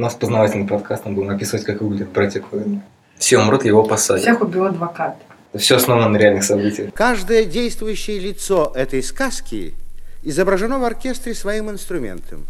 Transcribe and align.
У 0.00 0.02
нас 0.02 0.14
познавательный 0.14 0.66
подкаст, 0.66 1.04
мы 1.04 1.12
будем 1.12 1.28
описывать, 1.28 1.66
как 1.66 1.82
выглядит 1.82 2.08
братья 2.08 2.40
Коэн. 2.40 2.80
Все 3.18 3.38
умрут, 3.38 3.66
его 3.66 3.82
посадят. 3.82 4.22
Всех 4.22 4.40
убил 4.40 4.64
адвокат. 4.64 5.18
Все 5.54 5.76
основано 5.76 6.08
на 6.08 6.16
реальных 6.16 6.42
событиях. 6.42 6.94
Каждое 6.94 7.44
действующее 7.44 8.18
лицо 8.18 8.72
этой 8.74 9.02
сказки 9.02 9.74
изображено 10.22 10.78
в 10.78 10.84
оркестре 10.84 11.34
своим 11.34 11.70
инструментом. 11.70 12.46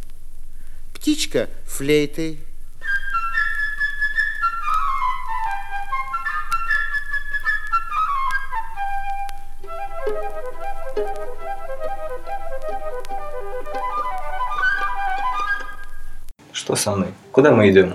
Птичка– 0.95 1.49
флейтой, 1.67 2.39
Куда 17.41 17.53
мы 17.53 17.71
идем? 17.71 17.95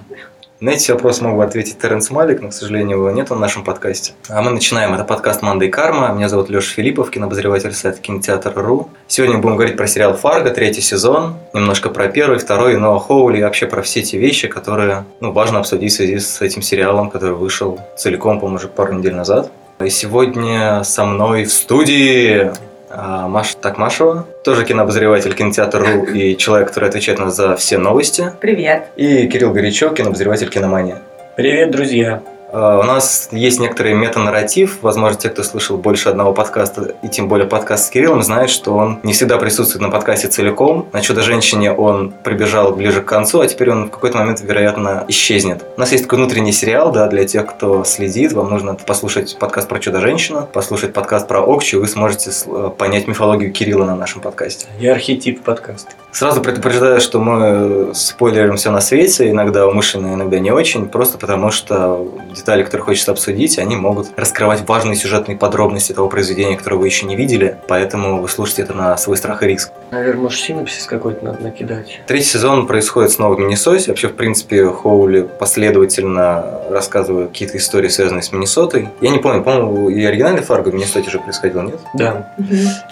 На 0.59 0.71
эти 0.71 0.89
вопросы 0.89 1.23
мог 1.23 1.37
бы 1.37 1.43
ответить 1.43 1.77
Теренс 1.77 2.09
Малик, 2.09 2.41
но, 2.41 2.49
к 2.49 2.53
сожалению, 2.53 2.97
его 2.97 3.11
нет 3.11 3.29
в 3.29 3.39
нашем 3.39 3.63
подкасте. 3.63 4.13
А 4.27 4.41
мы 4.41 4.49
начинаем. 4.49 4.95
Это 4.95 5.03
подкаст 5.03 5.43
«Манда 5.43 5.65
и 5.65 5.69
карма». 5.69 6.11
Меня 6.13 6.29
зовут 6.29 6.49
Леша 6.49 6.73
Филиппов, 6.73 7.11
кинообозреватель 7.11 7.71
сайта 7.71 8.01
кинотеатр.ру. 8.01 8.89
Сегодня 9.07 9.37
будем 9.37 9.57
говорить 9.57 9.77
про 9.77 9.85
сериал 9.85 10.15
«Фарго», 10.15 10.49
третий 10.49 10.81
сезон, 10.81 11.35
немножко 11.53 11.91
про 11.91 12.07
первый, 12.07 12.39
второй, 12.39 12.75
Ноа 12.79 12.99
Хоули 12.99 13.37
и 13.37 13.43
вообще 13.43 13.67
про 13.67 13.83
все 13.83 13.99
эти 13.99 14.15
вещи, 14.15 14.47
которые 14.47 15.05
ну, 15.19 15.31
важно 15.31 15.59
обсудить 15.59 15.93
в 15.93 15.95
связи 15.95 16.17
с 16.17 16.41
этим 16.41 16.63
сериалом, 16.63 17.11
который 17.11 17.35
вышел 17.35 17.79
целиком, 17.99 18.39
по-моему, 18.39 18.57
уже 18.57 18.67
пару 18.67 18.93
недель 18.93 19.13
назад. 19.13 19.51
И 19.79 19.89
сегодня 19.89 20.83
со 20.83 21.05
мной 21.05 21.43
в 21.43 21.53
студии 21.53 22.51
Маша 22.95 23.57
Такмашева, 23.57 24.25
тоже 24.43 24.65
кинообозреватель 24.65 25.33
кинотеатр.ру 25.33 26.05
и 26.05 26.37
человек, 26.37 26.69
который 26.69 26.89
отвечает 26.89 27.19
нас 27.19 27.35
за 27.35 27.55
все 27.55 27.77
новости. 27.77 28.31
Привет. 28.39 28.87
И 28.95 29.27
Кирилл 29.27 29.51
Горячок, 29.51 29.95
кинообозреватель 29.95 30.49
киномания. 30.49 31.01
Привет, 31.35 31.71
друзья. 31.71 32.21
А, 32.57 32.79
у 32.79 32.83
нас 32.83 33.27
есть 33.33 33.59
некоторый 33.59 33.93
метанарратив. 33.93 34.77
Возможно, 34.81 35.19
те, 35.19 35.27
кто 35.27 35.43
слышал 35.43 35.77
больше 35.77 36.07
одного 36.07 36.31
подкаста, 36.31 36.95
и 37.03 37.09
тем 37.09 37.27
более 37.27 37.47
подкаст 37.47 37.87
с 37.87 37.89
Кириллом, 37.89 38.23
знают, 38.23 38.49
что 38.49 38.73
он 38.73 38.99
не 39.03 39.11
всегда 39.11 39.37
присутствует 39.37 39.81
на 39.81 39.89
подкасте 39.89 40.29
целиком. 40.29 40.87
На 40.93 41.01
«Чудо-женщине» 41.01 41.73
он 41.73 42.13
прибежал 42.23 42.71
ближе 42.71 43.01
к 43.01 43.05
концу, 43.05 43.41
а 43.41 43.47
теперь 43.47 43.71
он 43.71 43.87
в 43.87 43.91
какой-то 43.91 44.19
момент, 44.19 44.39
вероятно, 44.39 45.03
исчезнет. 45.09 45.65
У 45.75 45.79
нас 45.81 45.91
есть 45.91 46.05
такой 46.05 46.19
внутренний 46.19 46.53
сериал, 46.53 46.93
да, 46.93 47.07
для 47.07 47.25
тех, 47.25 47.45
кто 47.45 47.83
следит. 47.83 48.31
Вам 48.31 48.49
нужно 48.49 48.75
послушать 48.75 49.37
подкаст 49.37 49.67
про 49.67 49.79
«Чудо-женщину», 49.79 50.47
послушать 50.53 50.93
подкаст 50.93 51.27
про 51.27 51.41
Окчу, 51.41 51.77
и 51.77 51.79
вы 51.81 51.87
сможете 51.89 52.31
понять 52.77 53.05
мифологию 53.09 53.51
Кирилла 53.51 53.83
на 53.83 53.97
нашем 53.97 54.21
подкасте. 54.21 54.67
Я 54.79 54.93
архетип 54.93 55.43
подкаста. 55.43 55.91
Сразу 56.15 56.39
предупреждаю, 56.39 57.01
что 57.01 57.19
мы 57.19 57.93
спойлерим 57.93 58.55
все 58.55 58.71
на 58.71 58.79
свете, 58.79 59.29
иногда 59.29 59.67
умышленно, 59.67 60.13
иногда 60.13 60.39
не 60.39 60.49
очень, 60.49 60.87
просто 60.87 61.17
потому 61.17 61.51
что 61.51 62.07
детали, 62.33 62.63
которые 62.63 62.85
хочется 62.85 63.11
обсудить, 63.11 63.59
они 63.59 63.75
могут 63.75 64.07
раскрывать 64.15 64.65
важные 64.65 64.95
сюжетные 64.95 65.37
подробности 65.37 65.91
того 65.91 66.07
произведения, 66.07 66.55
которое 66.55 66.77
вы 66.77 66.85
еще 66.85 67.05
не 67.05 67.17
видели, 67.17 67.57
поэтому 67.67 68.21
вы 68.21 68.29
слушаете 68.29 68.61
это 68.61 68.73
на 68.73 68.95
свой 68.95 69.17
страх 69.17 69.43
и 69.43 69.47
риск. 69.47 69.71
Наверное, 69.91 70.21
может, 70.21 70.39
синопсис 70.39 70.85
какой-то 70.85 71.25
надо 71.25 71.43
накидать. 71.43 71.99
Третий 72.07 72.29
сезон 72.29 72.65
происходит 72.65 73.11
снова 73.11 73.35
в 73.35 73.39
Миннесоте. 73.39 73.91
Вообще, 73.91 74.07
в 74.07 74.15
принципе, 74.15 74.69
Хоули 74.69 75.27
последовательно 75.37 76.61
рассказывает 76.69 77.31
какие-то 77.31 77.57
истории, 77.57 77.89
связанные 77.89 78.23
с 78.23 78.31
Миннесотой. 78.31 78.87
Я 79.01 79.09
не 79.09 79.19
помню, 79.19 79.43
по-моему, 79.43 79.89
и 79.89 80.01
оригинальный 80.05 80.43
Фарго 80.43 80.69
в 80.69 80.73
Миннесоте 80.73 81.09
же 81.09 81.19
происходил, 81.19 81.61
нет? 81.63 81.79
Да. 81.93 82.33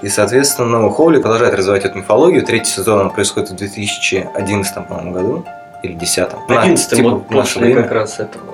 И, 0.01 0.09
соответственно, 0.09 0.91
Хоули 0.91 1.21
продолжает 1.21 1.53
развивать 1.53 1.85
эту 1.85 1.99
мифологию. 1.99 2.43
Третий 2.43 2.69
сезон 2.69 2.99
он 2.99 3.12
происходит 3.13 3.51
в 3.51 3.55
2011, 3.55 4.87
по-моему, 4.87 5.11
году. 5.11 5.45
Или 5.83 5.93
2010. 5.93 6.33
В 6.47 6.51
11 6.51 6.89
типа, 6.89 7.09
вот 7.09 7.27
после 7.27 7.75
как 7.75 7.91
раз 7.91 8.19
этого 8.19 8.53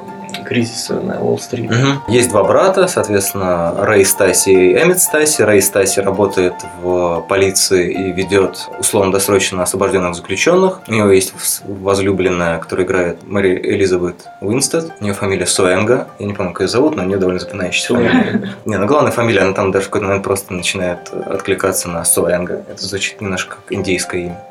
кризиса 0.49 0.99
на 0.99 1.21
Уолл-стрит. 1.21 1.69
Угу. 1.69 2.11
Есть 2.11 2.29
два 2.29 2.43
брата, 2.43 2.87
соответственно, 2.87 3.73
Рэй 3.85 4.03
Стаси 4.03 4.49
и 4.49 4.73
Эммет 4.73 4.99
Стаси. 4.99 5.43
Рэй 5.43 5.61
Стаси 5.61 5.99
работает 5.99 6.55
в 6.81 7.23
полиции 7.29 7.91
и 7.91 8.11
ведет 8.11 8.67
условно-досрочно 8.79 9.63
освобожденных 9.63 10.15
заключенных. 10.15 10.81
У 10.87 10.91
него 10.91 11.09
есть 11.09 11.33
возлюбленная, 11.63 12.57
которая 12.59 12.85
играет 12.85 13.23
Мэри 13.23 13.59
Элизабет 13.61 14.27
Уинстед. 14.41 14.91
У 14.99 15.03
нее 15.03 15.13
фамилия 15.13 15.45
Суэнга. 15.45 16.07
Я 16.17 16.25
не 16.25 16.33
помню, 16.33 16.53
как 16.53 16.61
ее 16.61 16.67
зовут, 16.67 16.95
но 16.95 17.03
у 17.03 17.05
нее 17.05 17.17
довольно 17.17 17.39
запоминающаяся 17.39 17.93
фамилия. 17.93 18.55
Не, 18.65 18.77
ну 18.77 18.87
главная 18.87 19.11
фамилия, 19.11 19.41
она 19.41 19.53
там 19.53 19.71
даже 19.71 19.85
в 19.85 19.89
какой-то 19.89 20.07
момент 20.07 20.23
просто 20.23 20.53
начинает 20.53 21.11
откликаться 21.13 21.89
на 21.89 22.03
Суэнга. 22.03 22.63
Это 22.69 22.83
звучит 22.83 23.21
немножко 23.21 23.57
как 23.57 23.71
индейское 23.71 24.21
имя. 24.21 24.43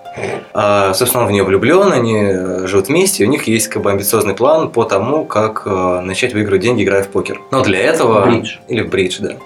А, 0.55 0.93
собственно, 0.95 1.25
он 1.25 1.29
в 1.29 1.33
нее 1.33 1.45
влюблен, 1.45 1.93
они 1.93 2.67
живут 2.67 2.89
вместе, 2.89 3.23
и 3.23 3.27
у 3.27 3.31
них 3.31 3.47
есть 3.47 3.69
как 3.69 3.83
бы 3.83 3.91
амбициозный 3.91 4.35
план 4.35 4.71
по 4.71 4.85
тому, 4.85 5.25
как 5.25 5.63
э, 5.67 6.01
начать 6.01 6.33
выигрывать 6.35 6.63
деньги, 6.63 6.83
играя 6.83 7.03
в 7.03 7.09
покер. 7.09 7.41
Но 7.51 7.63
для 7.63 7.79
этого... 7.79 8.27
Бридж. 8.27 8.57
Или 8.69 8.83
в 8.83 8.91
бридж, 8.91 9.19
да. 9.21 9.37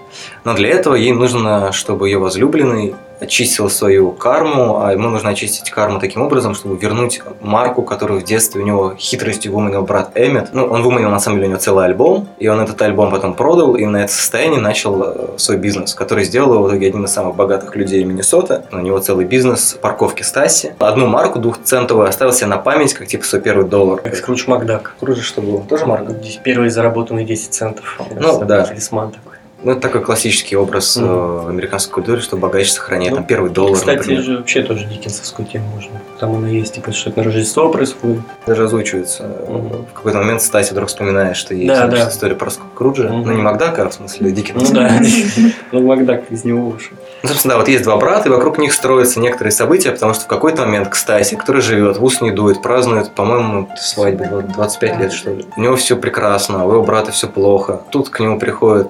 Но 0.43 0.53
для 0.53 0.69
этого 0.69 0.95
ей 0.95 1.11
нужно, 1.11 1.71
чтобы 1.71 2.09
ее 2.09 2.17
возлюбленный 2.17 2.95
очистил 3.23 3.69
свою 3.69 4.11
карму, 4.11 4.81
а 4.81 4.91
ему 4.91 5.09
нужно 5.09 5.29
очистить 5.29 5.71
карму 5.71 5.99
таким 5.99 6.21
образом, 6.21 6.53
чтобы 6.55 6.77
вернуть 6.77 7.21
марку, 7.41 7.81
которую 7.81 8.21
в 8.21 8.23
детстве 8.23 8.61
у 8.61 8.65
него 8.65 8.95
хитростью 8.97 9.53
выманил 9.53 9.83
брат 9.83 10.11
Эммет. 10.15 10.49
Ну, 10.53 10.65
он 10.65 10.83
выманил, 10.83 11.09
на 11.09 11.19
самом 11.19 11.37
деле, 11.37 11.47
у 11.47 11.51
него 11.51 11.59
целый 11.61 11.85
альбом, 11.85 12.27
и 12.39 12.47
он 12.47 12.59
этот 12.59 12.81
альбом 12.81 13.11
потом 13.11 13.33
продал, 13.33 13.75
и 13.75 13.85
на 13.85 14.03
это 14.03 14.11
состояние 14.11 14.59
начал 14.59 15.01
э, 15.03 15.27
свой 15.37 15.57
бизнес, 15.57 15.93
который 15.93 16.23
сделал 16.25 16.53
его 16.53 16.63
в 16.63 16.69
итоге 16.69 16.87
одним 16.87 17.05
из 17.05 17.11
самых 17.11 17.35
богатых 17.35 17.75
людей 17.75 18.03
Миннесота. 18.03 18.65
У 18.71 18.77
него 18.77 18.99
целый 18.99 19.25
бизнес 19.25 19.77
парковки 19.81 20.23
Стаси. 20.23 20.73
Одну 20.79 21.07
марку 21.07 21.39
двухцентовую 21.39 22.07
оставил 22.07 22.33
себе 22.33 22.47
на 22.47 22.57
память, 22.57 22.93
как 22.93 23.07
типа 23.07 23.25
свой 23.25 23.41
первый 23.41 23.65
доллар. 23.65 24.01
Как 24.01 24.15
Скрудж 24.15 24.45
Макдак. 24.47 24.95
Круче, 24.99 25.21
что 25.21 25.41
было. 25.41 25.61
Тоже 25.61 25.85
марка? 25.85 26.15
Первые 26.43 26.69
заработанные 26.69 27.25
10 27.25 27.53
центов. 27.53 27.99
Ну, 28.15 28.43
да. 28.45 28.65
Талисман 28.65 29.11
такой. 29.11 29.32
Ну, 29.63 29.71
это 29.71 29.81
такой 29.81 30.01
классический 30.01 30.55
образ 30.55 30.97
mm-hmm. 30.97 31.45
в 31.45 31.49
американской 31.49 31.93
культуре, 31.93 32.21
что 32.21 32.37
богач 32.37 32.69
сохраняет 32.69 33.11
ну, 33.11 33.17
там 33.17 33.25
первый 33.25 33.49
доллар. 33.49 33.75
Кстати, 33.75 33.97
например. 33.97 34.23
же 34.23 34.37
вообще 34.37 34.61
тоже 34.61 34.85
диккенсовскую 34.85 35.47
тему 35.47 35.65
можно. 35.73 36.01
Там 36.19 36.35
она 36.35 36.49
есть, 36.49 36.75
типа, 36.75 36.91
что 36.91 37.09
это 37.09 37.19
на 37.19 37.25
Рождество 37.25 37.69
происходит. 37.69 38.21
Даже 38.45 38.65
озвучивается. 38.65 39.23
Mm-hmm. 39.23 39.85
В 39.91 39.93
какой-то 39.93 40.17
момент 40.17 40.41
Стаси 40.41 40.71
вдруг 40.71 40.89
вспоминаешь, 40.89 41.37
что 41.37 41.53
есть 41.53 41.67
да, 41.67 41.87
да. 41.87 42.09
история 42.09 42.35
про 42.35 42.49
Скруджа. 42.49 43.03
Mm-hmm. 43.03 43.23
Ну, 43.25 43.31
не 43.31 43.41
Макдака, 43.41 43.83
а 43.83 43.89
в 43.89 43.93
смысле 43.93 44.31
Диккенса. 44.31 44.73
Ну, 44.73 44.79
да. 44.79 45.01
Ну, 45.71 45.81
Макдак 45.81 46.29
из 46.29 46.43
него 46.43 46.69
вышел. 46.69 46.95
Ну, 47.23 47.29
собственно, 47.29 47.53
да, 47.53 47.59
вот 47.59 47.67
есть 47.67 47.83
два 47.83 47.97
брата, 47.97 48.29
и 48.29 48.31
вокруг 48.31 48.57
них 48.57 48.73
строятся 48.73 49.19
некоторые 49.19 49.51
события, 49.51 49.91
потому 49.91 50.13
что 50.13 50.25
в 50.25 50.27
какой-то 50.27 50.63
момент 50.63 50.89
к 50.89 50.95
Стасе, 50.95 51.35
который 51.35 51.61
живет, 51.61 51.97
в 51.97 52.03
ус 52.03 52.21
не 52.21 52.31
дует, 52.31 52.61
празднует, 52.61 53.11
по-моему, 53.11 53.69
свадьбу 53.77 54.41
25 54.41 54.99
лет, 54.99 55.13
что 55.13 55.31
ли. 55.31 55.45
У 55.55 55.61
него 55.61 55.75
все 55.75 55.95
прекрасно, 55.95 56.65
у 56.65 56.71
его 56.71 56.83
брата 56.83 57.11
все 57.11 57.27
плохо. 57.27 57.81
Тут 57.91 58.09
к 58.09 58.19
нему 58.19 58.39
приходит 58.39 58.87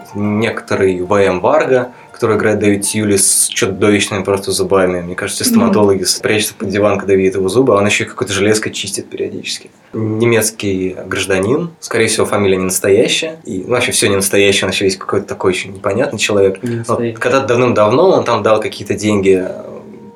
некоторый 0.63 1.01
ВМ 1.01 1.39
Варга, 1.41 1.91
который 2.13 2.37
играет 2.37 2.59
Дэвид 2.59 2.83
Тьюли 2.85 3.17
с 3.17 3.47
чудовищными 3.47 4.23
просто 4.23 4.51
зубами. 4.51 5.01
Мне 5.01 5.15
кажется, 5.15 5.43
стоматологи 5.43 6.03
спрячутся 6.03 6.53
под 6.53 6.69
диван, 6.69 6.97
когда 6.97 7.15
видят 7.15 7.35
его 7.35 7.49
зубы, 7.49 7.73
а 7.73 7.77
он 7.77 7.85
еще 7.85 8.05
какой-то 8.05 8.31
железкой 8.31 8.71
чистит 8.71 9.09
периодически. 9.09 9.69
Немецкий 9.93 10.95
гражданин, 11.05 11.71
скорее 11.79 12.07
всего, 12.07 12.25
фамилия 12.25 12.57
не 12.57 12.63
настоящая, 12.65 13.39
и 13.43 13.63
ну, 13.65 13.73
вообще 13.73 13.91
все 13.91 14.07
не 14.07 14.15
настоящее, 14.15 14.65
он 14.65 14.71
еще 14.71 14.85
есть 14.85 14.97
какой-то 14.97 15.27
такой 15.27 15.51
очень 15.51 15.73
непонятный 15.73 16.19
человек. 16.19 16.59
Вот, 16.87 16.99
когда-то 16.99 17.47
давным-давно 17.47 18.11
он 18.11 18.23
там 18.23 18.41
дал 18.41 18.61
какие-то 18.61 18.93
деньги 18.93 19.45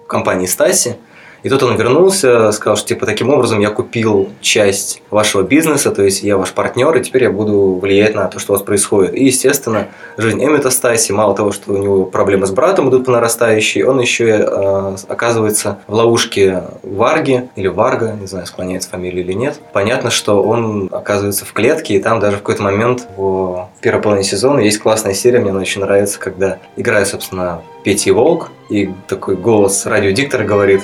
компании 0.07 0.46
Стаси, 0.46 0.96
и 1.44 1.50
тут 1.50 1.64
он 1.64 1.75
вернулся, 1.75 2.52
сказал, 2.52 2.78
что 2.78 2.88
типа 2.88 3.06
таким 3.06 3.30
образом 3.30 3.59
я 3.59 3.70
купил 3.70 4.30
часть 4.42 5.02
вашего 5.09 5.44
бизнеса, 5.44 5.92
то 5.92 6.03
есть 6.03 6.24
я 6.24 6.38
ваш 6.38 6.52
партнер, 6.52 6.96
и 6.96 7.03
теперь 7.03 7.24
я 7.24 7.31
буду 7.31 7.80
влиять 7.81 8.16
на 8.16 8.28
то, 8.28 8.40
что 8.40 8.53
у 8.53 8.56
вас 8.56 8.64
происходит. 8.64 9.14
И, 9.14 9.25
естественно, 9.25 9.88
жизнь 10.18 10.44
Эммета 10.44 10.70
Стаси, 10.70 11.12
мало 11.12 11.36
того, 11.36 11.52
что 11.52 11.74
у 11.74 11.78
него 11.78 12.06
проблемы 12.06 12.46
с 12.48 12.52
братом 12.52 12.90
идут 12.90 13.06
по 13.06 13.12
нарастающей, 13.12 13.84
он 13.84 14.00
еще 14.00 14.30
и 14.30 14.31
э, 14.31 14.96
оказывается 15.08 15.80
в 15.88 15.94
ловушке 15.94 16.64
Варги, 16.84 17.50
или 17.56 17.68
Варга, 17.68 18.18
не 18.19 18.28
знаю, 18.28 18.46
склоняется 18.46 18.90
фамилия 18.90 19.22
или 19.22 19.34
нет. 19.34 19.59
Понятно, 19.74 20.09
что 20.09 20.42
он 20.44 20.89
оказывается 20.92 21.45
в 21.45 21.54
клетке, 21.54 21.95
и 21.95 22.00
там 22.00 22.19
даже 22.19 22.38
в 22.38 22.39
какой-то 22.39 22.63
момент 22.63 23.07
в 23.16 23.69
первой 23.81 24.01
половине 24.01 24.25
сезона 24.25 24.60
есть 24.60 24.80
классная 24.80 25.13
серия, 25.13 25.39
мне 25.39 25.51
она 25.51 25.62
очень 25.62 25.81
нравится, 25.81 26.19
когда 26.19 26.57
играет, 26.75 27.07
собственно, 27.07 27.62
Петя 27.83 28.13
Волк, 28.13 28.51
и 28.69 28.89
такой 29.07 29.35
голос 29.35 29.85
радиодиктора 29.85 30.44
говорит 30.44 30.81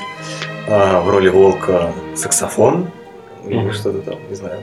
а, 0.68 1.02
в 1.02 1.10
роли 1.10 1.30
волка 1.30 1.92
саксофон 2.16 2.90
или 3.46 3.60
mm-hmm. 3.60 3.74
что-то 3.74 4.00
там, 4.00 4.20
не 4.30 4.36
знаю. 4.36 4.62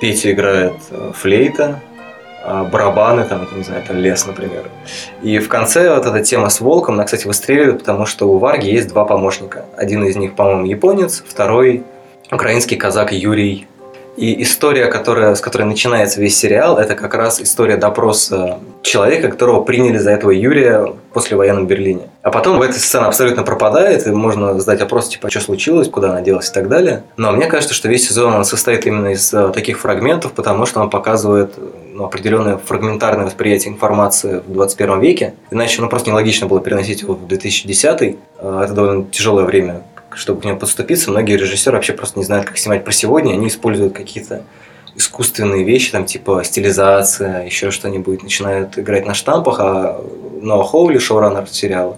Петя 0.00 0.32
играет 0.32 0.74
э, 0.90 1.12
флейта, 1.14 1.80
а 2.44 2.64
барабаны, 2.64 3.24
там, 3.24 3.46
не 3.56 3.62
знаю, 3.62 3.82
это 3.82 3.92
лес, 3.92 4.26
например. 4.26 4.68
И 5.22 5.38
в 5.38 5.48
конце 5.48 5.94
вот 5.94 6.06
эта 6.06 6.22
тема 6.24 6.48
с 6.50 6.60
волком, 6.60 6.94
она, 6.94 7.04
кстати, 7.04 7.26
выстреливает, 7.26 7.78
потому 7.78 8.06
что 8.06 8.28
у 8.28 8.38
Варги 8.38 8.68
есть 8.68 8.88
два 8.88 9.04
помощника. 9.04 9.64
Один 9.76 10.04
из 10.04 10.16
них, 10.16 10.34
по-моему, 10.34 10.64
японец, 10.64 11.22
второй 11.26 11.84
украинский 12.32 12.76
казак 12.76 13.12
Юрий 13.12 13.66
И 14.16 14.42
история, 14.42 14.86
которая, 14.86 15.34
с 15.34 15.40
которой 15.40 15.64
начинается 15.64 16.20
весь 16.20 16.36
сериал, 16.36 16.78
это 16.78 16.94
как 16.94 17.14
раз 17.14 17.40
история 17.40 17.76
допроса 17.76 18.58
человека, 18.82 19.28
которого 19.28 19.62
приняли 19.62 19.96
за 19.96 20.10
этого 20.10 20.30
Юрия 20.30 20.92
после 21.12 21.36
военном 21.36 21.66
Берлине. 21.66 22.08
А 22.22 22.30
потом 22.30 22.58
в 22.58 22.62
этой 22.62 22.78
сцене 22.78 23.06
абсолютно 23.06 23.42
пропадает, 23.42 24.06
и 24.06 24.10
можно 24.10 24.58
задать 24.60 24.80
вопрос, 24.80 25.08
типа, 25.08 25.30
что 25.30 25.40
случилось, 25.40 25.88
куда 25.88 26.10
она 26.10 26.20
делась 26.20 26.50
и 26.50 26.52
так 26.52 26.68
далее. 26.68 27.04
Но 27.16 27.32
мне 27.32 27.46
кажется, 27.46 27.74
что 27.74 27.88
весь 27.88 28.06
сезон 28.06 28.34
он 28.34 28.44
состоит 28.44 28.86
именно 28.86 29.08
из 29.08 29.32
э, 29.32 29.50
таких 29.52 29.78
фрагментов, 29.78 30.32
потому 30.32 30.66
что 30.66 30.80
он 30.80 30.90
показывает 30.90 31.54
ну, 31.92 32.04
определенное 32.04 32.58
фрагментарное 32.58 33.26
восприятие 33.26 33.72
информации 33.72 34.42
в 34.46 34.52
21 34.52 35.00
веке. 35.00 35.34
Иначе 35.50 35.80
ну, 35.80 35.88
просто 35.88 36.10
нелогично 36.10 36.46
было 36.46 36.60
переносить 36.60 37.02
его 37.02 37.14
в 37.14 37.26
2010 37.26 38.02
э, 38.02 38.14
Это 38.64 38.72
довольно 38.72 39.04
тяжелое 39.04 39.44
время, 39.44 39.82
чтобы 40.14 40.40
к 40.40 40.44
нему 40.44 40.58
подступиться. 40.58 41.10
Многие 41.10 41.36
режиссеры 41.36 41.76
вообще 41.76 41.92
просто 41.92 42.18
не 42.18 42.24
знают, 42.24 42.46
как 42.46 42.58
снимать 42.58 42.84
про 42.84 42.92
сегодня. 42.92 43.32
Они 43.32 43.48
используют 43.48 43.94
какие-то 43.94 44.44
искусственные 44.94 45.64
вещи, 45.64 45.90
там 45.90 46.04
типа 46.04 46.42
стилизация, 46.44 47.44
еще 47.44 47.70
что-нибудь, 47.70 48.22
начинают 48.22 48.78
играть 48.78 49.06
на 49.06 49.14
штампах, 49.14 49.56
а 49.60 50.04
Ноа 50.40 50.64
Хоули, 50.64 50.98
шоураннер 50.98 51.48
сериала, 51.48 51.96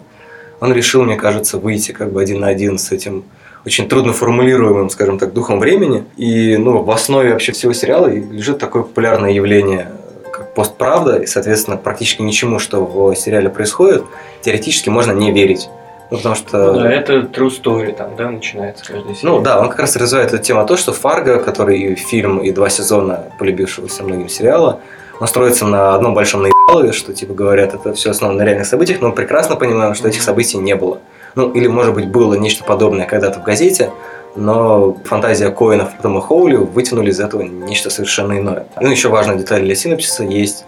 он 0.60 0.72
решил, 0.72 1.02
мне 1.02 1.16
кажется, 1.16 1.58
выйти 1.58 1.92
как 1.92 2.12
бы 2.12 2.22
один 2.22 2.40
на 2.40 2.48
один 2.48 2.78
с 2.78 2.92
этим 2.92 3.24
очень 3.66 3.88
трудно 3.88 4.12
формулируемым, 4.12 4.90
скажем 4.90 5.18
так, 5.18 5.32
духом 5.32 5.58
времени. 5.58 6.04
И 6.16 6.56
ну, 6.56 6.82
в 6.82 6.90
основе 6.90 7.32
вообще 7.32 7.52
всего 7.52 7.72
сериала 7.72 8.08
лежит 8.08 8.58
такое 8.58 8.82
популярное 8.82 9.30
явление, 9.30 9.90
как 10.30 10.54
постправда, 10.54 11.16
и, 11.16 11.26
соответственно, 11.26 11.76
практически 11.76 12.22
ничему, 12.22 12.58
что 12.58 12.84
в 12.84 13.14
сериале 13.14 13.48
происходит, 13.48 14.04
теоретически 14.42 14.90
можно 14.90 15.12
не 15.12 15.32
верить. 15.32 15.68
Ну, 16.10 16.18
потому 16.18 16.34
что... 16.34 16.72
Ну, 16.72 16.80
да, 16.80 16.90
это 16.92 17.14
true 17.20 17.48
story 17.50 17.94
там, 17.94 18.16
да, 18.16 18.30
начинается 18.30 18.84
каждый 18.84 19.14
серия. 19.14 19.32
Ну, 19.32 19.40
да, 19.40 19.60
он 19.60 19.68
как 19.68 19.80
раз 19.80 19.96
развивает 19.96 20.32
эту 20.32 20.42
тему 20.42 20.66
то, 20.66 20.76
что 20.76 20.92
Фарго, 20.92 21.38
который 21.38 21.78
и 21.78 21.94
фильм, 21.94 22.38
и 22.38 22.50
два 22.50 22.68
сезона 22.68 23.24
полюбившегося 23.38 24.04
многим 24.04 24.28
сериала, 24.28 24.80
он 25.18 25.26
строится 25.28 25.66
на 25.66 25.94
одном 25.94 26.14
большом 26.14 26.42
наебалове, 26.42 26.92
что, 26.92 27.12
типа, 27.14 27.34
говорят, 27.34 27.74
это 27.74 27.94
все 27.94 28.10
основано 28.10 28.38
на 28.38 28.44
реальных 28.44 28.66
событиях, 28.66 29.00
но 29.00 29.08
мы 29.08 29.14
прекрасно 29.14 29.56
понимаем, 29.56 29.94
что 29.94 30.08
этих 30.08 30.22
событий 30.22 30.58
не 30.58 30.74
было. 30.74 30.98
Ну, 31.34 31.50
или, 31.52 31.66
может 31.66 31.94
быть, 31.94 32.06
было 32.08 32.34
нечто 32.34 32.64
подобное 32.64 33.06
когда-то 33.06 33.40
в 33.40 33.44
газете, 33.44 33.90
но 34.36 34.96
фантазия 35.04 35.50
Коинов 35.50 35.90
и 35.98 36.02
Тома 36.02 36.20
Хоули 36.20 36.56
вытянули 36.56 37.10
из 37.10 37.20
этого 37.20 37.42
нечто 37.42 37.90
совершенно 37.90 38.38
иное. 38.38 38.66
Ну, 38.80 38.90
еще 38.90 39.08
важная 39.08 39.36
деталь 39.36 39.62
для 39.62 39.74
синопсиса 39.74 40.24
есть 40.24 40.64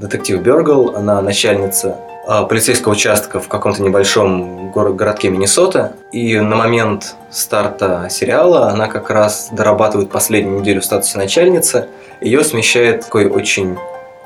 детектив 0.00 0.40
Бергл, 0.40 0.96
она 0.96 1.20
начальница 1.20 1.96
а, 2.26 2.44
полицейского 2.44 2.92
участка 2.92 3.38
в 3.38 3.48
каком-то 3.48 3.82
небольшом 3.82 4.70
горо- 4.72 4.94
городке 4.94 5.28
Миннесота. 5.30 5.92
И 6.10 6.38
на 6.40 6.56
момент 6.56 7.14
старта 7.30 8.08
сериала 8.10 8.68
она 8.68 8.88
как 8.88 9.10
раз 9.10 9.50
дорабатывает 9.52 10.10
последнюю 10.10 10.60
неделю 10.60 10.80
в 10.80 10.84
статусе 10.84 11.18
начальницы. 11.18 11.88
Ее 12.20 12.42
смещает 12.42 13.02
такой 13.02 13.26
очень 13.26 13.76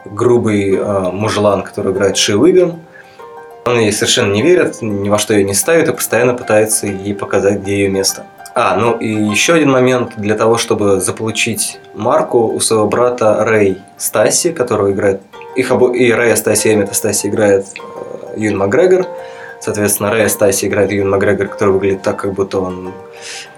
грубый 0.04 0.76
э, 0.76 1.10
мужлан, 1.12 1.62
который 1.62 1.92
играет 1.92 2.16
Ши 2.16 2.36
Уиган. 2.36 2.78
Он 3.66 3.78
ей 3.78 3.92
совершенно 3.92 4.32
не 4.32 4.42
верит, 4.42 4.82
ни 4.82 5.08
во 5.08 5.18
что 5.18 5.34
ее 5.34 5.44
не 5.44 5.54
ставит 5.54 5.88
и 5.88 5.92
постоянно 5.92 6.34
пытается 6.34 6.86
ей 6.86 7.14
показать, 7.14 7.60
где 7.60 7.78
ее 7.78 7.88
место. 7.88 8.26
А, 8.54 8.76
ну 8.76 8.96
и 8.98 9.08
еще 9.08 9.54
один 9.54 9.72
момент. 9.72 10.12
Для 10.16 10.36
того, 10.36 10.58
чтобы 10.58 11.00
заполучить 11.00 11.80
марку 11.94 12.46
у 12.46 12.60
своего 12.60 12.86
брата 12.86 13.44
Рэй 13.44 13.78
Стаси, 13.96 14.52
которого 14.52 14.92
играет... 14.92 15.22
Их 15.56 15.70
обо... 15.70 15.92
И 15.94 16.10
Рэй 16.12 16.36
Стаси, 16.36 16.68
и 16.68 16.74
Эммета 16.74 16.94
Стаси 16.94 17.28
играет 17.28 17.66
э, 17.76 18.34
Юн 18.36 18.58
Макгрегор. 18.58 19.06
Соответственно, 19.60 20.10
Рэй 20.10 20.28
Стаси 20.28 20.66
играет 20.66 20.92
Юн 20.92 21.10
Макгрегор, 21.10 21.48
который 21.48 21.70
выглядит 21.70 22.02
так, 22.02 22.16
как 22.16 22.32
будто 22.32 22.60
он 22.60 22.92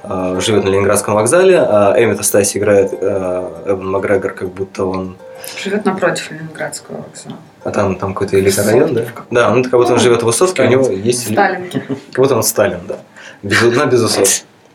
э, 0.05 0.41
живет 0.41 0.65
на 0.65 0.69
Ленинградском 0.69 1.15
вокзале, 1.15 1.59
а 1.59 1.95
Эммета 1.97 2.23
Стаси 2.23 2.59
играет 2.59 2.93
э, 2.93 3.63
Эбн 3.67 3.91
Макгрегор, 3.91 4.33
как 4.33 4.51
будто 4.51 4.85
он 4.85 5.17
Живет 5.63 5.85
напротив 5.85 6.31
Ленинградского 6.31 6.97
вокзала. 6.97 7.37
а 7.65 7.71
там, 7.71 7.97
там 7.97 8.15
какой-то 8.15 8.39
элитный 8.39 8.65
район, 8.65 8.95
да? 8.95 9.05
Да, 9.31 9.53
он 9.53 9.63
как 9.63 9.73
будто 9.75 9.93
он 9.93 10.01
живет 10.01 10.23
в 10.23 10.27
Высоцке, 10.27 10.63
у 10.63 10.69
него 10.69 10.89
есть... 10.89 11.33
Сталинки. 11.33 11.83
Как 12.13 12.25
будто 12.25 12.37
он 12.37 12.43
Сталин, 12.43 12.81
да. 12.87 12.99
Без, 13.43 13.63
на 13.63 13.87
без 13.87 14.03
усов. 14.03 14.29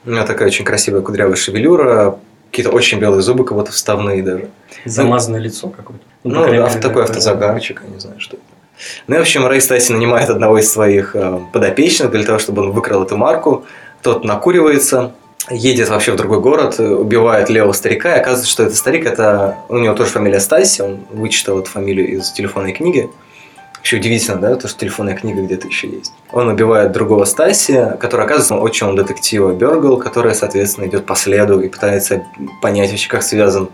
У 0.06 0.12
него 0.12 0.26
такая 0.26 0.48
очень 0.48 0.66
красивая 0.66 1.02
кудрявая 1.02 1.36
шевелюра, 1.36 2.18
какие-то 2.52 2.72
очень 2.72 3.00
белые 3.00 3.22
зубы, 3.22 3.46
как 3.46 3.58
будто 3.58 3.72
вставные 3.72 4.22
даже. 4.22 4.50
Замазанное 4.86 5.40
лицо 5.40 5.70
какое-то. 5.70 6.04
Ну, 6.24 6.44
крайней 6.44 6.60
да, 6.60 6.80
такой 6.80 7.04
автозагарчик, 7.04 7.82
я 7.84 7.94
не 7.94 8.00
знаю, 8.00 8.20
что 8.20 8.36
это. 8.36 8.44
Ну 9.08 9.16
и, 9.16 9.18
в 9.20 9.22
общем, 9.22 9.48
Рэй 9.48 9.62
Стаси 9.62 9.94
нанимает 9.94 10.30
одного 10.30 10.58
из 10.60 10.72
своих 10.72 11.16
э, 11.16 11.40
подопечных 11.54 12.12
для 12.12 12.24
того, 12.24 12.40
чтобы 12.40 12.64
он 12.64 12.72
выкрал 12.72 13.04
эту 13.04 13.16
марку. 13.16 13.66
Тот 14.02 14.24
накуривается, 14.26 15.14
едет 15.50 15.90
вообще 15.90 16.12
в 16.12 16.16
другой 16.16 16.42
город, 16.42 16.76
э, 16.80 16.88
убивает 16.88 17.50
левого 17.50 17.74
старика, 17.74 18.16
и 18.16 18.20
оказывается, 18.20 18.52
что 18.52 18.64
этот 18.64 18.76
старик, 18.76 19.06
это 19.06 19.58
у 19.70 19.78
него 19.78 19.94
тоже 19.94 20.10
фамилия 20.10 20.40
Стаси, 20.40 20.82
он 20.82 21.00
вычитал 21.12 21.60
эту 21.60 21.70
фамилию 21.70 22.08
из 22.08 22.32
телефонной 22.32 22.74
книги. 22.74 23.10
Вообще 23.82 23.98
удивительно, 23.98 24.40
да, 24.40 24.56
то, 24.58 24.68
что 24.68 24.80
телефонная 24.80 25.16
книга 25.16 25.42
где-то 25.42 25.68
еще 25.68 25.90
есть. 25.90 26.14
Он 26.32 26.50
убивает 26.50 26.92
другого 26.92 27.26
Стаси, 27.26 27.98
который 28.00 28.28
оказывается 28.28 28.56
отчимом 28.56 28.96
детектива 28.96 29.54
Бергл, 29.54 29.98
которая, 29.98 30.36
соответственно, 30.36 30.86
идет 30.86 31.08
по 31.08 31.16
следу 31.16 31.60
и 31.62 31.68
пытается 31.68 32.24
понять 32.62 32.92
вообще, 32.92 33.10
как 33.10 33.24
связан 33.24 33.70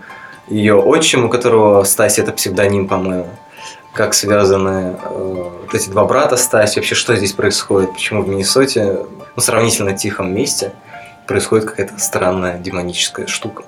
ее 0.48 0.75
отчим, 0.75 1.25
у 1.25 1.30
которого 1.30 1.83
Стаси 1.83 2.21
это 2.21 2.31
псевдоним, 2.31 2.88
по-моему. 2.88 3.27
Как 3.94 4.13
связаны 4.13 4.95
э, 4.98 5.50
вот 5.65 5.75
эти 5.75 5.89
два 5.89 6.06
брата 6.06 6.38
Стаси, 6.38 6.80
вообще 6.80 6.95
что 6.95 7.13
здесь 7.18 7.33
происходит, 7.33 7.92
почему 7.92 8.21
в 8.21 8.30
Миннесоте, 8.30 9.00
ну, 9.36 9.42
сравнительно 9.42 9.92
тихом 9.92 10.33
месте, 10.33 10.71
происходит 11.27 11.69
какая-то 11.69 12.00
странная 12.00 12.57
демоническая 12.60 13.27
штука. 13.27 13.65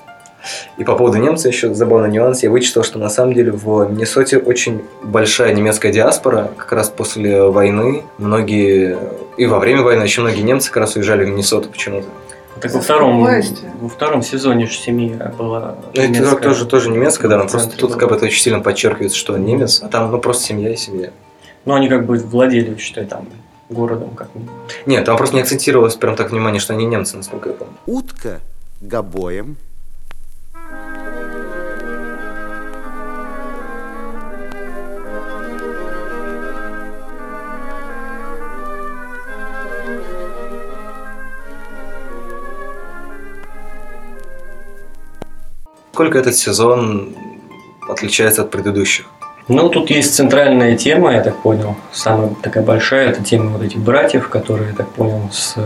И 0.78 0.84
по 0.84 0.96
поводу 0.96 1.18
немца 1.18 1.48
еще 1.48 1.74
забавный 1.74 2.10
нюанс. 2.10 2.44
Я 2.44 2.50
вычитал, 2.50 2.84
что 2.84 3.00
на 3.00 3.10
самом 3.10 3.34
деле 3.34 3.52
в 3.52 3.90
Миннесоте 3.90 4.38
очень 4.38 4.84
большая 5.04 5.54
немецкая 5.54 5.92
диаспора. 5.92 6.52
Как 6.58 6.72
раз 6.72 6.90
после 6.90 7.44
войны 7.44 8.04
многие, 8.18 8.98
и 9.38 9.46
во 9.46 9.60
время 9.60 9.82
войны 9.84 10.04
еще 10.04 10.22
многие 10.22 10.42
немцы 10.42 10.70
как 10.70 10.78
раз 10.78 10.96
уезжали 10.96 11.26
в 11.26 11.30
Миннесоту 11.30 11.70
почему-то. 11.70 12.08
Так 12.62 12.74
во 12.74 12.82
втором, 12.82 13.26
во 13.80 13.90
втором 13.90 14.22
сезоне 14.22 14.66
же 14.66 14.74
семья 14.74 15.34
была 15.38 15.76
Ну, 15.96 16.02
это 16.02 16.08
немецкая. 16.08 16.42
тоже, 16.42 16.66
тоже 16.66 16.90
немецкая, 16.90 17.30
да, 17.30 17.38
но 17.38 17.48
просто 17.48 17.78
тут 17.78 17.96
как 17.96 18.10
бы 18.10 18.16
это 18.16 18.26
очень 18.26 18.42
сильно 18.42 18.60
подчеркивается, 18.60 19.18
что 19.18 19.34
он 19.34 19.46
немец, 19.46 19.82
а 19.82 19.88
там 19.88 20.12
ну 20.12 20.20
просто 20.20 20.44
семья 20.44 20.70
и 20.72 20.76
семья. 20.76 21.12
Ну, 21.66 21.74
они 21.74 21.88
как 21.88 22.06
бы 22.06 22.18
владели, 22.18 22.76
считай, 22.78 23.06
там, 23.06 23.28
городом 23.70 24.10
как 24.16 24.34
минимум. 24.36 24.56
Нет, 24.86 25.06
там 25.06 25.16
просто 25.16 25.36
не 25.36 25.42
акцентировалось 25.42 25.96
прям 25.96 26.16
так 26.16 26.32
внимание, 26.32 26.60
что 26.60 26.74
они 26.74 26.86
немцы, 26.86 27.16
насколько 27.16 27.50
я 27.50 27.56
помню. 27.56 27.74
Утка 27.86 28.40
гобоем, 28.82 29.56
Сколько 46.00 46.18
этот 46.18 46.38
сезон 46.38 47.14
отличается 47.90 48.44
от 48.44 48.52
предыдущих? 48.52 49.08
Ну, 49.50 49.68
тут 49.68 49.90
есть 49.90 50.16
центральная 50.16 50.78
тема, 50.78 51.12
я 51.12 51.22
так 51.22 51.42
понял, 51.42 51.76
самая 51.92 52.30
такая 52.42 52.64
большая, 52.64 53.10
это 53.10 53.22
тема 53.22 53.50
вот 53.50 53.64
этих 53.64 53.80
братьев, 53.80 54.30
которые, 54.30 54.70
я 54.70 54.76
так 54.78 54.88
понял, 54.92 55.30
с, 55.34 55.58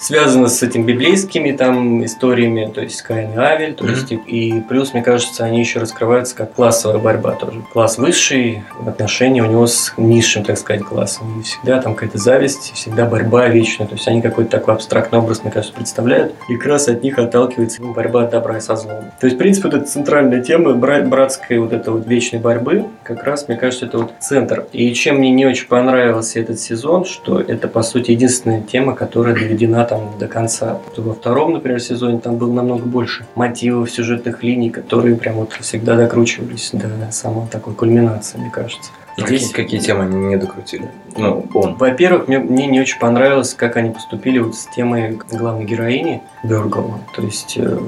связаны 0.00 0.48
с 0.48 0.62
этими 0.62 0.82
библейскими 0.82 1.52
там 1.52 2.04
историями, 2.04 2.70
то 2.74 2.80
есть 2.80 3.02
Каин 3.02 3.32
и 3.34 3.36
Авель, 3.36 3.74
то 3.74 3.84
Мгм. 3.84 3.92
есть 3.92 4.10
и, 4.12 4.14
и 4.16 4.60
плюс, 4.62 4.94
мне 4.94 5.02
кажется, 5.02 5.44
они 5.44 5.60
еще 5.60 5.78
раскрываются 5.78 6.34
как 6.34 6.54
классовая 6.54 6.98
борьба 6.98 7.32
тоже. 7.32 7.62
Класс 7.72 7.98
высший, 7.98 8.62
отношения 8.86 9.42
у 9.42 9.46
него 9.46 9.66
с 9.66 9.92
низшим, 9.98 10.42
так 10.44 10.56
сказать, 10.58 10.82
классом. 10.84 11.40
И 11.40 11.42
всегда 11.42 11.80
там 11.82 11.94
какая-то 11.94 12.18
зависть, 12.18 12.72
всегда 12.74 13.04
борьба 13.04 13.48
вечная. 13.48 13.86
То 13.86 13.94
есть 13.94 14.08
они 14.08 14.22
какой-то 14.22 14.50
такой 14.50 14.74
абстрактный 14.74 15.18
образ, 15.18 15.42
мне 15.42 15.52
кажется, 15.52 15.74
представляют. 15.74 16.34
И 16.48 16.56
как 16.56 16.66
раз 16.66 16.88
от 16.88 17.02
них 17.02 17.18
отталкивается 17.18 17.82
ну, 17.82 17.92
борьба 17.92 18.26
добра 18.26 18.58
со 18.60 18.76
злом. 18.76 19.04
То 19.20 19.26
есть, 19.26 19.36
в 19.36 19.38
принципе, 19.38 19.68
вот 19.68 19.76
эта 19.76 19.86
центральная 19.86 20.40
тема 20.42 20.72
бра- 20.72 21.02
братской 21.02 21.58
вот 21.58 21.72
этой 21.72 21.92
вот 21.92 22.06
вечной 22.06 22.38
борьбы, 22.38 22.86
как 23.02 23.22
раз, 23.24 23.48
мне 23.48 23.56
кажется, 23.58 23.86
это 23.86 23.98
вот 23.98 24.12
центр. 24.20 24.64
И 24.72 24.92
чем 24.94 25.16
мне 25.16 25.30
не 25.30 25.44
очень 25.46 25.66
понравился 25.68 26.40
этот 26.40 26.58
сезон, 26.58 27.04
что 27.04 27.38
это, 27.40 27.68
по 27.68 27.82
сути, 27.82 28.12
единственная 28.12 28.62
тема, 28.62 28.94
которая 28.94 29.34
доведена 29.34 29.84
там 29.90 30.16
до 30.18 30.28
конца. 30.28 30.78
Во 30.96 31.12
втором, 31.12 31.52
например, 31.52 31.80
сезоне 31.80 32.20
там 32.20 32.36
было 32.36 32.52
намного 32.52 32.86
больше 32.86 33.26
мотивов, 33.34 33.90
сюжетных 33.90 34.44
линий, 34.44 34.70
которые 34.70 35.16
прям 35.16 35.34
вот 35.34 35.52
всегда 35.54 35.96
докручивались 35.96 36.70
до 36.72 37.10
самой 37.10 37.48
такой 37.48 37.74
кульминации, 37.74 38.38
мне 38.38 38.50
кажется. 38.50 38.92
Здесь 39.18 39.48
Какие, 39.48 39.64
какие 39.64 39.80
темы 39.80 40.04
они 40.04 40.16
не 40.16 40.36
докрутили? 40.36 40.88
Ну, 41.16 41.44
он. 41.52 41.74
во-первых, 41.74 42.28
мне, 42.28 42.38
мне 42.38 42.68
не 42.68 42.80
очень 42.80 43.00
понравилось, 43.00 43.52
как 43.54 43.76
они 43.76 43.90
поступили 43.90 44.38
вот 44.38 44.54
с 44.54 44.66
темой 44.66 45.18
главной 45.30 45.64
героини 45.64 46.22
Бергл. 46.44 46.94
То 47.14 47.22
есть, 47.22 47.58
э, 47.58 47.78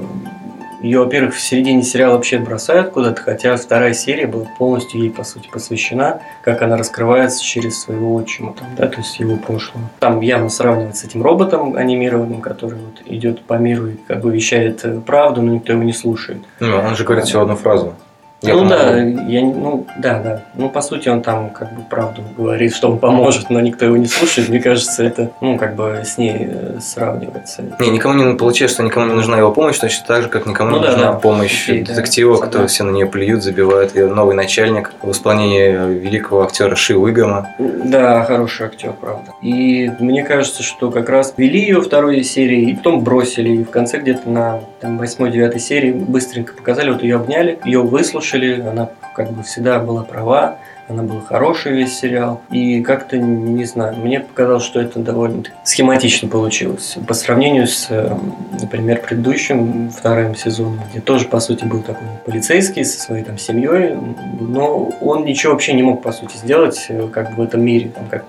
Ее, 0.83 0.99
во-первых, 0.99 1.33
в 1.33 1.39
середине 1.39 1.81
сериала 1.81 2.15
вообще 2.15 2.39
бросают 2.39 2.89
куда-то, 2.89 3.21
хотя 3.21 3.55
вторая 3.55 3.93
серия 3.93 4.27
была 4.27 4.45
полностью 4.59 4.99
ей, 4.99 5.09
по 5.09 5.23
сути, 5.23 5.47
посвящена, 5.49 6.19
как 6.43 6.61
она 6.61 6.75
раскрывается 6.75 7.41
через 7.41 7.81
своего 7.81 8.13
отчима, 8.15 8.53
там, 8.53 8.67
да, 8.75 8.87
то 8.89 8.97
есть 8.97 9.17
его 9.17 9.37
прошлого. 9.37 9.89
Там 9.99 10.19
явно 10.19 10.49
сравнивать 10.49 10.97
с 10.97 11.05
этим 11.05 11.23
роботом 11.23 11.77
анимированным, 11.77 12.41
который 12.41 12.77
вот 12.79 13.01
идет 13.05 13.41
по 13.43 13.53
миру 13.53 13.87
и 13.87 13.95
как 14.07 14.21
бы 14.21 14.31
вещает 14.31 14.83
э, 14.83 14.99
правду, 14.99 15.41
но 15.41 15.53
никто 15.53 15.71
его 15.71 15.83
не 15.83 15.93
слушает. 15.93 16.39
Ну, 16.59 16.75
он 16.75 16.97
же 16.97 17.05
говорит 17.05 17.25
всего 17.25 17.43
одну 17.43 17.55
фразу. 17.55 17.95
Я 18.43 18.53
ну 18.55 18.59
помогу. 18.59 18.75
да, 18.75 18.97
я, 19.01 19.41
ну 19.41 19.85
да, 19.97 20.19
да. 20.19 20.41
Ну 20.55 20.69
по 20.69 20.81
сути 20.81 21.09
он 21.09 21.21
там 21.21 21.49
как 21.49 21.73
бы 21.73 21.81
правду 21.81 22.21
говорит, 22.37 22.75
что 22.75 22.89
он 22.89 22.99
поможет, 22.99 23.49
но 23.49 23.59
никто 23.59 23.85
его 23.85 23.97
не 23.97 24.05
слушает. 24.07 24.49
Мне 24.49 24.59
кажется, 24.59 25.03
это 25.03 25.31
ну 25.41 25.57
как 25.57 25.75
бы 25.75 26.01
с 26.03 26.17
ней 26.17 26.35
э, 26.49 26.79
сравнивается. 26.81 27.63
Не, 27.79 27.89
никому 27.89 28.13
не 28.15 28.35
получается, 28.35 28.75
что 28.75 28.83
никому 28.83 29.07
не 29.07 29.13
нужна 29.13 29.37
его 29.37 29.51
помощь, 29.51 29.77
точно 29.77 30.05
так 30.05 30.23
же, 30.23 30.29
как 30.29 30.45
никому 30.45 30.71
Ну 30.71 30.77
не 30.77 30.83
да, 30.83 30.91
нужна 30.91 31.11
да. 31.13 31.19
помощь 31.19 31.67
да, 31.67 31.73
детектива, 31.73 32.33
согласен. 32.35 32.51
который 32.51 32.67
все 32.67 32.83
на 32.83 32.91
нее 32.91 33.05
плюют, 33.05 33.43
забивают. 33.43 33.95
Ее 33.95 34.07
новый 34.07 34.35
начальник 34.35 34.91
в 35.01 35.11
исполнении 35.11 35.71
великого 35.99 36.43
актера 36.43 36.75
Ши 36.75 36.97
Уигама. 36.97 37.49
Да, 37.59 38.23
хороший 38.25 38.67
актер, 38.67 38.93
правда. 38.93 39.31
И 39.41 39.89
мне 39.99 40.23
кажется, 40.23 40.63
что 40.63 40.91
как 40.91 41.09
раз 41.09 41.33
вели 41.37 41.59
ее 41.61 41.81
второй 41.81 42.23
серии, 42.23 42.69
и 42.69 42.75
потом 42.75 43.03
бросили. 43.03 43.49
И 43.49 43.63
в 43.63 43.69
конце 43.69 43.99
где-то 43.99 44.29
на 44.29 44.59
там, 44.81 44.99
8-9 45.01 45.59
серии 45.59 45.91
быстренько 45.91 46.53
показали, 46.53 46.89
вот 46.91 47.03
ее 47.03 47.15
обняли, 47.17 47.59
ее 47.63 47.81
выслушали, 47.81 48.32
она 48.35 48.89
как 49.15 49.31
бы 49.31 49.43
всегда 49.43 49.79
была 49.79 50.03
права, 50.03 50.57
она 50.89 51.03
была 51.03 51.21
хорошая 51.21 51.73
весь 51.73 51.97
сериал. 51.97 52.41
И 52.51 52.81
как-то, 52.81 53.17
не 53.17 53.65
знаю, 53.65 53.95
мне 53.97 54.19
показалось, 54.19 54.63
что 54.63 54.81
это 54.81 54.99
довольно 54.99 55.43
схематично 55.63 56.27
получилось. 56.27 56.97
По 57.07 57.13
сравнению 57.13 57.67
с, 57.67 57.87
э, 57.89 58.15
например, 58.59 59.01
предыдущим 59.01 59.89
вторым 59.89 60.35
сезоном, 60.35 60.81
где 60.91 60.99
тоже, 60.99 61.25
по 61.25 61.39
сути, 61.39 61.63
был 61.63 61.81
такой 61.81 62.07
полицейский 62.25 62.83
со 62.83 62.99
своей 62.99 63.23
там 63.23 63.37
семьей, 63.37 63.97
но 64.39 64.91
он 65.01 65.25
ничего 65.25 65.53
вообще 65.53 65.73
не 65.73 65.83
мог, 65.83 66.01
по 66.01 66.11
сути, 66.11 66.35
сделать 66.35 66.85
э, 66.89 67.07
как 67.07 67.35
бы 67.35 67.43
в 67.43 67.47
этом 67.47 67.61
мире. 67.61 67.89
Там, 67.89 68.07
как 68.09 68.25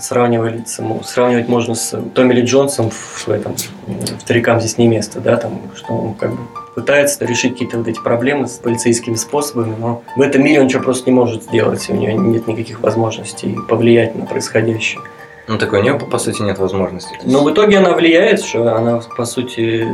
сравнивали, 0.00 0.64
сравнивать 1.04 1.48
можно 1.48 1.74
с 1.74 1.96
Томми 2.14 2.34
Ли 2.34 2.42
Джонсом 2.42 2.90
в, 2.90 3.26
в 3.26 3.28
этом 3.28 3.54
в 3.86 4.20
«Старикам 4.20 4.60
здесь 4.60 4.78
не 4.78 4.88
место», 4.88 5.20
да, 5.20 5.36
там, 5.36 5.60
что 5.76 5.94
он 5.94 6.14
как 6.14 6.32
бы 6.32 6.38
пытается 6.74 7.24
решить 7.24 7.52
какие-то 7.52 7.78
вот 7.78 7.88
эти 7.88 8.00
проблемы 8.00 8.48
с 8.48 8.58
полицейскими 8.58 9.14
способами, 9.14 9.74
но 9.78 10.02
в 10.16 10.20
этом 10.20 10.42
мире 10.42 10.60
он 10.60 10.66
ничего 10.66 10.82
просто 10.82 11.10
не 11.10 11.14
может 11.14 11.44
сделать, 11.44 11.88
у 11.90 11.94
него 11.94 12.18
нет 12.20 12.46
никаких 12.46 12.80
возможностей 12.80 13.58
повлиять 13.68 14.14
на 14.14 14.26
происходящее. 14.26 15.00
Ну, 15.48 15.58
такой 15.58 15.80
у 15.80 15.82
нее, 15.82 15.94
по 15.98 16.18
сути, 16.18 16.40
нет 16.42 16.58
возможности. 16.58 17.18
Но 17.24 17.42
в 17.42 17.52
итоге 17.52 17.78
она 17.78 17.92
влияет, 17.92 18.40
что 18.42 18.76
она, 18.76 19.00
по 19.16 19.24
сути, 19.24 19.86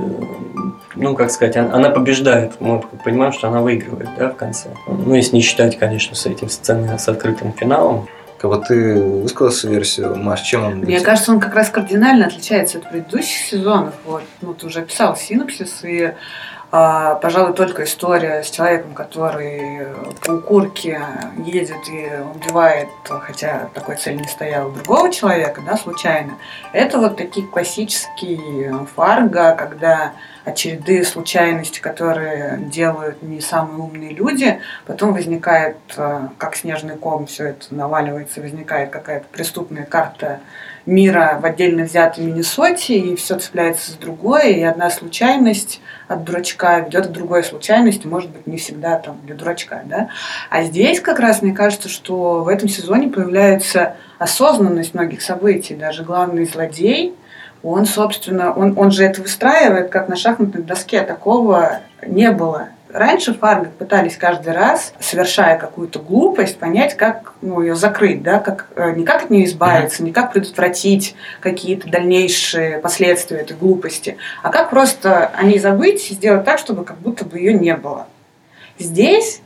ну, 0.95 1.15
как 1.15 1.31
сказать, 1.31 1.57
она, 1.57 1.75
она 1.75 1.91
побеждает. 1.91 2.61
Мы 2.61 2.83
понимаем, 3.03 3.33
что 3.33 3.49
она 3.49 3.63
выигрывает, 3.63 4.09
да, 4.19 4.29
в 4.29 4.37
конце. 4.37 4.69
Ну, 4.87 5.15
если 5.15 5.37
не 5.37 5.43
считать, 5.43 5.79
конечно, 5.79 6.15
с 6.15 6.27
этим 6.27 6.51
сценой 6.51 6.99
с 6.99 7.09
открытым 7.09 7.55
финалом. 7.55 8.09
Как 8.39 8.51
вот 8.51 8.69
ты 8.69 8.95
высказал 8.95 9.51
свою 9.51 9.77
версию, 9.77 10.15
Маш, 10.17 10.43
чем 10.43 10.65
он... 10.65 10.75
Мне 10.77 11.01
кажется, 11.01 11.33
он 11.33 11.41
как 11.41 11.55
раз 11.55 11.71
кардинально 11.71 12.27
отличается 12.27 12.79
от 12.79 12.89
предыдущих 12.89 13.39
сезонов. 13.39 13.95
Вот, 14.05 14.23
ну, 14.43 14.55
ты 14.55 14.67
уже 14.67 14.83
писал 14.83 15.17
синопсис, 15.17 15.83
и, 15.83 16.13
а, 16.71 17.15
пожалуй, 17.15 17.55
только 17.55 17.85
история 17.85 18.43
с 18.43 18.51
человеком, 18.51 18.93
который 18.93 19.87
по 20.25 20.33
укурке 20.33 21.01
едет 21.39 21.89
и 21.89 22.11
убивает, 22.35 22.89
хотя 23.05 23.71
такой 23.73 23.97
цели 23.97 24.19
не 24.19 24.29
стояла, 24.29 24.71
другого 24.73 25.11
человека, 25.11 25.63
да, 25.65 25.77
случайно. 25.79 26.35
Это 26.73 26.99
вот 26.99 27.17
такие 27.17 27.47
классические 27.47 28.87
фарго, 28.95 29.55
когда 29.57 30.13
от 30.45 30.57
череды 30.57 31.05
случайностей, 31.05 31.81
которые 31.81 32.59
делают 32.71 33.23
не 33.23 33.41
самые 33.41 33.79
умные 33.79 34.13
люди, 34.13 34.61
потом 34.87 35.15
возникает, 35.15 35.77
э, 35.97 36.29
как 36.39 36.57
снежный 36.57 36.97
ком, 36.97 37.27
все 37.27 37.49
это 37.49 37.75
наваливается, 37.75 38.41
возникает 38.41 38.91
какая-то 38.91 39.27
преступная 39.31 39.85
карта 39.85 40.41
мира 40.88 41.38
в 41.40 41.45
отдельно 41.45 41.85
взятой 41.85 42.25
Миннесоте, 42.25 42.99
и 42.99 43.16
все 43.16 43.38
цепляется 43.38 43.92
с 43.92 43.95
другой, 43.95 44.54
и 44.54 44.62
одна 44.62 44.90
случайность 44.90 45.80
от 46.09 46.25
дурачка 46.25 46.80
ведет 46.80 47.09
к 47.09 47.11
другой 47.11 47.45
случайности, 47.45 48.07
может 48.07 48.30
быть, 48.30 48.47
не 48.47 48.57
всегда 48.57 48.99
там 48.99 49.18
для 49.25 49.35
дурачка, 49.35 49.83
да. 49.85 50.09
А 50.50 50.62
здесь 50.62 51.00
как 51.00 51.21
раз, 51.21 51.42
мне 51.42 51.52
кажется, 51.52 51.88
что 51.88 52.42
в 52.42 52.49
этом 52.49 52.68
сезоне 52.68 53.09
появляется 53.09 53.97
осознанность 54.18 54.95
многих 54.95 55.23
событий, 55.23 55.75
даже 55.75 56.02
главный 56.02 56.47
злодей, 56.47 57.14
он, 57.62 57.87
собственно, 57.87 58.52
он, 58.52 58.78
он 58.78 58.90
же 58.90 59.04
это 59.04 59.21
выстраивает, 59.21 59.90
как 59.90 60.09
на 60.09 60.16
шахматной 60.16 60.62
доске, 60.62 61.02
такого 61.02 61.80
не 62.07 62.30
было. 62.30 62.68
Раньше 62.90 63.35
Фарго 63.35 63.68
пытались 63.78 64.16
каждый 64.16 64.54
раз, 64.54 64.95
совершая 64.99 65.59
какую-то 65.59 65.99
глупость, 65.99 66.59
понять, 66.59 66.97
как 66.97 67.35
ну, 67.42 67.61
ее 67.61 67.75
закрыть, 67.75 68.23
да, 68.23 68.38
как, 68.38 68.68
э, 68.76 68.92
не 68.92 69.04
как 69.04 69.25
от 69.25 69.30
нее 69.30 69.45
избавиться, 69.45 70.02
не 70.02 70.11
как 70.11 70.33
предотвратить 70.33 71.14
какие-то 71.40 71.88
дальнейшие 71.88 72.78
последствия 72.78 73.38
этой 73.38 73.57
глупости, 73.57 74.16
а 74.42 74.50
как 74.50 74.71
просто 74.71 75.26
о 75.26 75.45
ней 75.45 75.59
забыть 75.59 76.11
и 76.11 76.14
сделать 76.14 76.45
так, 76.45 76.59
чтобы 76.59 76.85
как 76.85 76.99
будто 76.99 77.26
бы 77.26 77.38
ее 77.38 77.52
не 77.52 77.76
было. 77.76 78.07
Здесь, 78.78 79.42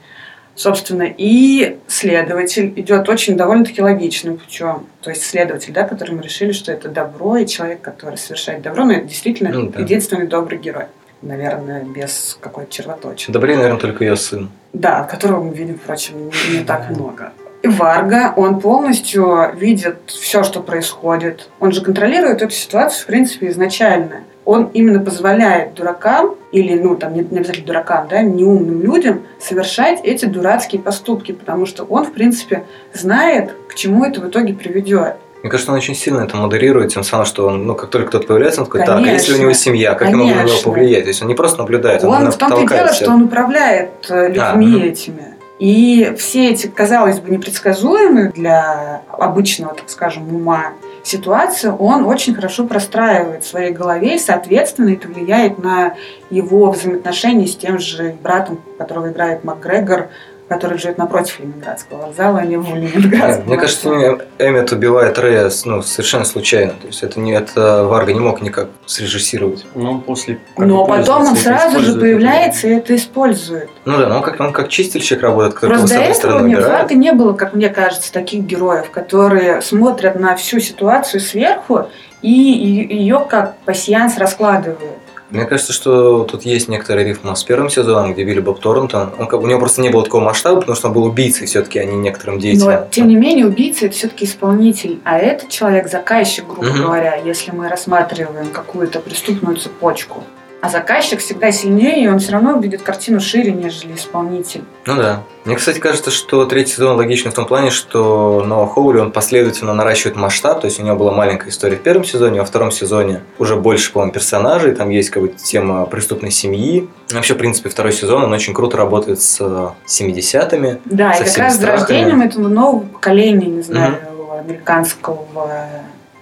собственно, 0.55 1.09
и 1.17 1.79
следователь 1.89 2.73
идет 2.77 3.09
очень 3.09 3.37
довольно-таки 3.37 3.83
логичным 3.83 4.39
путем. 4.39 4.87
То 5.01 5.11
есть 5.11 5.25
следователь, 5.25 5.73
да, 5.73 5.83
который 5.83 6.15
мы 6.15 6.23
решили, 6.23 6.53
что 6.53 6.71
это 6.71 6.89
добро, 6.89 7.39
и 7.39 7.47
человек, 7.47 7.81
который 7.81 8.19
совершает 8.19 8.63
добро, 8.63 8.85
но 8.85 8.93
это 8.93 9.07
действительно 9.07 9.51
Ну 9.51 9.69
да. 9.69 9.81
единственный 9.81 10.29
добрый 10.29 10.59
герой. 10.59 10.85
Наверное, 11.23 11.85
без 11.85 12.37
какой-то 12.41 12.71
червоточины. 12.71 13.33
Добрее, 13.33 13.57
наверное, 13.57 13.81
только 13.81 14.05
ее 14.05 14.17
сын. 14.17 14.51
Да, 14.73 15.05
которого 15.05 15.45
мы 15.45 15.55
видим, 15.55 15.79
впрочем, 15.83 16.27
не, 16.27 16.59
не 16.59 16.65
так 16.65 16.91
много. 16.91 17.33
И 17.63 17.69
Варга, 17.69 18.33
он 18.37 18.59
полностью 18.59 19.55
видит 19.55 19.99
все, 20.07 20.43
что 20.43 20.61
происходит. 20.61 21.49
Он 21.61 21.71
же 21.71 21.81
контролирует 21.81 22.43
эту 22.43 22.53
ситуацию, 22.53 23.05
в 23.05 23.07
принципе, 23.07 23.51
изначально. 23.51 24.25
Он 24.45 24.65
именно 24.75 24.99
позволяет 24.99 25.75
дуракам, 25.75 26.35
или, 26.51 26.77
ну, 26.77 26.97
там, 26.97 27.15
не, 27.15 27.21
не 27.21 27.39
обязательно 27.39 27.67
дуракам, 27.67 28.09
да, 28.09 28.23
неумным 28.23 28.83
людям 28.83 29.23
совершать 29.39 30.01
эти 30.03 30.25
дурацкие 30.25 30.83
поступки, 30.83 31.31
потому 31.31 31.67
что 31.67 31.85
он, 31.85 32.05
в 32.05 32.13
принципе, 32.13 32.65
знает, 32.93 33.53
к 33.69 33.77
чему 33.77 34.05
это 34.05 34.21
в 34.21 34.29
итоге 34.29 34.55
приведет. 34.55 35.15
Мне 35.43 35.51
кажется, 35.51 35.73
он 35.73 35.79
очень 35.79 35.97
сильно 35.97 36.21
это 36.21 36.37
модерирует, 36.37 36.93
тем 36.93 37.03
самым, 37.03 37.27
что 37.27 37.49
он, 37.49 37.67
ну, 37.67 37.75
как 37.75 37.91
только 37.91 38.09
кто-то 38.09 38.29
появляется, 38.29 38.61
он 38.61 38.67
такой, 38.67 38.81
так, 38.81 38.91
а 38.91 38.95
Конечно. 38.95 39.13
если 39.13 39.35
у 39.35 39.39
него 39.39 39.53
семья, 39.53 39.95
как 39.95 40.11
я 40.11 40.17
могу 40.17 40.29
на 40.29 40.35
него 40.35 40.43
Конечно. 40.43 40.71
повлиять? 40.71 41.03
То 41.03 41.09
есть 41.09 41.23
он 41.23 41.29
не 41.29 41.35
просто 41.35 41.59
наблюдает, 41.59 42.05
он, 42.05 42.15
Он 42.15 42.31
в 42.31 42.37
том-то 42.37 42.63
и 42.63 42.69
дело, 42.69 42.93
что 42.93 43.11
он 43.11 43.25
управляет 43.25 43.91
э, 44.09 44.29
людьми 44.29 44.83
А, 44.83 44.87
этими. 44.87 45.35
И 45.59 46.15
все 46.19 46.51
эти, 46.51 46.67
казалось 46.67 47.21
бы, 47.21 47.31
непредсказуемые 47.31 48.31
для 48.31 49.03
обычного, 49.11 49.75
так 49.75 49.91
скажем, 49.91 50.35
ума 50.35 50.73
ситуации, 51.05 51.73
он 51.77 52.05
очень 52.05 52.35
хорошо 52.35 52.65
простраивает 52.65 53.45
в 53.45 53.49
своей 53.49 53.73
голове, 53.73 54.17
и, 54.17 54.19
соответственно, 54.19 54.91
это 54.91 55.09
влияет 55.09 55.59
на 55.59 55.95
его 56.31 56.71
взаимоотношения 56.71 57.47
с 57.47 57.57
тем 57.57 57.79
же 57.79 58.17
братом, 58.23 58.61
которого 58.79 59.11
играет 59.11 59.45
МакГрегор, 59.45 60.09
который 60.49 60.79
живет 60.79 60.99
напротив 60.99 61.41
Ленинградского 61.41 62.07
вокзала, 62.07 62.41
а 62.41 62.45
не 62.45 62.57
в 62.57 62.75
Ленинградском. 62.75 63.47
Мне 63.47 63.57
кажется. 63.57 63.89
Эм- 63.89 64.23
Эммет 64.39 64.73
убивает 64.73 65.19
Рэя 65.19 65.51
ну, 65.65 65.83
совершенно 65.83 66.25
случайно. 66.25 66.73
То 66.73 66.89
есть 66.89 67.03
это, 67.03 67.21
не, 67.21 67.33
это 67.33 67.85
Варга 67.85 68.13
не 68.13 68.21
мог 68.21 68.43
никак 68.43 68.69
срежиссировать. 68.87 69.65
Но 69.75 69.99
после... 69.99 70.39
Но 70.57 70.85
потом 70.85 71.29
он 71.29 71.37
сразу 71.37 71.81
же 71.81 71.99
появляется 71.99 72.69
и 72.69 72.73
это 72.73 72.95
использует. 72.97 73.71
Ну 73.85 73.99
да, 73.99 74.09
но 74.09 74.17
он 74.17 74.23
как, 74.23 74.41
он 74.41 74.53
как 74.53 74.69
чистильщик 74.69 75.23
работает, 75.23 75.55
который 75.55 75.71
Просто 75.71 75.89
с 75.89 75.91
до 75.91 75.97
этого 75.97 76.15
стороны 76.15 76.59
у. 76.59 76.63
Фарго 76.63 76.95
не 76.95 77.13
было, 77.13 77.33
как 77.33 77.55
мне 77.55 77.69
кажется, 77.69 78.13
таких 78.13 78.45
героев, 78.45 78.91
которые 78.91 79.63
смотрят 79.63 80.19
на 80.19 80.37
всю 80.37 80.61
ситуацию 80.61 81.21
сверху 81.21 81.87
и 82.23 82.31
ее 82.31 83.27
как 83.29 83.57
пассианс 83.65 84.17
раскладывают. 84.19 85.02
Мне 85.33 85.47
кажется, 85.47 85.73
что 85.73 86.25
тут 86.25 86.43
есть 86.43 86.69
некоторый 86.69 87.05
рифм 87.05 87.35
с 87.35 87.43
первым 87.43 87.71
сезоном, 87.71 88.13
где 88.13 88.23
Билли 88.23 88.41
Боб 88.41 88.61
Торнтон. 88.61 89.11
Он, 89.19 89.29
у 89.33 89.47
него 89.47 89.59
просто 89.59 89.81
не 89.81 89.89
было 89.89 90.05
такого 90.05 90.21
масштаба, 90.23 90.61
потому 90.61 90.77
что 90.77 90.89
он 90.89 90.95
был 90.95 91.05
убийцей 91.05 91.47
все-таки, 91.47 91.79
а 91.79 91.85
не 91.85 91.97
некоторым 91.97 92.39
деятелем. 92.39 92.67
Но, 92.67 92.87
тем 92.91 93.09
не 93.09 93.17
менее, 93.17 93.47
убийца– 93.47 93.87
это 93.87 93.95
все-таки 93.95 94.27
исполнитель, 94.27 95.01
а 95.05 95.19
этот 95.19 95.49
человек– 95.49 95.89
заказчик, 95.91 96.47
грубо 96.47 96.69
Мгм. 96.69 96.83
говоря, 96.83 97.17
если 97.17 97.51
мы 97.51 97.69
рассматриваем 97.69 98.51
какую-то 98.51 99.01
преступную 99.01 99.57
цепочку. 99.57 100.23
А 100.63 100.69
заказчик 100.69 101.19
всегда 101.19 101.51
сильнее, 101.51 102.05
и 102.05 102.07
он 102.07 102.21
все 102.21 102.31
равно 102.31 102.57
видит 102.61 102.83
картину 102.83 103.19
шире, 103.19 103.51
нежели 103.51 103.97
исполнитель. 103.97 104.63
Ну 104.87 104.95
да. 104.95 105.25
Мне, 105.45 105.57
кстати, 105.57 105.81
кажется, 105.81 106.13
что 106.13 106.47
третий 106.47 106.75
сезон 106.75 106.97
логичный 106.97 107.33
в 107.33 107.35
том 107.35 107.47
плане, 107.47 107.71
что 107.71 108.45
Ноа 108.47 108.69
Хоули, 108.69 108.99
он 108.99 109.11
последовательно 109.11 109.75
наращивает 109.75 110.17
масштаб, 110.17 110.61
то 110.61 110.67
есть 110.67 110.79
у 110.79 110.85
него 110.85 110.95
была 110.95 111.11
маленькая 111.11 111.51
история 111.51 111.75
в 111.75 111.83
первом 111.83 112.05
сезоне, 112.05 112.39
а 112.39 112.43
во 112.43 112.47
втором 112.47 112.71
сезоне 112.71 113.23
уже 113.41 113.57
больше, 113.57 113.91
по-моему, 113.91 114.13
персонажей, 114.13 114.73
там 114.77 114.91
есть 114.91 115.11
как 115.11 115.25
бы 115.25 115.31
тема 115.31 115.85
преступной 115.87 116.31
семьи. 116.31 116.89
Вообще, 117.11 117.35
в 117.35 117.39
принципе, 117.39 117.69
второй 117.69 117.93
сезон, 117.93 118.23
он 118.23 118.33
очень 118.33 118.55
круто 118.55 118.77
работает 118.77 119.21
с 119.21 119.39
э, 119.41 119.71
70-ми. 119.89 120.77
Да, 120.85 121.13
Со 121.15 121.25
и 121.25 121.27
как 121.27 121.39
раз 121.39 121.59
с 121.59 121.65
рождением 121.65 122.23
этого 122.23 122.47
нового 122.47 122.85
поколения, 122.87 123.49
не 123.49 123.63
знаю, 123.63 123.99
американского 124.39 125.27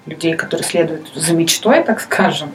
людей, 0.07 0.33
которые 0.33 0.67
следуют 0.67 1.13
за 1.15 1.35
мечтой, 1.35 1.85
так 1.85 2.01
скажем, 2.01 2.49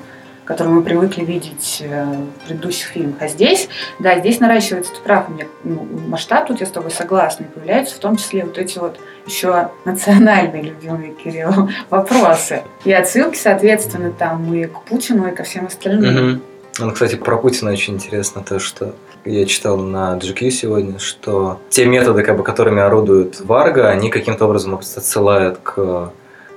который 0.46 0.70
мы 0.70 0.84
привыкли 0.84 1.26
видеть 1.26 1.82
э, 1.82 2.06
в 2.06 2.48
предыдущих 2.48 2.88
фильмах. 2.88 3.16
А 3.20 3.28
здесь, 3.28 3.68
да, 4.00 4.20
здесь 4.20 4.40
наращивается, 4.40 4.94
ты 4.94 5.00
прав, 5.02 5.28
меня 5.30 5.46
ну, 5.64 5.88
масштаб 6.08 6.48
тут 6.48 6.62
я 6.62 6.68
с 6.68 6.72
тобой 6.72 6.92
согласна, 6.92 7.46
и 7.46 7.48
появляются 7.48 7.96
в 7.96 8.00
том 8.00 8.16
числе 8.16 8.46
вот 8.46 8.58
эти 8.58 8.78
вот 8.78 8.98
еще 9.26 9.70
национальные 9.86 10.62
любимые 10.62 11.14
Кириллом 11.14 11.72
вопросы. 11.90 12.62
И 12.86 12.94
отсылки, 12.94 13.38
соответственно, 13.38 14.12
там 14.12 14.54
и 14.54 14.66
к 14.66 14.82
Путину, 14.84 15.28
и 15.28 15.36
ко 15.36 15.44
всем 15.44 15.66
остальным. 15.66 16.14
Мгм. 16.14 16.42
Ну, 16.78 16.92
кстати, 16.92 17.16
про 17.16 17.38
Путина 17.38 17.72
очень 17.72 17.96
интересно 17.96 18.44
то, 18.44 18.60
что 18.60 18.94
я 19.24 19.46
читал 19.46 19.78
на 19.78 20.18
GQ 20.18 20.50
сегодня, 20.52 21.00
что 21.00 21.60
те 21.70 21.86
методы, 21.86 22.22
как 22.22 22.38
бы, 22.38 22.44
которыми 22.44 22.82
орудует 22.82 23.40
Варга, 23.40 23.90
они 23.90 24.10
каким-то 24.10 24.46
образом 24.46 24.76
отсылают 24.76 25.60
к 25.64 26.12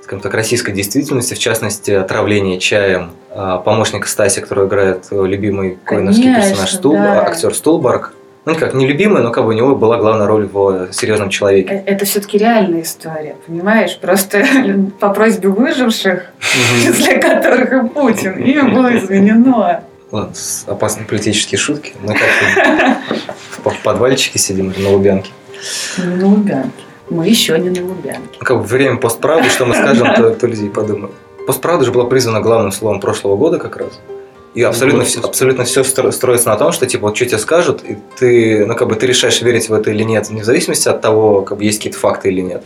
скажем 0.09 0.23
так, 0.23 0.33
российской 0.33 0.71
действительности, 0.71 1.35
в 1.35 1.39
частности, 1.39 1.91
отравление 1.91 2.57
чаем 2.59 3.11
а, 3.29 3.59
помощника 3.59 4.07
Стаси, 4.07 4.41
который 4.41 4.65
играет 4.65 5.05
э, 5.11 5.23
любимый 5.23 5.77
коиновский 5.83 6.33
персонаж 6.33 6.71
Стул, 6.71 6.93
да. 6.93 7.21
актер 7.21 7.53
Стулбарг. 7.53 8.15
Ну, 8.45 8.53
никак 8.53 8.73
не 8.73 8.87
любимый, 8.87 9.21
но 9.21 9.29
как 9.29 9.43
бы 9.43 9.49
у 9.49 9.53
него 9.53 9.75
была 9.75 9.97
главная 9.97 10.25
роль 10.25 10.49
в 10.51 10.91
«Серьезном 10.93 11.29
человеке». 11.29 11.83
Э, 11.85 11.93
Это 11.93 12.05
все-таки 12.05 12.39
реальная 12.39 12.81
история, 12.81 13.35
понимаешь? 13.45 13.99
Просто 13.99 14.43
по 14.99 15.09
просьбе 15.09 15.49
выживших, 15.49 16.25
числе 16.83 17.19
которых 17.19 17.71
и 17.71 17.87
Путин, 17.89 18.39
им 18.39 18.73
было 18.73 18.97
изменено. 18.97 19.83
Ладно, 20.09 20.33
опасные 20.65 21.05
политические 21.05 21.59
шутки. 21.59 21.93
Мы 22.01 22.15
как 22.15 22.97
в 23.63 23.83
подвальчике 23.83 24.39
сидим 24.39 24.73
на 24.75 24.89
Лубянке. 24.89 25.29
На 25.99 26.25
Лубянке. 26.25 26.88
Мы 27.09 27.27
еще 27.27 27.57
не 27.57 27.69
на 27.69 27.87
Лубянке. 27.87 28.37
Ну, 28.39 28.45
Как 28.45 28.57
бы 28.57 28.63
время 28.63 28.97
постправды, 28.97 29.49
что 29.49 29.65
мы 29.65 29.75
скажем, 29.75 30.13
то, 30.15 30.31
то 30.31 30.47
люди 30.47 30.65
и 30.65 30.69
подумают. 30.69 31.13
Постправда 31.47 31.85
же 31.85 31.91
была 31.91 32.05
признана 32.05 32.41
главным 32.41 32.71
словом 32.71 32.99
прошлого 32.99 33.35
года 33.35 33.57
как 33.57 33.77
раз. 33.77 33.99
И 34.55 34.63
абсолютно, 34.63 35.01
Вот, 35.01 35.07
все, 35.07 35.19
абсолютно 35.21 35.63
все 35.63 35.83
строится 35.83 36.49
на 36.49 36.55
том, 36.55 36.71
что 36.71 36.85
типа 36.85 37.07
вот 37.07 37.15
что 37.15 37.25
тебе 37.25 37.37
скажут, 37.37 37.83
и 37.83 37.97
ты, 38.17 38.65
ну 38.65 38.75
как 38.75 38.87
бы 38.87 38.95
ты 38.95 39.05
решаешь 39.05 39.41
верить 39.41 39.69
в 39.69 39.73
это 39.73 39.91
или 39.91 40.03
нет, 40.03 40.29
не 40.31 40.41
в 40.41 40.45
зависимости 40.45 40.89
от 40.89 41.01
того, 41.01 41.43
как 41.43 41.59
бы 41.59 41.63
есть 41.63 41.77
какие-то 41.77 41.99
факты 41.99 42.29
или 42.29 42.41
нет, 42.41 42.63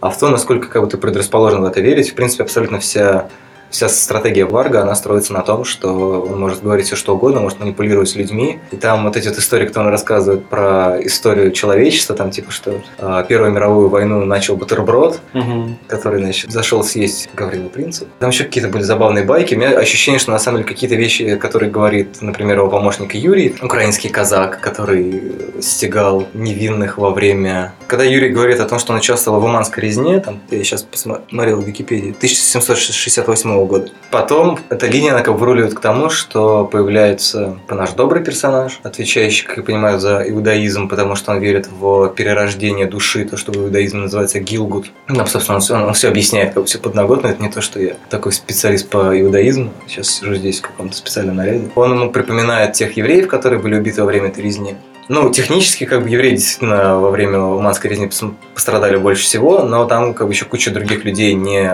а 0.00 0.10
в 0.10 0.18
том, 0.18 0.30
насколько 0.30 0.68
как 0.68 0.82
бы 0.82 0.88
ты 0.88 0.98
предрасположен 0.98 1.62
в 1.62 1.64
это 1.64 1.80
верить. 1.80 2.10
В 2.10 2.14
принципе, 2.14 2.42
абсолютно 2.42 2.80
вся 2.80 3.28
вся 3.72 3.88
стратегия 3.88 4.44
Варга, 4.44 4.82
она 4.82 4.94
строится 4.94 5.32
на 5.32 5.42
том, 5.42 5.64
что 5.64 6.22
он 6.22 6.38
может 6.38 6.62
говорить 6.62 6.86
все 6.86 6.94
что 6.96 7.14
угодно, 7.16 7.40
может 7.40 7.58
манипулировать 7.58 8.14
людьми. 8.14 8.60
И 8.70 8.76
там 8.76 9.04
вот 9.04 9.16
эти 9.16 9.28
вот 9.28 9.38
истории, 9.38 9.66
кто 9.66 9.80
он 9.80 9.88
рассказывает 9.88 10.46
про 10.46 10.98
историю 11.02 11.50
человечества, 11.50 12.14
там 12.14 12.30
типа, 12.30 12.50
что 12.52 12.80
э, 12.98 13.24
Первую 13.28 13.50
мировую 13.52 13.88
войну 13.88 14.24
начал 14.24 14.56
бутерброд, 14.56 15.20
Мгм. 15.32 15.78
который, 15.88 16.20
значит, 16.20 16.52
зашел 16.52 16.84
съесть 16.84 17.28
Гаврила 17.34 17.68
Принца. 17.68 18.06
Там 18.18 18.30
еще 18.30 18.44
какие-то 18.44 18.68
были 18.68 18.82
забавные 18.82 19.24
байки. 19.24 19.54
У 19.54 19.58
меня 19.58 19.70
ощущение, 19.78 20.18
что 20.18 20.30
на 20.30 20.38
самом 20.38 20.58
деле 20.58 20.68
какие-то 20.68 20.94
вещи, 20.96 21.36
которые 21.36 21.70
говорит, 21.70 22.20
например, 22.20 22.58
его 22.58 22.68
помощник 22.68 23.14
Юрий, 23.14 23.56
украинский 23.62 24.10
казак, 24.10 24.60
который 24.60 25.32
стегал 25.60 26.26
невинных 26.34 26.98
во 26.98 27.10
время... 27.10 27.72
Когда 27.86 28.04
Юрий 28.04 28.28
говорит 28.30 28.60
о 28.60 28.66
том, 28.66 28.78
что 28.78 28.92
он 28.92 28.98
участвовал 28.98 29.40
в 29.40 29.44
Уманской 29.44 29.82
резне, 29.82 30.20
там, 30.20 30.40
я 30.50 30.62
сейчас 30.62 30.82
посмотрел 30.82 31.60
в 31.60 31.66
Википедии, 31.66 32.10
1768 32.10 33.61
года. 33.66 33.90
Потом 34.10 34.58
эта 34.68 34.86
линия, 34.86 35.12
она 35.12 35.22
как 35.22 35.34
бы 35.34 35.40
выруливает 35.40 35.74
к 35.74 35.80
тому, 35.80 36.10
что 36.10 36.64
появляется 36.64 37.58
наш 37.68 37.92
добрый 37.92 38.22
персонаж, 38.22 38.78
отвечающий, 38.82 39.46
как 39.46 39.58
я 39.58 39.62
понимаю, 39.62 39.98
за 39.98 40.22
иудаизм, 40.28 40.88
потому 40.88 41.14
что 41.16 41.32
он 41.32 41.40
верит 41.40 41.68
в 41.68 42.08
перерождение 42.10 42.86
души, 42.86 43.24
то, 43.24 43.36
что 43.36 43.52
в 43.52 43.56
иудаизме 43.56 44.00
называется 44.00 44.40
гилгут. 44.40 44.86
Ну, 45.08 45.26
собственно, 45.26 45.56
он 45.56 45.62
все, 45.62 45.74
он 45.74 45.94
все 45.94 46.08
объясняет, 46.08 46.54
как 46.54 46.62
бы 46.62 46.66
все 46.66 46.78
подноготно. 46.78 47.28
Это 47.28 47.42
не 47.42 47.50
то, 47.50 47.60
что 47.60 47.80
я 47.80 47.94
такой 48.10 48.32
специалист 48.32 48.88
по 48.88 49.18
иудаизму. 49.18 49.72
Сейчас 49.86 50.08
сижу 50.08 50.34
здесь 50.34 50.58
в 50.58 50.62
каком-то 50.62 50.96
специальном 50.96 51.36
наряде. 51.36 51.70
Он 51.74 51.92
ему 51.92 52.10
припоминает 52.10 52.74
тех 52.74 52.96
евреев, 52.96 53.28
которые 53.28 53.60
были 53.60 53.76
убиты 53.76 54.02
во 54.02 54.06
время 54.06 54.28
этой 54.28 54.44
резни. 54.44 54.76
Ну, 55.08 55.30
технически, 55.30 55.84
как 55.84 56.02
бы, 56.02 56.08
евреи 56.08 56.30
действительно 56.36 56.98
во 56.98 57.10
время 57.10 57.40
Уманской 57.40 57.90
резни 57.90 58.06
пос- 58.06 58.34
пострадали 58.54 58.96
больше 58.96 59.24
всего, 59.24 59.62
но 59.62 59.84
там, 59.84 60.14
как 60.14 60.26
бы, 60.26 60.32
еще 60.32 60.44
куча 60.44 60.70
других 60.70 61.04
людей 61.04 61.34
не 61.34 61.70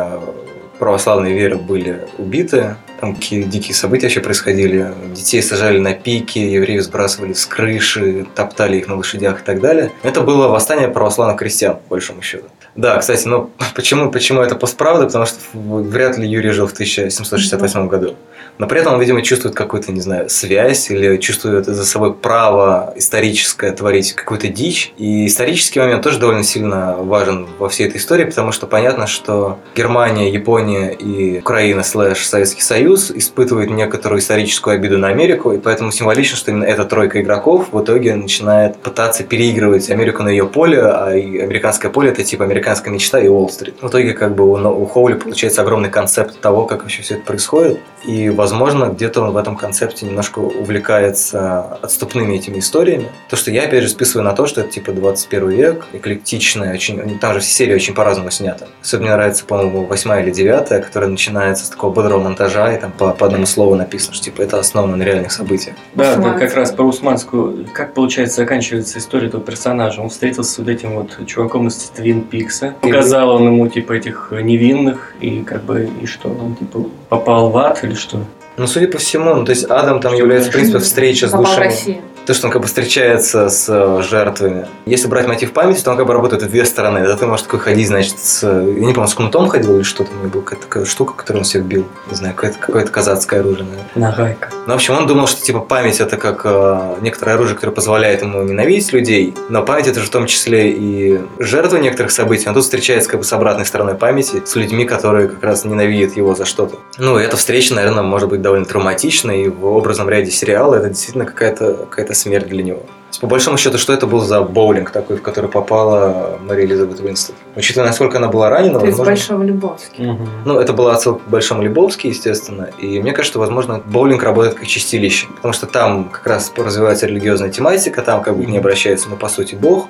православной 0.79 1.33
веры 1.33 1.57
были 1.57 2.07
убиты. 2.19 2.77
Там 3.01 3.15
какие 3.15 3.43
дикие 3.43 3.75
события 3.75 4.07
вообще 4.07 4.21
происходили. 4.21 4.93
Детей 5.15 5.43
сажали 5.43 5.79
на 5.79 5.95
пики, 5.95 6.39
евреев 6.39 6.83
сбрасывали 6.83 7.33
с 7.33 7.47
крыши, 7.47 8.27
топтали 8.35 8.79
их 8.79 8.89
на 8.89 8.97
лошадях 8.97 9.43
и 9.43 9.45
так 9.45 9.61
далее. 9.61 9.93
Это 10.03 10.21
было 10.23 10.49
восстание 10.49 10.89
православных 10.89 11.39
крестьян, 11.39 11.77
по 11.77 11.91
большому 11.91 12.23
счету. 12.23 12.47
Да, 12.79 12.97
кстати, 12.99 13.27
но 13.27 13.51
почему, 13.75 14.13
почему 14.13 14.41
это 14.41 14.55
постправда? 14.55 15.07
Потому 15.07 15.27
что 15.27 15.37
вряд 15.53 16.17
ли 16.17 16.29
Юрий 16.29 16.53
жил 16.53 16.69
в 16.69 16.73
1768 16.73 17.89
году. 17.89 18.15
Но 18.59 18.67
при 18.67 18.81
этом 18.81 18.95
он, 18.95 19.01
видимо, 19.01 19.23
чувствует 19.23 19.55
какую-то, 19.55 19.93
не 19.93 20.01
знаю, 20.01 20.29
связь 20.31 20.91
или 20.91 21.17
чувствует 21.17 21.67
за 21.67 21.85
собой 21.85 22.15
право 22.15 22.93
историческое 22.97 23.73
творить 23.73 24.13
какую-то 24.13 24.49
дичь. 24.49 24.93
И 24.97 25.27
исторический 25.27 25.79
момент 25.81 26.03
тоже 26.03 26.19
довольно 26.19 26.43
сильно 26.43 26.97
важен 26.97 27.47
во 27.59 27.69
всей 27.69 27.89
этой 27.89 27.99
истории, 27.99 28.25
потому 28.25 28.53
что 28.53 28.67
понятно, 28.67 29.07
что 29.07 29.59
Германия, 29.77 30.33
Япония 30.33 30.91
и 30.91 31.39
Украина 31.39 31.83
слэш 31.83 32.27
Советский 32.27 32.63
Союз 32.63 33.11
испытывают 33.11 33.71
некоторую 33.71 34.21
историческую 34.21 34.75
обиду 34.75 34.99
на 34.99 35.09
Америку, 35.09 35.53
и 35.53 35.59
поэтому 35.59 35.93
символично, 35.93 36.37
что 36.37 36.51
именно 36.51 36.65
эта 36.65 36.85
тройка 36.85 37.21
игроков 37.21 37.69
в 37.73 37.83
итоге 37.83 38.15
начинает 38.17 38.77
пытаться 38.77 39.23
переигрывать 39.23 39.91
Америку 39.91 40.23
на 40.25 40.29
ее 40.29 40.47
поле, 40.47 40.81
а 40.81 41.09
американское 41.09 41.91
поле 41.91 42.11
это 42.11 42.25
типа 42.25 42.45
американская 42.69 42.93
мечта 42.93 43.19
и 43.21 43.29
Уолл-стрит. 43.29 43.77
В 43.81 43.89
итоге 43.89 44.13
как 44.13 44.35
бы 44.35 44.45
у, 44.45 44.83
у 44.83 44.87
Хоули 44.87 45.15
получается 45.15 45.63
огромный 45.63 45.89
концепт 45.89 46.39
того, 46.41 46.67
как 46.67 46.83
вообще 46.83 47.03
все 47.03 47.15
это 47.15 47.25
происходит, 47.25 47.81
и 48.05 48.29
возможно 48.29 48.87
где-то 48.87 49.23
он 49.23 49.33
в 49.33 49.37
этом 49.37 49.57
концепте 49.57 50.07
немножко 50.07 50.39
увлекается 50.39 51.79
отступными 51.83 52.37
этими 52.37 52.59
историями. 52.59 53.09
То, 53.31 53.37
что 53.37 53.51
я 53.51 53.65
опять 53.65 53.83
же 53.83 53.89
списываю 53.89 54.25
на 54.25 54.35
то, 54.35 54.47
что 54.47 54.61
это 54.61 54.71
типа 54.71 54.93
21 54.93 55.49
век, 55.49 55.87
эклектичная, 55.93 56.75
очень, 56.75 57.19
там 57.19 57.35
же 57.35 57.41
все 57.41 57.51
серии 57.51 57.75
очень 57.75 57.95
по-разному 57.95 58.31
сняты. 58.31 58.67
Особенно 58.83 59.09
мне 59.09 59.17
нравится, 59.17 59.45
по-моему, 59.45 59.87
восьмая 59.87 60.23
или 60.23 60.31
девятая, 60.31 60.83
которая 60.83 61.09
начинается 61.09 61.65
с 61.65 61.71
такого 61.71 61.93
бодрого 61.93 62.21
монтажа, 62.23 62.75
и 62.75 62.81
там 62.81 62.93
по, 62.93 63.13
по 63.13 63.27
одному 63.27 63.47
слову 63.47 63.75
написано, 63.75 64.15
что 64.15 64.25
типа 64.25 64.43
это 64.43 64.59
основано 64.59 64.97
на 64.97 65.03
реальных 65.03 65.33
событиях. 65.33 65.77
Да, 65.95 66.13
Усманский. 66.13 66.47
как 66.47 66.55
раз 66.55 66.73
про 66.73 66.85
Усманскую. 66.85 67.67
Как, 67.73 67.95
получается, 67.95 68.37
заканчивается 68.37 68.99
история 68.99 69.29
этого 69.29 69.43
персонажа? 69.43 70.03
Он 70.03 70.11
встретился 70.11 70.53
с 70.53 70.59
вот 70.59 70.69
этим 70.69 70.95
вот 70.95 71.27
чуваком 71.27 71.69
из 71.69 71.77
Твин 71.95 72.23
Пикса. 72.49 72.75
Показал 72.81 73.31
он 73.31 73.47
ему, 73.47 73.69
типа, 73.69 73.93
этих 73.93 74.33
невинных, 74.33 75.15
и 75.21 75.43
как 75.43 75.65
бы, 75.65 75.89
и 76.03 76.07
что, 76.07 76.29
он, 76.29 76.57
типа, 76.57 76.87
попал 77.09 77.51
в 77.51 77.59
ад 77.59 77.85
или 77.85 77.95
что? 77.95 78.21
Ну, 78.57 78.67
судя 78.67 78.89
по 78.89 78.99
всему, 78.99 79.35
ну, 79.35 79.45
то 79.45 79.51
есть 79.51 79.65
Адам 79.65 80.01
там 80.01 80.13
Что 80.13 80.23
является, 80.23 80.51
в 80.51 80.53
принципе, 80.53 80.79
встреча 80.79 81.29
с 81.29 81.31
Попал 81.31 81.47
в 81.47 81.49
душами. 81.49 82.01
То, 82.29 82.35
что 82.35 82.49
он 82.49 82.53
как 82.53 82.61
бы 82.61 82.69
встречается 82.69 83.49
с 83.49 83.71
э, 83.71 84.03
жертвами. 84.03 84.69
Если 84.85 85.09
брать 85.09 85.27
мотив 85.27 85.55
памяти, 85.55 85.83
то 85.83 85.93
он 85.93 85.97
как 85.97 86.07
бы 86.07 86.13
работает 86.13 86.43
в 86.43 86.51
две 86.51 86.67
стороны. 86.67 86.99
Это 86.99 87.17
ты 87.17 87.25
можешь 87.25 87.47
такой 87.47 87.59
ходить, 87.59 87.89
значит, 87.89 88.19
с... 88.19 88.43
Я 88.43 88.85
не 88.85 88.93
помню, 88.93 89.09
с 89.09 89.15
кнутом 89.15 89.49
ходил 89.49 89.77
или 89.77 89.83
что-то. 89.83 90.11
У 90.13 90.17
него 90.17 90.29
была 90.29 90.43
какая-то 90.43 90.67
такая 90.67 90.85
штука, 90.85 91.15
которую 91.15 91.41
он 91.41 91.45
всех 91.45 91.65
бил. 91.65 91.87
Не 92.11 92.17
знаю, 92.17 92.35
какое-то, 92.35 92.59
какое-то 92.59 92.93
казацкое 92.93 93.41
оружие, 93.41 93.65
наверное. 93.65 93.91
Нагайка. 93.95 94.51
Ну, 94.67 94.75
в 94.75 94.77
общем, 94.77 94.99
он 94.99 95.07
думал, 95.07 95.27
что 95.27 95.41
типа 95.41 95.61
память 95.61 96.01
это 96.01 96.19
как 96.19 96.43
э, 96.45 96.97
некоторое 97.01 97.33
оружие, 97.33 97.55
которое 97.55 97.73
позволяет 97.73 98.21
ему 98.21 98.43
ненавидеть 98.43 98.93
людей, 98.93 99.35
но 99.49 99.63
память 99.63 99.87
это 99.87 100.01
же 100.01 100.07
в 100.07 100.11
том 100.11 100.27
числе 100.27 100.71
и 100.71 101.23
жертва 101.39 101.79
некоторых 101.79 102.13
событий. 102.13 102.47
Он 102.47 102.53
тут 102.53 102.65
встречается 102.65 103.09
как 103.09 103.21
бы 103.21 103.25
с 103.25 103.33
обратной 103.33 103.65
стороной 103.65 103.95
памяти, 103.95 104.43
с 104.45 104.55
людьми, 104.55 104.85
которые 104.85 105.29
как 105.29 105.43
раз 105.43 105.65
ненавидят 105.65 106.15
его 106.19 106.35
за 106.35 106.45
что-то. 106.45 106.77
Ну, 106.99 107.19
и 107.19 107.23
эта 107.23 107.39
встреча, 107.39 107.75
наверное, 107.75 108.03
может 108.03 108.29
быть 108.29 108.43
довольно 108.43 108.67
травматичной, 108.67 109.45
и 109.45 109.49
в 109.49 109.65
образном 109.65 110.11
ряде 110.11 110.31
сериала 110.31 110.75
это 110.75 110.91
действительно 110.91 111.25
какая-то 111.25 111.87
какая 111.89 112.18
смерть 112.19 112.49
для 112.49 112.63
него. 112.63 112.81
То 112.81 113.13
есть, 113.13 113.21
По 113.21 113.27
большому 113.27 113.57
счету, 113.57 113.79
что 113.79 113.95
это 113.95 114.07
был 114.07 114.21
за 114.21 114.43
боулинг 114.43 114.91
такой, 114.91 115.17
в 115.17 115.23
который 115.23 115.49
попала 115.49 116.39
Мария 116.43 116.67
Элизабет 116.67 117.01
Уинстон? 117.01 117.37
Учитывая, 117.57 117.87
насколько 117.87 118.19
она 118.19 118.29
была 118.29 118.51
ранена, 118.51 118.77
Это 118.77 118.87
из 118.87 118.99
возможно... 118.99 119.13
Большого 119.13 119.43
Любовски. 119.45 120.19
Ну, 120.45 120.59
это 120.59 120.73
была 120.75 120.95
отсылка 120.95 121.25
к 121.25 121.29
Большому 121.29 121.63
Лебовски, 121.63 122.09
естественно. 122.09 122.69
И 122.79 123.01
мне 123.01 123.13
кажется, 123.13 123.39
возможно, 123.39 123.81
боулинг 123.87 124.23
работает 124.23 124.57
как 124.57 124.67
чистилище. 124.67 125.27
Потому 125.37 125.55
что 125.55 125.67
там 125.67 126.11
как 126.11 126.27
раз 126.27 126.53
развивается 126.55 127.07
религиозная 127.07 127.49
тематика, 127.49 128.03
там 128.03 128.23
как 128.23 128.37
бы 128.37 128.45
не 128.45 128.59
обращается, 128.59 129.09
ну, 129.09 129.17
по 129.17 129.29
сути, 129.29 129.55
Бог, 129.55 129.89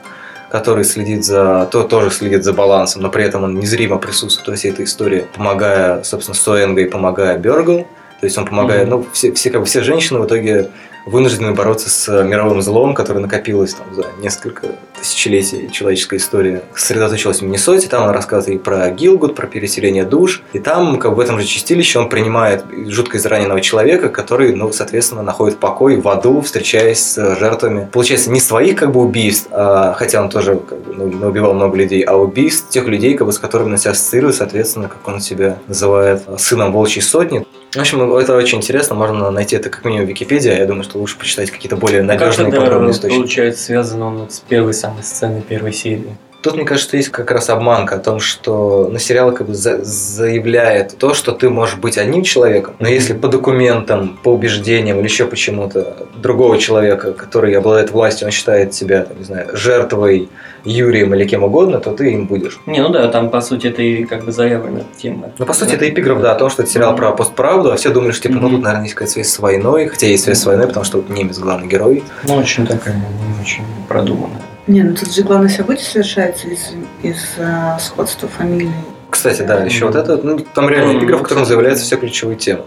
который 0.49 0.85
следит 0.85 1.25
за... 1.25 1.69
То, 1.73 1.83
тоже 1.83 2.11
следит 2.11 2.45
за 2.45 2.53
балансом, 2.53 3.03
но 3.03 3.11
при 3.11 3.25
этом 3.25 3.43
он 3.43 3.59
незримо 3.59 3.99
присутствует 3.99 4.47
во 4.49 4.55
всей 4.55 4.71
этой 4.71 4.85
истории, 4.85 5.27
помогая, 5.35 6.05
собственно, 6.05 6.37
Суэнго 6.37 6.83
и 6.83 6.85
помогая 6.85 7.37
Бергл. 7.37 7.87
То 8.21 8.27
есть 8.27 8.39
он 8.39 8.47
помогает... 8.47 8.89
Мгм. 8.89 8.91
Ну, 8.91 9.07
все, 9.13 9.33
все, 9.33 9.51
как 9.51 9.61
бы, 9.61 9.67
все 9.67 9.83
женщины 9.83 10.21
в 10.21 10.27
итоге 10.27 10.71
вынуждены 11.07 11.53
бороться 11.53 11.91
с 11.91 12.25
мировым 12.25 12.63
злом, 12.63 12.95
которое 12.95 13.21
накопилось 13.21 13.75
там 13.75 13.95
за 13.95 14.07
несколько 14.21 14.69
тысячелетий 14.99 15.71
человеческой 15.71 16.19
истории. 16.19 16.61
Сосредоточилась 16.75 17.41
в 17.41 17.43
Миннесоте, 17.43 17.89
там 17.89 18.05
он 18.05 18.11
рассказывает 18.11 18.61
и 18.61 18.63
про 18.63 18.91
Гилгуд, 18.91 19.35
про 19.35 19.47
переселение 19.47 20.05
душ. 20.05 20.43
И 20.53 20.59
там, 20.59 20.99
как 20.99 21.13
в 21.13 21.21
этом 21.21 21.39
же 21.39 21.47
чистилище, 21.47 21.99
он 21.99 22.09
принимает 22.09 22.65
жутко 22.87 23.19
израненного 23.19 23.61
человека, 23.61 24.09
который, 24.09 24.55
ну, 24.55 24.73
соответственно, 24.73 25.23
находит 25.23 25.59
покой 25.59 25.97
в 26.01 26.09
аду, 26.09 26.41
встречаясь 26.41 27.01
с 27.01 27.37
жертвами. 27.37 27.89
Получается, 27.91 28.31
не 28.31 28.41
своих 28.41 28.77
как 28.77 28.93
бы 28.93 29.01
убийств, 29.01 29.49
а, 29.51 29.95
хотя 29.95 30.23
он 30.23 30.31
тоже 30.31 30.57
как 30.57 30.79
бы, 30.79 30.95
ну, 30.95 31.29
убивал 31.29 31.55
много 31.55 31.77
людей, 31.77 32.03
а 32.03 32.17
убийств 32.17 32.69
тех 32.71 32.87
людей, 32.87 33.15
как 33.15 33.27
бы, 33.27 33.33
с 33.33 33.39
которыми 33.39 33.73
он 33.73 33.79
себя 33.79 33.93
ассоциирует, 33.93 34.37
соответственно, 34.37 34.89
как 34.89 35.07
он 35.07 35.21
себя 35.21 35.59
называет, 35.67 36.23
сыном 36.39 36.73
волчьей 36.73 37.03
сотни. 37.03 37.47
В 37.73 37.77
общем, 37.77 38.15
это 38.15 38.35
очень 38.35 38.59
интересно, 38.59 38.95
можно 38.95 39.31
найти 39.31 39.57
это 39.57 39.69
как 39.69 39.85
минимум 39.85 40.07
в 40.07 40.09
Википедии, 40.09 40.51
а 40.51 40.55
я 40.55 40.65
думаю, 40.65 40.85
что 40.85 40.99
лучше 40.99 41.19
почитать 41.19 41.51
какие-то 41.51 41.77
более 41.77 42.03
надежные 42.03 42.51
как 42.51 42.55
и 42.55 42.65
подробные 42.65 42.91
это, 42.91 42.99
источники. 42.99 43.19
получается, 43.19 43.63
связан 43.63 44.03
он 44.03 44.17
вот 44.19 44.33
с 44.33 44.41
первой 44.41 44.73
самой 44.73 45.03
сцены 45.03 45.43
первой 45.43 45.73
серии? 45.73 46.17
Тут, 46.41 46.55
мне 46.55 46.65
кажется, 46.65 46.97
есть 46.97 47.09
как 47.09 47.31
раз 47.33 47.51
обманка 47.51 47.97
о 47.97 47.99
том, 47.99 48.21
что 48.21 48.89
ну, 48.93 48.99
сериал 48.99 49.33
как 49.33 49.49
бы 49.49 49.55
за- 49.55 49.83
заявляет 49.83 50.97
то, 50.97 51.13
что 51.15 51.33
ты 51.33 51.51
можешь 51.51 51.77
быть 51.77 51.99
одним 51.99 52.23
человеком, 52.23 52.75
но 52.79 52.89
если 52.89 53.13
по 53.13 53.27
документам, 53.29 54.19
по 54.23 54.29
убеждениям 54.31 54.99
или 54.99 55.05
еще 55.05 55.27
почему-то 55.27 56.07
другого 56.17 56.59
человека, 56.59 57.13
который 57.13 57.55
обладает 57.55 57.91
властью, 57.91 58.27
он 58.29 58.33
считает 58.33 58.73
себя, 58.73 59.03
там, 59.03 59.19
не 59.19 59.25
знаю, 59.25 59.49
жертвой, 59.57 60.29
Юрием 60.65 61.15
или 61.15 61.25
кем 61.27 61.45
угодно, 61.45 61.79
то 61.81 61.93
ты 61.93 62.13
им 62.13 62.27
будешь. 62.27 62.59
Не, 62.67 62.81
ну 62.83 62.89
да, 62.91 63.09
там, 63.09 63.31
по 63.31 63.41
сути, 63.41 63.69
это 63.69 63.81
и 63.83 64.05
как 64.05 64.25
бы 64.25 64.33
заявлена 64.33 64.81
тема. 65.01 65.31
Ну, 65.39 65.47
по 65.47 65.53
сути, 65.55 65.75
это 65.75 65.89
эпиграф, 65.89 66.21
да, 66.21 66.33
о 66.33 66.35
том, 66.35 66.51
что 66.51 66.63
это 66.63 66.71
сериал 66.71 66.95
про 66.97 67.13
постправду, 67.13 67.73
а 67.73 67.77
все 67.77 67.91
думали, 67.91 68.11
что, 68.13 68.23
типа, 68.25 68.35
ну, 68.35 68.43
Мгм. 68.49 68.51
тут, 68.57 68.65
наверное, 68.65 68.85
есть 68.85 68.95
какая-то 68.95 69.13
связь 69.13 69.29
с 69.29 69.39
войной, 69.39 69.87
хотя 69.87 70.07
есть 70.09 70.25
связь 70.25 70.39
с 70.41 70.47
войной, 70.47 70.67
потому 70.67 70.85
что 70.85 70.99
вот 70.99 71.09
немец 71.11 71.39
главный 71.39 71.69
герой. 71.69 72.03
Ну, 72.25 72.35
очень 72.37 72.67
такая, 72.67 72.95
не 72.97 73.41
очень 73.43 73.65
продуманная. 73.89 74.43
Не, 74.69 74.83
ну 74.83 74.95
тут 74.95 75.13
же 75.13 75.23
главное 75.23 75.49
событие 75.49 75.85
совершается 75.87 76.47
из, 76.49 76.73
из 77.03 77.17
а, 77.39 77.79
сходства 77.79 78.29
фамилий. 78.29 78.71
Кстати, 79.11 79.41
да, 79.41 79.65
еще 79.65 79.87
Мгм. 79.87 79.95
вот 79.95 80.03
это, 80.05 80.17
ну, 80.23 80.39
там 80.55 80.69
реально 80.69 80.93
Мгм. 80.93 80.99
эпиграф, 80.99 81.21
в 81.21 81.23
котором 81.23 81.47
заявляются 81.47 81.83
все 81.87 81.97
ключевые 81.97 82.37
темы. 82.37 82.65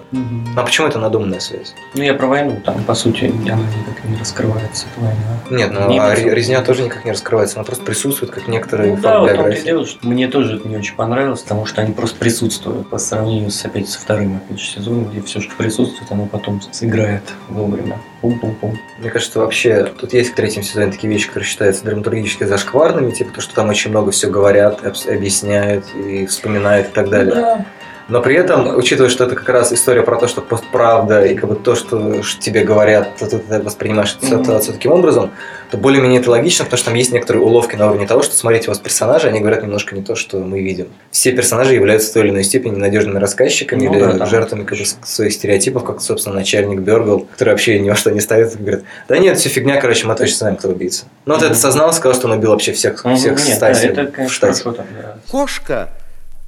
А 0.56 0.64
почему 0.64 0.88
это 0.88 0.98
надуманная 0.98 1.40
связь? 1.40 1.76
Ну, 1.94 2.02
я 2.02 2.16
про 2.16 2.26
войну, 2.26 2.60
там, 2.66 2.84
по 2.84 2.96
сути, 2.96 3.26
она 3.26 3.62
никак 3.62 4.04
не 4.10 4.18
раскрывается, 4.18 4.88
эта 4.92 5.06
война. 5.06 5.40
Нет, 5.52 5.72
ну, 5.72 5.88
Немец. 5.88 6.02
а 6.04 6.16
ре- 6.16 6.34
резня 6.34 6.62
тоже 6.64 6.82
никак 6.82 7.06
не 7.06 7.12
раскрывается, 7.12 7.58
она 7.58 7.64
просто 7.66 7.86
присутствует, 7.86 8.32
как 8.32 8.48
некоторые 8.48 8.90
Ну 8.90 8.96
факт 8.96 9.04
да, 9.04 9.20
вот 9.20 9.28
биографии. 9.32 9.64
дело, 9.64 9.86
что 9.86 10.08
мне 10.08 10.28
тоже 10.28 10.56
это 10.56 10.68
не 10.68 10.78
очень 10.78 10.96
понравилось, 10.96 11.42
потому 11.42 11.68
что 11.68 11.82
они 11.84 11.94
просто 11.94 12.18
присутствуют 12.18 12.90
по 12.90 12.98
сравнению 12.98 13.52
с, 13.52 13.64
опять, 13.64 13.88
со 13.88 14.00
вторым 14.00 14.38
опять 14.38 14.60
же, 14.60 14.66
сезоном, 14.66 15.06
где 15.12 15.22
все, 15.22 15.40
что 15.42 15.54
присутствует, 15.56 16.12
оно 16.12 16.26
потом 16.26 16.60
сыграет 16.72 17.24
вовремя. 17.50 18.00
Пум-пум-пум. 18.22 18.80
Мне 19.00 19.10
кажется, 19.10 19.40
вообще, 19.40 19.86
тут 19.86 20.14
есть 20.14 20.32
в 20.32 20.36
третьем 20.36 20.62
сезоне 20.62 20.92
такие 20.92 21.12
вещи, 21.12 21.28
которые 21.28 21.48
считаются 21.48 21.84
драматургически 21.84 22.44
зашкварными, 22.44 23.12
типа 23.12 23.34
то, 23.34 23.42
что 23.42 23.56
там 23.56 23.70
очень 23.70 23.90
много 23.90 24.12
все 24.12 24.30
говорят, 24.30 24.86
объясняют 24.86 25.86
и 25.96 26.28
вспоминают 26.28 26.90
и 26.90 26.92
так 26.92 27.10
далее. 27.10 27.34
Да. 27.34 27.66
Но 28.12 28.22
при 28.22 28.36
этом, 28.36 28.76
учитывая, 28.76 29.10
что 29.10 29.24
это 29.24 29.36
как 29.38 29.48
раз 29.48 29.72
история 29.72 30.02
про 30.02 30.18
то, 30.20 30.28
что 30.28 30.42
постправда 30.42 31.24
и 31.26 31.34
как 31.34 31.50
бы 31.50 31.56
то, 31.56 31.76
что 31.76 32.22
тебе 32.42 32.66
говорят, 32.66 33.16
то 33.18 33.26
ты 33.26 33.42
воспринимаешь 33.62 34.18
эту 34.18 34.26
ситуацию 34.26 34.74
таким 34.74 34.92
образом, 34.92 35.32
то 35.72 35.78
более-менее 35.78 36.20
это 36.20 36.30
логично, 36.30 36.66
потому 36.66 36.78
что 36.78 36.88
там 36.88 36.96
есть 36.96 37.14
некоторые 37.14 37.42
уловки 37.42 37.78
на 37.78 37.88
уровне 37.88 38.06
того, 38.06 38.22
что 38.22 38.36
смотрите, 38.36 38.68
у 38.68 38.72
вас 38.72 38.80
персонажи, 38.80 39.30
они 39.30 39.40
говорят 39.40 39.64
немножко 39.64 39.96
не 39.96 40.02
то, 40.04 40.16
что 40.16 40.40
мы 40.40 40.62
видим. 40.62 40.88
Все 41.12 41.32
персонажи 41.32 41.74
являются 41.74 42.10
в 42.10 42.14
той 42.14 42.24
или 42.24 42.32
иной 42.32 42.44
степени 42.44 42.76
ненадежными 42.76 43.18
рассказчиками 43.18 43.88
Ну 43.88 43.94
или 43.94 44.00
да, 44.02 44.18
там 44.18 44.28
жертвами 44.28 44.66
как 44.66 44.78
бы, 44.78 44.86
с- 44.86 44.98
своих 45.06 45.32
стереотипов, 45.32 45.86
как, 45.86 46.02
собственно, 46.02 46.36
начальник 46.36 46.82
Бергл, 46.82 47.22
который 47.32 47.52
вообще 47.52 47.80
ни 47.80 47.90
во 47.90 47.96
что 47.96 48.12
не 48.12 48.20
ставит, 48.20 48.54
и 48.56 48.58
говорит, 48.58 48.84
да 49.08 49.18
нет, 49.20 49.38
все 49.40 49.48
фигня, 49.48 49.80
короче, 49.80 50.06
мы 50.06 50.16
точно 50.16 50.36
знаем, 50.36 50.58
кто 50.58 50.68
убийца. 50.68 51.06
Ну 51.26 51.36
вот 51.36 51.44
Мгм. 51.44 51.52
это 51.54 51.60
сознал, 51.62 51.94
сказал, 51.94 52.14
что 52.20 52.28
он 52.28 52.34
убил 52.38 52.50
вообще 52.52 52.74
всех, 52.74 53.06
Мгм, 53.06 53.16
всех 53.16 53.38
Нет, 53.48 53.58
да, 53.62 53.70
это, 53.70 54.06
конечно, 54.08 54.28
штате. 54.36 54.64
да. 54.66 55.18
Кошка 55.30 55.88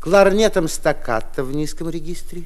кларнетом 0.04 0.68
стаккато 0.68 1.46
в 1.46 1.56
низком 1.56 1.90
регистре. 1.90 2.44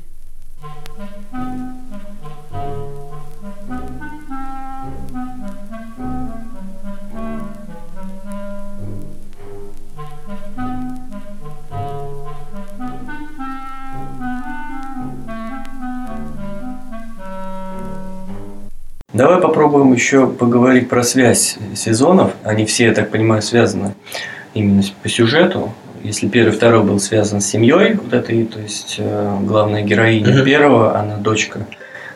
Давай 19.14 19.42
попробуем 19.42 19.94
еще 19.94 20.28
поговорить 20.28 20.90
про 20.90 21.02
связь 21.02 21.58
сезонов. 21.76 22.34
Они 22.44 22.68
все, 22.68 22.86
я 22.86 22.94
так 22.94 23.10
понимаю, 23.10 23.42
связаны 23.42 23.96
именно 24.54 24.84
по 25.02 25.10
сюжету. 25.10 25.74
Если 26.08 26.30
первый, 26.30 26.54
второй 26.54 26.84
был 26.84 27.02
связан 27.02 27.42
с 27.42 27.48
семьей, 27.48 27.96
вот 27.96 28.14
этой, 28.14 28.46
то 28.46 28.60
есть 28.60 28.96
э, 28.98 29.38
главная 29.42 29.82
героиня 29.82 30.36
Мгм. 30.36 30.46
первого, 30.46 30.98
она 30.98 31.18
дочка 31.18 31.68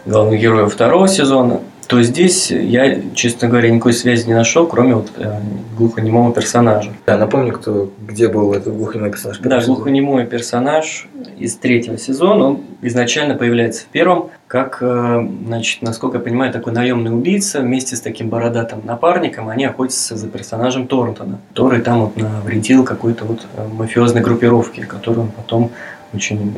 главного 0.05 0.37
героя 0.37 0.65
второго 0.67 1.09
сезона, 1.09 1.59
то 1.91 2.01
здесь 2.03 2.51
я, 2.51 3.01
честно 3.15 3.49
говоря, 3.49 3.69
никакой 3.69 3.91
связи 3.91 4.25
не 4.25 4.33
нашел, 4.33 4.65
кроме 4.65 4.95
вот 4.95 5.11
э, 5.17 5.41
глухонемого 5.77 6.33
персонажа. 6.33 6.93
Да, 7.05 7.17
напомню, 7.17 7.51
кто, 7.51 7.91
где 8.07 8.29
был 8.29 8.53
этот 8.53 8.77
глухонемой 8.77 9.11
персонаж. 9.11 9.39
Да, 9.39 9.59
сезона. 9.59 9.75
глухонемой 9.75 10.25
персонаж 10.25 11.09
из 11.37 11.57
третьего 11.57 11.97
сезона, 11.97 12.45
он 12.45 12.61
изначально 12.81 13.35
появляется 13.35 13.83
в 13.83 13.87
первом, 13.87 14.29
как, 14.47 14.77
э, 14.79 15.27
значит, 15.45 15.81
насколько 15.81 16.19
я 16.19 16.23
понимаю, 16.23 16.53
такой 16.53 16.71
наемный 16.71 17.13
убийца 17.13 17.59
вместе 17.59 17.97
с 17.97 17.99
таким 17.99 18.29
бородатым 18.29 18.79
напарником, 18.85 19.49
они 19.49 19.65
охотятся 19.65 20.15
за 20.15 20.29
персонажем 20.29 20.87
Торнтона, 20.87 21.39
который 21.49 21.81
там 21.81 22.03
вот 22.05 22.15
навредил 22.15 22.85
какой-то 22.85 23.25
вот 23.25 23.45
э, 23.57 23.67
мафиозной 23.67 24.21
группировке, 24.21 24.85
которую 24.85 25.23
он 25.23 25.31
потом 25.31 25.71
очень 26.13 26.53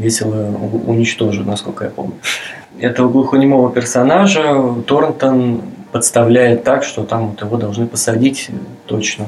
весело 0.00 0.34
уничтожил, 0.86 1.44
насколько 1.44 1.84
я 1.84 1.90
помню. 1.90 2.14
Этого 2.80 3.08
глухонемого 3.08 3.70
персонажа 3.70 4.74
Торнтон 4.86 5.62
подставляет 5.94 6.64
так, 6.64 6.82
что 6.82 7.04
там 7.04 7.28
вот 7.28 7.40
его 7.40 7.56
должны 7.56 7.86
посадить 7.86 8.48
э, 8.48 8.52
точно. 8.86 9.26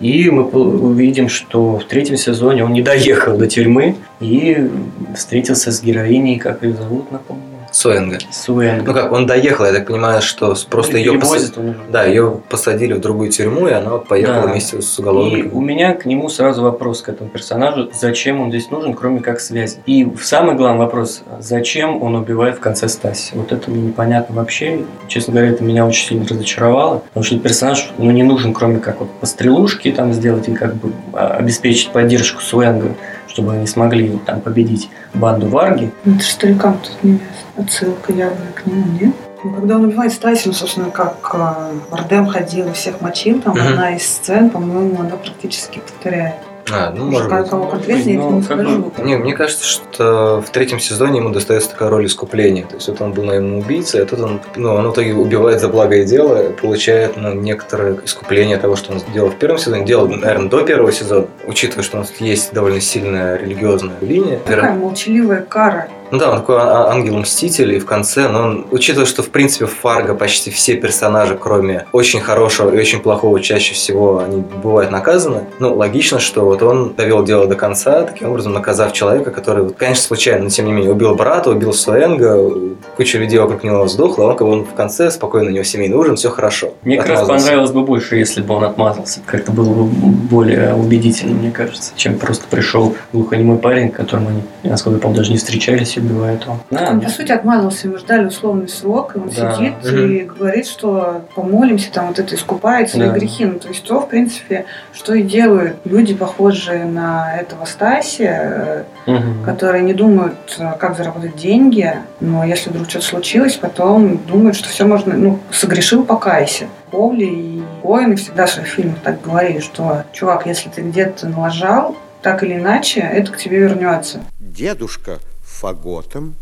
И 0.00 0.28
мы 0.30 0.42
увидим, 0.42 1.28
что 1.28 1.78
в 1.78 1.84
третьем 1.84 2.16
сезоне 2.16 2.64
он 2.64 2.72
не 2.72 2.82
доехал 2.82 3.38
до 3.38 3.46
тюрьмы 3.46 3.94
и 4.18 4.68
встретился 5.14 5.70
с 5.70 5.80
героиней, 5.80 6.40
как 6.40 6.64
ее 6.64 6.72
зовут, 6.72 7.12
напомню. 7.12 7.44
Суэнга. 7.78 8.18
Суэнг. 8.32 8.86
Ну 8.86 8.92
как, 8.92 9.12
он 9.12 9.26
доехал, 9.26 9.64
я 9.64 9.72
так 9.72 9.86
понимаю, 9.86 10.20
что 10.20 10.56
просто 10.68 10.98
ее 10.98 11.12
уже. 11.12 11.52
Да, 11.88 12.04
ее 12.04 12.40
посадили 12.48 12.94
в 12.94 13.00
другую 13.00 13.30
тюрьму, 13.30 13.68
и 13.68 13.72
она 13.72 13.90
вот 13.90 14.08
поехала 14.08 14.42
Да. 14.42 14.48
вместе 14.48 14.82
с 14.82 14.98
И 14.98 15.48
у 15.52 15.60
меня 15.60 15.94
к 15.94 16.04
нему 16.04 16.28
сразу 16.28 16.62
вопрос, 16.62 17.02
к 17.02 17.08
этому 17.08 17.30
персонажу, 17.30 17.90
зачем 17.94 18.40
он 18.40 18.50
здесь 18.50 18.70
нужен, 18.70 18.94
кроме 18.94 19.20
как 19.20 19.40
связи. 19.40 19.76
И 19.86 20.08
самый 20.20 20.56
главный 20.56 20.84
вопрос, 20.84 21.22
зачем 21.38 22.02
он 22.02 22.16
убивает 22.16 22.56
в 22.56 22.60
конце 22.60 22.88
Стаси. 22.88 23.32
Вот 23.34 23.52
это 23.52 23.70
мне 23.70 23.80
непонятно 23.80 24.34
вообще. 24.34 24.80
Честно 25.06 25.34
говоря, 25.34 25.50
это 25.50 25.62
меня 25.62 25.86
очень 25.86 26.06
сильно 26.06 26.26
разочаровало, 26.26 26.98
потому 26.98 27.22
что 27.22 27.38
персонаж 27.38 27.90
ну, 27.98 28.10
не 28.10 28.24
нужен, 28.24 28.54
кроме 28.54 28.80
как 28.80 29.00
вот 29.00 29.10
пострелушки 29.20 29.92
там 29.92 30.12
сделать 30.12 30.48
и 30.48 30.54
как 30.54 30.74
бы 30.74 30.92
а, 31.12 31.36
обеспечить 31.36 31.90
поддержку 31.90 32.40
Суэнга, 32.42 32.94
чтобы 33.28 33.52
они 33.54 33.66
смогли 33.66 34.18
там 34.26 34.40
победить 34.40 34.90
банду 35.14 35.48
Варги. 35.48 35.92
Ну, 36.04 36.14
Это 36.16 36.24
старикам 36.24 36.78
тут 36.82 37.02
не 37.04 37.20
отсылка 37.56 38.12
явная 38.12 38.52
к 38.54 38.66
нему, 38.66 38.84
нет? 39.00 39.14
Ну, 39.44 39.54
когда 39.54 39.76
он 39.76 39.84
убивает 39.84 40.12
Стаси, 40.12 40.48
ну, 40.48 40.52
собственно, 40.52 40.90
как 40.90 41.30
э, 41.34 41.72
Бардем 41.92 42.26
ходил 42.26 42.68
и 42.68 42.72
всех 42.72 43.00
мочил, 43.00 43.40
там 43.40 43.52
Мгм. 43.56 43.68
одна 43.68 43.94
из 43.94 44.02
сцен, 44.06 44.50
по-моему, 44.50 45.00
она 45.00 45.16
практически 45.16 45.78
повторяет. 45.78 46.34
А, 46.72 46.92
ну, 46.94 47.04
может 47.10 47.28
как- 47.28 47.42
быть. 47.42 47.50
конкретнее, 47.50 48.14
я 48.14 48.20
Ну, 48.20 48.30
не 48.38 48.42
как 48.42 48.56
бы- 48.58 48.64
скажу. 48.64 48.92
Не, 49.08 49.16
мне 49.16 49.34
кажется, 49.34 49.64
что 49.66 50.42
в 50.46 50.50
третьем 50.50 50.78
сезоне 50.80 51.18
ему 51.18 51.30
достается 51.30 51.70
такая 51.70 51.90
роль 51.90 52.06
искупления. 52.06 52.64
То 52.66 52.76
есть 52.76 52.88
вот 52.88 53.00
он 53.00 53.12
был 53.12 53.24
наемным 53.24 53.58
убийцей, 53.58 54.02
а 54.02 54.06
тут 54.06 54.20
он, 54.20 54.40
ну, 54.56 54.74
он 54.74 54.88
в 54.88 54.92
итоге 54.92 55.14
убивает 55.14 55.60
за 55.60 55.68
благое 55.68 56.04
дело, 56.04 56.50
получает 56.60 57.16
ну, 57.16 57.32
некоторое 57.34 57.96
искупление 58.04 58.56
того, 58.58 58.76
что 58.76 58.92
он 58.92 59.00
сделал 59.00 59.30
в 59.30 59.36
первом 59.36 59.58
сезоне, 59.58 59.84
делал, 59.84 60.08
наверное, 60.08 60.48
до 60.48 60.62
первого 60.62 60.92
сезона, 60.92 61.26
учитывая, 61.46 61.84
что 61.84 61.96
у 61.98 62.00
нас 62.00 62.12
есть 62.20 62.52
довольно 62.52 62.80
сильная 62.80 63.36
религиозная 63.38 63.96
линия. 64.00 64.38
Такая 64.44 64.74
молчаливая 64.74 65.42
кара. 65.42 65.88
Ну 66.10 66.18
да, 66.18 66.30
он 66.30 66.38
такой 66.38 66.56
а- 66.58 66.88
ангел-мститель, 66.90 67.74
и 67.74 67.78
в 67.78 67.86
конце, 67.86 68.28
но 68.28 68.42
он, 68.42 68.66
учитывая, 68.70 69.06
что, 69.06 69.22
в 69.22 69.30
принципе, 69.30 69.66
в 69.66 69.74
Фарго 69.74 70.14
почти 70.14 70.50
все 70.50 70.74
персонажи, 70.76 71.36
кроме 71.40 71.86
очень 71.92 72.20
хорошего 72.20 72.74
и 72.74 72.78
очень 72.78 73.00
плохого, 73.00 73.40
чаще 73.40 73.74
всего 73.74 74.18
они 74.18 74.42
бывают 74.62 74.90
наказаны, 74.90 75.44
ну, 75.58 75.74
логично, 75.74 76.18
что 76.18 76.44
вот 76.44 76.62
он 76.62 76.94
довел 76.94 77.22
дело 77.24 77.46
до 77.46 77.56
конца, 77.56 78.02
таким 78.02 78.30
образом 78.30 78.52
наказав 78.52 78.92
человека, 78.92 79.30
который, 79.30 79.64
вот, 79.64 79.76
конечно, 79.76 80.02
случайно, 80.02 80.44
но 80.44 80.50
тем 80.50 80.66
не 80.66 80.72
менее, 80.72 80.92
убил 80.92 81.14
брата, 81.14 81.50
убил 81.50 81.72
Суэнга, 81.72 82.52
куча 82.96 83.18
людей 83.18 83.38
вокруг 83.38 83.62
него 83.64 83.86
сдохла, 83.88 84.32
а 84.32 84.42
он, 84.42 84.52
он 84.52 84.64
в 84.64 84.74
конце 84.74 85.10
спокойно, 85.10 85.50
у 85.50 85.52
него 85.52 85.64
семейный 85.64 85.96
ужин, 85.96 86.16
все 86.16 86.30
хорошо. 86.30 86.72
Мне 86.82 86.96
как 86.96 87.08
раз 87.08 87.28
понравилось 87.28 87.70
бы 87.70 87.82
больше, 87.82 88.16
если 88.16 88.40
бы 88.40 88.54
он 88.54 88.64
отмазался. 88.64 89.20
Как-то 89.26 89.52
было 89.52 89.72
бы 89.72 89.84
более 89.84 90.74
убедительно, 90.74 91.34
мне 91.34 91.50
кажется, 91.50 91.92
чем 91.96 92.18
просто 92.18 92.46
пришел 92.48 92.94
глухонемой 93.12 93.58
парень, 93.58 93.90
которому 93.90 94.30
они, 94.30 94.42
насколько 94.62 94.96
я 94.96 95.02
помню, 95.02 95.18
даже 95.18 95.32
не 95.32 95.38
встречались 95.38 95.97
и 95.98 96.00
убивают 96.00 96.42
его. 96.44 96.58
Да, 96.70 96.88
Он, 96.90 97.00
по 97.00 97.08
сути, 97.10 97.32
отмазался, 97.32 97.88
мы 97.88 97.98
ждали 97.98 98.26
условный 98.26 98.68
срок, 98.68 99.16
и 99.16 99.18
он 99.18 99.28
Да. 99.28 99.52
сидит 99.54 99.74
Мгм. 99.84 99.96
и 100.10 100.20
говорит, 100.22 100.66
что 100.66 101.22
помолимся, 101.34 101.90
там 101.92 102.08
вот 102.08 102.18
это 102.18 102.34
искупает 102.34 102.90
свои 102.90 103.08
Да. 103.08 103.14
грехи. 103.14 103.44
Ну, 103.44 103.58
то 103.58 103.68
есть 103.68 103.84
то, 103.84 104.00
в 104.00 104.08
принципе, 104.08 104.64
что 104.92 105.14
и 105.14 105.22
делают 105.22 105.76
люди, 105.84 106.14
похожие 106.14 106.84
на 106.84 107.36
этого 107.38 107.64
Стасия, 107.64 108.84
Мгм. 109.06 109.44
которые 109.44 109.82
не 109.82 109.94
думают, 109.94 110.34
э, 110.58 110.72
как 110.78 110.96
заработать 110.96 111.36
деньги, 111.36 111.92
но 112.20 112.44
если 112.44 112.70
вдруг 112.70 112.88
что-то 112.88 113.04
случилось, 113.06 113.54
потом 113.56 114.18
думают, 114.18 114.56
что 114.56 114.68
все 114.68 114.84
можно, 114.84 115.14
ну, 115.14 115.38
согрешил, 115.50 116.04
покайся. 116.04 116.66
Повли 116.90 117.26
и 117.26 117.62
воины 117.82 118.16
всегда 118.16 118.46
в 118.46 118.50
своих 118.50 118.68
фильмах 118.68 118.98
так 119.02 119.20
говорили, 119.22 119.60
что, 119.60 120.04
чувак, 120.12 120.46
если 120.46 120.68
ты 120.70 120.82
где-то 120.82 121.28
налажал, 121.28 121.96
так 122.22 122.42
или 122.42 122.54
иначе, 122.54 123.00
это 123.00 123.30
к 123.32 123.36
тебе 123.36 123.58
вернется. 123.60 124.20
Дедушка 124.40 125.18
Fagotam. 125.60 126.36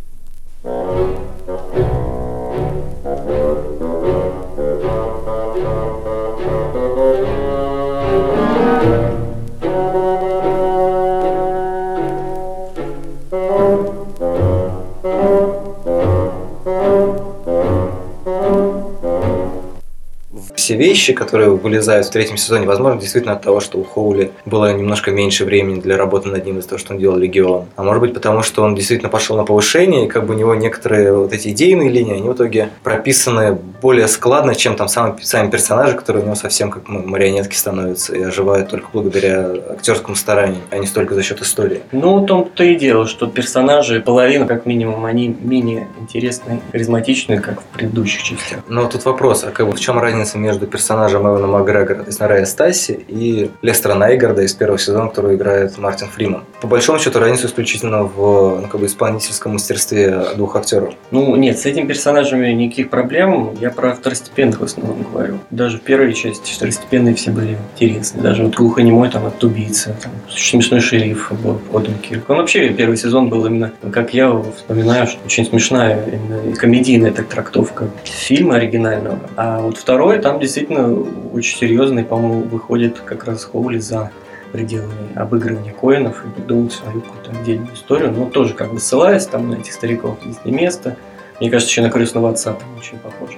Все 20.67 20.77
вещи, 20.77 21.13
которые 21.13 21.51
вылезают 21.51 22.07
в 22.09 22.11
третьем 22.11 22.37
сезоне, 22.37 22.67
возможно, 22.67 23.01
действительно 23.01 23.35
от 23.35 23.43
того, 23.43 23.61
что 23.61 23.79
у 23.79 23.85
Хоули 23.85 24.33
было 24.47 24.77
немножко 24.77 25.13
меньше 25.13 25.45
времени 25.45 25.81
для 25.81 25.97
работы 25.97 26.29
над 26.29 26.45
ним 26.45 26.59
из-за 26.59 26.71
того, 26.71 26.79
что 26.81 26.93
он 26.93 26.99
делал 26.99 27.17
Легион. 27.17 27.67
А 27.77 27.85
может 27.85 28.01
быть, 28.01 28.13
потому 28.13 28.43
что 28.43 28.65
он 28.65 28.75
действительно 28.75 29.09
пошел 29.09 29.37
на 29.37 29.45
повышение, 29.45 30.07
и 30.07 30.09
как 30.09 30.27
бы 30.27 30.35
у 30.35 30.37
него 30.37 30.57
некоторые 30.57 31.17
вот 31.17 31.33
эти 31.33 31.51
идейные 31.51 31.89
линии, 31.89 32.15
они 32.15 32.29
в 32.29 32.33
итоге 32.33 32.71
прописаны 32.83 33.57
более 33.81 34.09
складно, 34.09 34.57
чем 34.57 34.75
там 34.75 34.89
сами, 34.89 35.15
сами 35.23 35.51
персонажи, 35.51 35.95
которые 35.95 36.23
у 36.23 36.27
него 36.27 36.35
совсем 36.35 36.73
как 36.73 36.89
ну, 36.89 37.01
марионетки 37.07 37.55
становятся 37.55 38.17
и 38.17 38.23
оживают 38.23 38.69
только 38.69 38.89
благодаря 38.93 39.53
актерскому 39.71 40.17
старанию, 40.17 40.63
а 40.71 40.79
не 40.79 40.87
столько 40.89 41.15
за 41.15 41.23
счет 41.23 41.43
истории. 41.43 41.83
Ну, 41.93 42.25
в 42.25 42.27
том-то 42.27 42.65
и 42.65 42.75
дело, 42.75 43.07
что 43.07 43.29
персонажи, 43.29 44.01
половина 44.01 44.47
как 44.47 44.67
минимум, 44.67 45.05
они 45.05 45.29
менее 45.29 45.87
интересные, 46.01 46.61
харизматичные, 46.73 47.41
как 47.41 47.61
в 47.61 47.65
предыдущих 47.67 48.25
частях. 48.25 48.59
Но 48.69 48.87
тут 48.89 49.05
вопрос, 49.05 49.45
а 49.45 49.53
как 49.53 49.67
бы 49.69 49.73
в 49.73 49.81
чем 49.81 49.99
разница 49.99 50.39
между 50.39 50.56
между 50.57 50.67
персонажем 50.67 51.27
Эвана 51.27 51.47
Макгрегора, 51.47 51.99
то 51.99 52.07
есть 52.07 52.19
Нарая 52.19 52.47
Стасси, 52.47 53.05
и 53.09 53.51
Лестера 53.61 53.95
Найгарда 53.95 54.43
из 54.43 54.55
первого 54.55 54.79
сезона, 54.79 55.09
который 55.09 55.37
играет 55.37 55.77
Мартин 55.77 56.09
Фриман. 56.09 56.45
По 56.63 56.67
большому 56.67 56.99
счету, 56.99 57.19
разница 57.19 57.47
исключительно 57.47 58.05
в 58.05 58.61
ну, 58.63 58.69
как 58.69 58.81
бы 58.81 58.87
исполнительском 58.87 59.53
мастерстве 59.53 60.29
двух 60.35 60.57
актеров. 60.57 60.95
Ну, 61.11 61.37
нет, 61.37 61.59
с 61.59 61.67
этими 61.67 61.87
персонажами 61.87 62.53
никаких 62.53 62.89
проблем. 62.89 63.55
Я 63.61 63.71
про 63.71 63.95
второстепенных 63.95 64.61
в 64.61 64.65
основном 64.65 65.03
говорю. 65.03 65.39
Даже 65.51 65.77
в 65.77 65.83
первой 65.83 66.15
части 66.15 66.55
второстепенные 66.55 67.15
все 67.15 67.31
были 67.31 67.59
интересны. 67.75 68.23
Даже 68.23 68.45
вот 68.45 68.55
глухонемой 68.55 69.11
там 69.11 69.27
от 69.27 69.45
убийцы, 69.45 69.95
там, 70.03 70.13
смешной 70.31 70.81
шериф 70.81 71.31
был 71.45 71.61
Оден 71.75 71.99
Кирк. 71.99 72.31
Он 72.31 72.39
вообще 72.39 72.71
первый 72.71 72.97
сезон 72.97 73.29
был 73.29 73.45
именно, 73.45 73.73
как 73.93 74.15
я 74.15 74.43
вспоминаю, 74.57 75.07
что 75.07 75.19
очень 75.27 75.45
смешная 75.45 76.03
именно 76.07 76.57
комедийная 76.57 77.13
так 77.13 77.27
трактовка 77.27 77.91
фильма 78.05 78.57
оригинального. 78.57 79.19
А 79.37 79.61
вот 79.61 79.77
второй, 79.77 80.19
там 80.19 80.39
действительно 80.47 80.95
очень 81.33 81.59
серьезный, 81.59 82.05
по-моему, 82.05 82.43
выходит 82.43 83.01
как 83.01 83.25
раз 83.25 83.45
Хоули 83.45 83.79
за 83.79 84.11
пределы 84.53 84.93
обыгрывания 85.15 85.73
коинов 85.73 86.25
и 86.25 86.29
придумать 86.31 86.73
свою 86.73 87.01
какую-то 87.01 87.33
отдельную 87.33 87.75
историю, 87.75 88.13
но 88.13 88.27
тоже 88.27 88.55
как 88.55 88.73
бы 88.73 88.81
ссылаясь 88.81 89.27
там 89.27 89.51
на 89.51 89.57
этих 89.57 89.73
стариков 89.73 90.19
есть 90.25 90.45
не 90.45 90.53
место. 90.53 90.97
Мне 91.41 91.51
кажется, 91.51 91.71
еще 91.71 91.83
на 91.83 91.91
крестного 91.91 92.31
отца 92.31 92.53
там 92.53 92.69
очень 92.79 92.99
похож. 92.99 93.37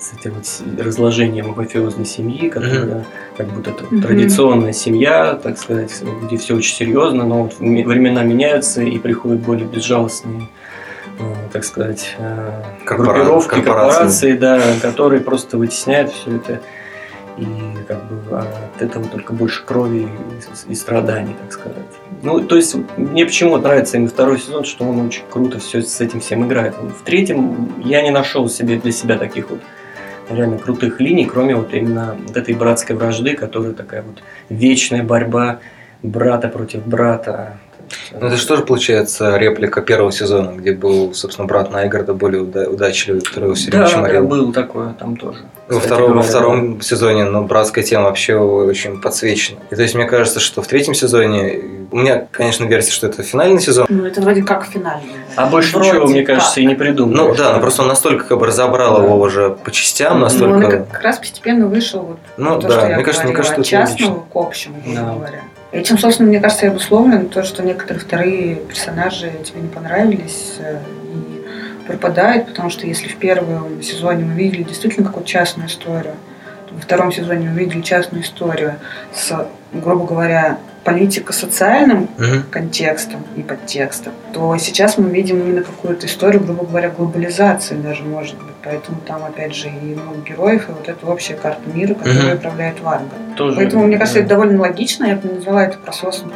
С 0.00 0.12
этим 0.12 0.34
вот 0.34 0.84
разложением 0.84 1.54
мафиозной 1.56 2.04
семьи, 2.04 2.48
которая 2.48 2.84
mm-hmm. 2.84 3.04
как 3.36 3.48
будто 3.48 3.70
это 3.70 3.84
mm-hmm. 3.84 4.02
традиционная 4.02 4.72
семья, 4.72 5.38
так 5.40 5.58
сказать, 5.58 5.92
где 6.22 6.36
все 6.36 6.56
очень 6.56 6.74
серьезно, 6.74 7.24
но 7.24 7.44
вот 7.44 7.58
времена 7.58 8.22
меняются 8.22 8.82
и 8.82 8.98
приходят 8.98 9.40
более 9.40 9.66
безжалостные 9.66 10.48
так 11.52 11.64
сказать, 11.64 12.14
э, 12.18 12.62
Корпора... 12.84 13.14
группировки, 13.14 13.54
корпорации. 13.54 14.36
корпорации, 14.36 14.36
да, 14.36 14.60
которые 14.82 15.20
просто 15.20 15.56
вытесняют 15.58 16.12
все 16.12 16.36
это. 16.36 16.60
И 17.38 17.46
как 17.86 18.02
бы 18.04 18.38
от 18.38 18.80
этого 18.80 19.06
только 19.06 19.34
больше 19.34 19.62
крови 19.64 20.08
и, 20.68 20.72
и 20.72 20.74
страданий, 20.74 21.36
так 21.40 21.52
сказать. 21.52 21.84
Ну, 22.22 22.40
то 22.40 22.56
есть, 22.56 22.74
мне 22.96 23.26
почему 23.26 23.58
нравится 23.58 23.98
именно 23.98 24.08
второй 24.08 24.38
сезон, 24.38 24.64
что 24.64 24.84
он 24.84 25.06
очень 25.06 25.22
круто 25.30 25.58
все 25.58 25.82
с 25.82 26.00
этим 26.00 26.20
всем 26.20 26.46
играет. 26.46 26.74
В 26.76 27.04
третьем 27.04 27.74
я 27.84 28.00
не 28.00 28.10
нашел 28.10 28.48
себе 28.48 28.78
для 28.78 28.90
себя 28.90 29.18
таких 29.18 29.50
вот 29.50 29.60
реально 30.30 30.58
крутых 30.58 31.00
линий, 31.00 31.26
кроме 31.26 31.54
вот 31.56 31.74
именно 31.74 32.16
вот 32.26 32.36
этой 32.36 32.54
братской 32.54 32.96
вражды, 32.96 33.34
которая 33.34 33.72
такая 33.72 34.02
вот 34.02 34.22
вечная 34.48 35.02
борьба 35.02 35.60
брата 36.02 36.48
против 36.48 36.86
брата, 36.86 37.58
ну, 38.12 38.26
это 38.26 38.36
что 38.36 38.56
же 38.56 38.62
получается 38.62 39.36
реплика 39.36 39.80
первого 39.80 40.12
сезона, 40.12 40.52
где 40.56 40.72
был, 40.72 41.14
собственно, 41.14 41.46
брат 41.46 41.70
Найгарда 41.70 42.14
более 42.14 42.42
удачливый, 42.42 43.20
который 43.20 43.44
его 43.44 43.54
все 43.54 43.70
время 43.70 43.86
да, 43.86 43.92
чморил. 43.92 44.22
Да, 44.22 44.28
был 44.28 44.52
такое 44.52 44.94
там 44.94 45.16
тоже. 45.16 45.40
Во 45.68 45.80
втором, 45.80 46.14
во 46.14 46.22
втором 46.22 46.80
сезоне, 46.80 47.24
ну, 47.24 47.44
братская 47.44 47.82
тема 47.82 48.04
вообще 48.04 48.36
очень 48.36 49.00
подсвечена. 49.00 49.58
И 49.70 49.74
то 49.74 49.82
есть, 49.82 49.94
мне 49.94 50.04
кажется, 50.04 50.38
что 50.38 50.62
в 50.62 50.66
третьем 50.68 50.94
сезоне, 50.94 51.60
у 51.90 51.96
меня, 51.96 52.26
конечно, 52.30 52.64
версия, 52.64 52.92
что 52.92 53.08
это 53.08 53.22
финальный 53.24 53.60
сезон. 53.60 53.86
Ну, 53.88 54.06
это 54.06 54.20
вроде 54.20 54.42
как 54.42 54.66
финальный. 54.66 55.16
А 55.34 55.46
больше 55.46 55.76
вроде 55.76 55.90
ничего, 55.90 56.06
мне 56.06 56.22
кажется, 56.22 56.54
как. 56.54 56.58
и 56.58 56.66
не 56.66 56.74
придумал. 56.74 57.14
Ну, 57.14 57.34
да, 57.34 57.52
но 57.52 57.60
просто 57.60 57.82
он 57.82 57.88
настолько 57.88 58.24
как 58.24 58.38
бы 58.38 58.46
разобрал 58.46 58.98
да. 58.98 59.04
его 59.04 59.18
уже 59.18 59.50
по 59.50 59.72
частям, 59.72 60.20
настолько... 60.20 60.58
Ну, 60.58 60.66
он 60.66 60.84
как 60.84 61.02
раз 61.02 61.18
постепенно 61.18 61.66
вышел 61.66 62.00
вот 62.00 62.18
ну, 62.36 62.60
то, 62.60 62.68
да, 62.68 62.78
что 62.78 62.88
я 62.88 62.96
мне 62.96 63.04
кажется, 63.04 63.24
говорила, 63.24 63.26
мне 63.26 63.36
кажется, 63.36 63.60
от 63.60 63.66
частного 63.66 64.20
к 64.20 64.36
общему, 64.36 64.82
да. 64.86 65.14
говоря. 65.14 65.42
Этим, 65.72 65.98
собственно, 65.98 66.28
мне 66.28 66.40
кажется, 66.40 66.66
и 66.66 66.68
обусловлено 66.68 67.28
то, 67.28 67.42
что 67.42 67.62
некоторые 67.62 68.00
вторые 68.00 68.56
персонажи 68.56 69.32
тебе 69.44 69.60
не 69.62 69.68
понравились 69.68 70.56
э, 70.58 70.78
и 71.12 71.86
пропадают, 71.86 72.46
потому 72.46 72.70
что 72.70 72.86
если 72.86 73.08
в 73.08 73.16
первом 73.16 73.82
сезоне 73.82 74.24
мы 74.24 74.34
видели 74.34 74.62
действительно 74.62 75.06
какую-то 75.06 75.28
частную 75.28 75.68
историю, 75.68 76.14
то 76.68 76.74
во 76.74 76.80
втором 76.80 77.12
сезоне 77.12 77.50
мы 77.50 77.58
видели 77.58 77.80
частную 77.80 78.22
историю 78.22 78.76
с, 79.12 79.46
грубо 79.72 80.06
говоря, 80.06 80.58
политико-социальным 80.86 82.04
угу. 82.04 82.42
контекстом 82.50 83.24
и 83.34 83.42
подтекстом, 83.42 84.12
то 84.32 84.56
сейчас 84.56 84.98
мы 84.98 85.10
видим 85.10 85.40
именно 85.40 85.62
какую-то 85.62 86.06
историю, 86.06 86.40
грубо 86.44 86.64
говоря, 86.64 86.90
глобализации 86.90 87.74
даже, 87.74 88.04
может 88.04 88.36
быть. 88.36 88.54
Поэтому 88.62 88.98
там, 89.04 89.24
опять 89.24 89.54
же, 89.54 89.68
и 89.68 89.94
много 89.94 90.18
героев, 90.26 90.68
и 90.68 90.72
вот 90.72 90.88
эта 90.88 91.04
общая 91.06 91.34
карта 91.34 91.62
мира, 91.74 91.94
которую 91.94 92.28
угу. 92.28 92.36
управляет 92.36 92.80
Варга. 92.80 93.10
Тоже, 93.36 93.56
Поэтому, 93.56 93.84
мне 93.84 93.98
кажется, 93.98 94.20
это 94.20 94.28
довольно 94.28 94.60
логично, 94.60 95.06
я 95.06 95.16
бы 95.16 95.28
назвала 95.28 95.64
это 95.64 95.76
прососом. 95.78 96.32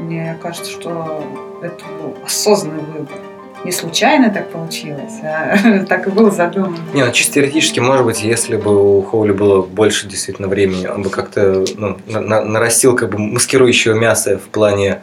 Мне 0.00 0.38
кажется, 0.42 0.70
что 0.70 1.22
это 1.62 1.84
был 2.00 2.16
осознанный 2.24 2.82
выбор 2.82 3.18
не 3.64 3.72
случайно 3.72 4.30
так 4.30 4.50
получилось, 4.50 5.14
а 5.22 5.84
так 5.88 6.06
и 6.06 6.10
было 6.10 6.30
задумано. 6.30 6.76
Не, 6.92 7.04
ну 7.04 7.12
чисто 7.12 7.34
теоретически, 7.34 7.80
может 7.80 8.04
быть, 8.04 8.22
если 8.22 8.56
бы 8.56 8.98
у 8.98 9.02
Хоули 9.02 9.32
было 9.32 9.62
больше 9.62 10.06
действительно 10.06 10.48
времени, 10.48 10.86
он 10.86 11.02
бы 11.02 11.10
как-то 11.10 11.64
ну, 11.76 11.98
на 12.06 12.44
нарастил 12.44 12.94
как 12.94 13.10
бы 13.10 13.18
маскирующего 13.18 13.94
мяса 13.94 14.38
в 14.38 14.48
плане 14.48 15.00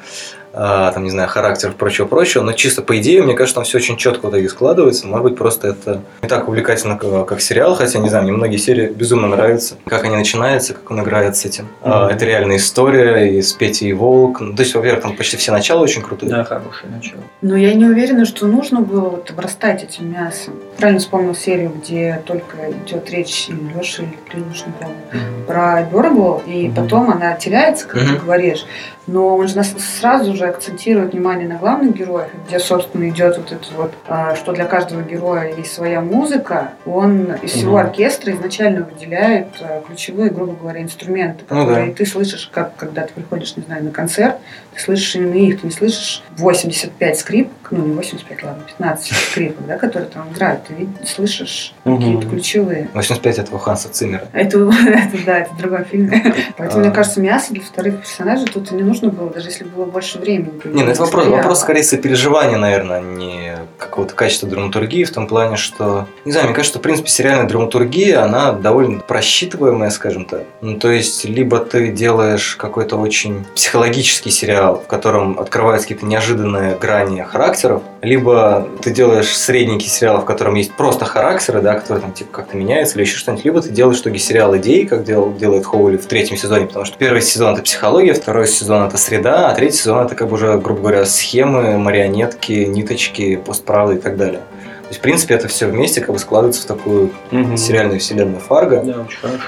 там, 0.53 1.03
не 1.03 1.09
знаю, 1.09 1.29
характеров, 1.29 1.75
прочего-прочего, 1.75 2.43
но 2.43 2.53
чисто 2.53 2.81
по 2.81 2.97
идее, 2.99 3.23
мне 3.23 3.33
кажется, 3.33 3.55
там 3.55 3.63
все 3.63 3.77
очень 3.77 3.97
четко 3.97 4.27
в 4.27 4.29
итоге 4.29 4.49
складывается. 4.49 5.07
Может 5.07 5.23
быть, 5.23 5.37
просто 5.37 5.69
это 5.69 6.01
не 6.21 6.27
так 6.27 6.47
увлекательно, 6.47 6.97
как 6.97 7.41
сериал, 7.41 7.75
хотя, 7.75 7.99
не 7.99 8.09
знаю, 8.09 8.23
мне 8.23 8.33
многие 8.33 8.57
серии 8.57 8.87
безумно 8.87 9.27
нравятся. 9.27 9.75
Как 9.85 10.03
они 10.03 10.15
начинаются, 10.15 10.73
как 10.73 10.89
он 10.91 11.01
играет 11.01 11.35
с 11.37 11.45
этим. 11.45 11.67
Mm-hmm. 11.83 12.09
Это 12.09 12.25
реальная 12.25 12.57
история, 12.57 13.37
и 13.37 13.41
с 13.41 13.53
Петей 13.53 13.89
и 13.89 13.93
Волк. 13.93 14.41
Ну, 14.41 14.53
то 14.53 14.63
есть, 14.63 14.75
во-первых, 14.75 15.03
там 15.03 15.15
почти 15.15 15.37
все 15.37 15.51
начала 15.51 15.81
очень 15.81 16.01
крутые. 16.01 16.29
Да, 16.29 16.43
хорошее 16.43 16.91
начало. 16.91 17.21
Но 17.41 17.55
я 17.55 17.73
не 17.73 17.85
уверена, 17.85 18.25
что 18.25 18.47
нужно 18.47 18.81
было 18.81 19.09
вот 19.09 19.29
обрастать 19.31 19.83
этим 19.83 20.11
мясом. 20.11 20.55
Правильно 20.77 20.99
вспомнил 20.99 21.35
серию, 21.35 21.71
где 21.81 22.21
только 22.25 22.71
идет 22.85 23.09
речь 23.09 23.47
или 23.49 23.77
Леша, 23.77 24.03
или 24.03 24.39
не 24.39 24.73
помню, 24.79 24.95
mm-hmm. 25.11 25.45
про 25.45 25.83
Бёрбл, 25.83 26.43
и 26.45 26.67
mm-hmm. 26.67 26.75
потом 26.75 27.09
она 27.09 27.33
теряется, 27.33 27.87
как 27.87 28.01
mm-hmm. 28.01 28.13
ты 28.13 28.19
говоришь 28.19 28.65
но 29.07 29.35
он 29.35 29.47
же 29.47 29.57
нас 29.57 29.73
сразу 29.97 30.35
же 30.35 30.40
акцентирует 30.47 31.13
внимание 31.13 31.47
на 31.47 31.57
главных 31.57 31.95
героях, 31.95 32.29
где, 32.47 32.59
собственно, 32.59 33.09
идет 33.09 33.37
вот 33.37 33.51
это 33.51 33.65
вот, 33.75 33.93
а, 34.07 34.35
что 34.35 34.51
для 34.53 34.65
каждого 34.65 35.01
героя 35.01 35.55
есть 35.55 35.73
своя 35.73 36.01
музыка, 36.01 36.73
он 36.85 37.33
из 37.41 37.51
всего 37.51 37.77
оркестра 37.77 38.31
изначально 38.33 38.83
выделяет 38.83 39.47
а, 39.61 39.81
ключевые, 39.85 40.29
грубо 40.29 40.53
говоря, 40.53 40.81
инструменты, 40.81 41.45
которые 41.45 41.85
ну, 41.85 41.91
да. 41.91 41.97
ты 41.97 42.05
слышишь, 42.05 42.49
как 42.53 42.75
когда 42.75 43.03
ты 43.03 43.13
приходишь, 43.13 43.55
не 43.57 43.63
знаю, 43.63 43.83
на 43.83 43.91
концерт, 43.91 44.37
ты 44.73 44.81
слышишь 44.81 45.15
именно 45.15 45.35
их, 45.35 45.61
ты 45.61 45.67
не 45.67 45.71
слышишь 45.71 46.23
85 46.37 47.19
скрипок, 47.19 47.71
ну 47.71 47.85
не 47.85 47.93
85, 47.93 48.43
ладно, 48.43 48.63
15 48.67 49.13
скрипок, 49.13 49.65
да, 49.67 49.77
которые 49.77 50.09
там 50.09 50.31
играют, 50.31 50.61
ты 50.65 50.87
слышишь 51.05 51.73
какие-то 51.83 52.27
ключевые. 52.27 52.89
85 52.93 53.39
этого 53.39 53.59
Ханса 53.59 53.89
Циммера. 53.89 54.27
Это, 54.33 54.57
это 54.87 55.25
да, 55.25 55.39
это 55.39 55.51
другой 55.57 55.83
фильм. 55.85 56.11
Поэтому, 56.57 56.83
мне 56.83 56.91
кажется, 56.91 57.19
мясо 57.21 57.53
для 57.53 57.63
вторых 57.63 58.01
персонажей 58.01 58.47
тут 58.47 58.71
и 58.71 58.75
не 58.75 58.83
нужно 58.83 59.09
было, 59.09 59.29
даже 59.29 59.49
если 59.49 59.63
было 59.63 59.85
больше 59.85 60.19
времени. 60.19 60.51
Не, 60.65 60.83
ну 60.83 60.91
это 60.91 61.01
вопрос, 61.01 61.27
вопрос 61.27 61.61
скорее 61.61 61.83
сопереживания, 61.83 62.57
наверное, 62.57 63.01
не 63.01 63.57
какого-то 63.77 64.13
качества 64.13 64.47
драматургии 64.47 65.03
в 65.03 65.11
том 65.11 65.27
плане, 65.27 65.57
что, 65.57 66.07
не 66.25 66.31
знаю, 66.31 66.47
мне 66.47 66.55
кажется, 66.55 66.73
что, 66.73 66.79
в 66.79 66.81
принципе, 66.81 67.09
сериальная 67.09 67.47
драматургия, 67.47 68.23
она 68.23 68.53
довольно 68.53 68.99
просчитываемая, 68.99 69.89
скажем 69.89 70.25
так. 70.25 70.43
Ну, 70.61 70.77
то 70.77 70.89
есть, 70.91 71.25
либо 71.25 71.59
ты 71.59 71.91
делаешь 71.91 72.55
какой-то 72.55 72.97
очень 72.97 73.45
психологический 73.55 74.29
сериал, 74.29 74.70
в 74.75 74.87
котором 74.87 75.39
открываются 75.39 75.87
какие-то 75.87 76.05
неожиданные 76.05 76.75
грани 76.75 77.21
характеров, 77.21 77.81
либо 78.01 78.67
ты 78.81 78.91
делаешь 78.91 79.35
средненький 79.35 79.89
сериал, 79.89 80.21
в 80.21 80.25
котором 80.25 80.55
есть 80.55 80.73
просто 80.73 81.05
характеры, 81.05 81.61
да, 81.61 81.75
которые 81.75 82.01
там 82.01 82.13
типа 82.13 82.29
как-то 82.37 82.57
меняются 82.57 82.95
или 82.95 83.03
еще 83.03 83.17
что-нибудь, 83.17 83.45
либо 83.45 83.61
ты 83.61 83.69
делаешь 83.69 83.97
что 83.97 84.17
сериал 84.17 84.55
идей, 84.57 84.85
как 84.85 85.03
делал, 85.03 85.33
делает 85.33 85.65
Хоули 85.65 85.97
в 85.97 86.05
третьем 86.05 86.37
сезоне, 86.37 86.65
потому 86.67 86.85
что 86.85 86.97
первый 86.97 87.21
сезон 87.21 87.53
это 87.53 87.63
психология, 87.63 88.13
второй 88.13 88.47
сезон 88.47 88.83
это 88.83 88.97
среда, 88.97 89.49
а 89.49 89.55
третий 89.55 89.77
сезон 89.77 90.05
это 90.05 90.15
как 90.15 90.27
бы 90.27 90.35
уже, 90.35 90.57
грубо 90.57 90.81
говоря, 90.81 91.05
схемы, 91.05 91.77
марионетки, 91.77 92.51
ниточки, 92.65 93.35
постправды 93.35 93.95
и 93.95 93.99
так 93.99 94.17
далее. 94.17 94.41
есть, 94.89 94.99
в 94.99 95.01
принципе, 95.03 95.35
это 95.35 95.47
все 95.47 95.67
вместе 95.67 96.01
как 96.01 96.11
бы 96.11 96.19
складывается 96.19 96.63
в 96.63 96.65
такую 96.65 97.11
Мгм. 97.31 97.57
сериальную 97.57 97.99
вселенную 97.99 98.39
Фарго. 98.41 98.81
Да, 98.83 99.01
очень 99.01 99.19
хорошо. 99.19 99.43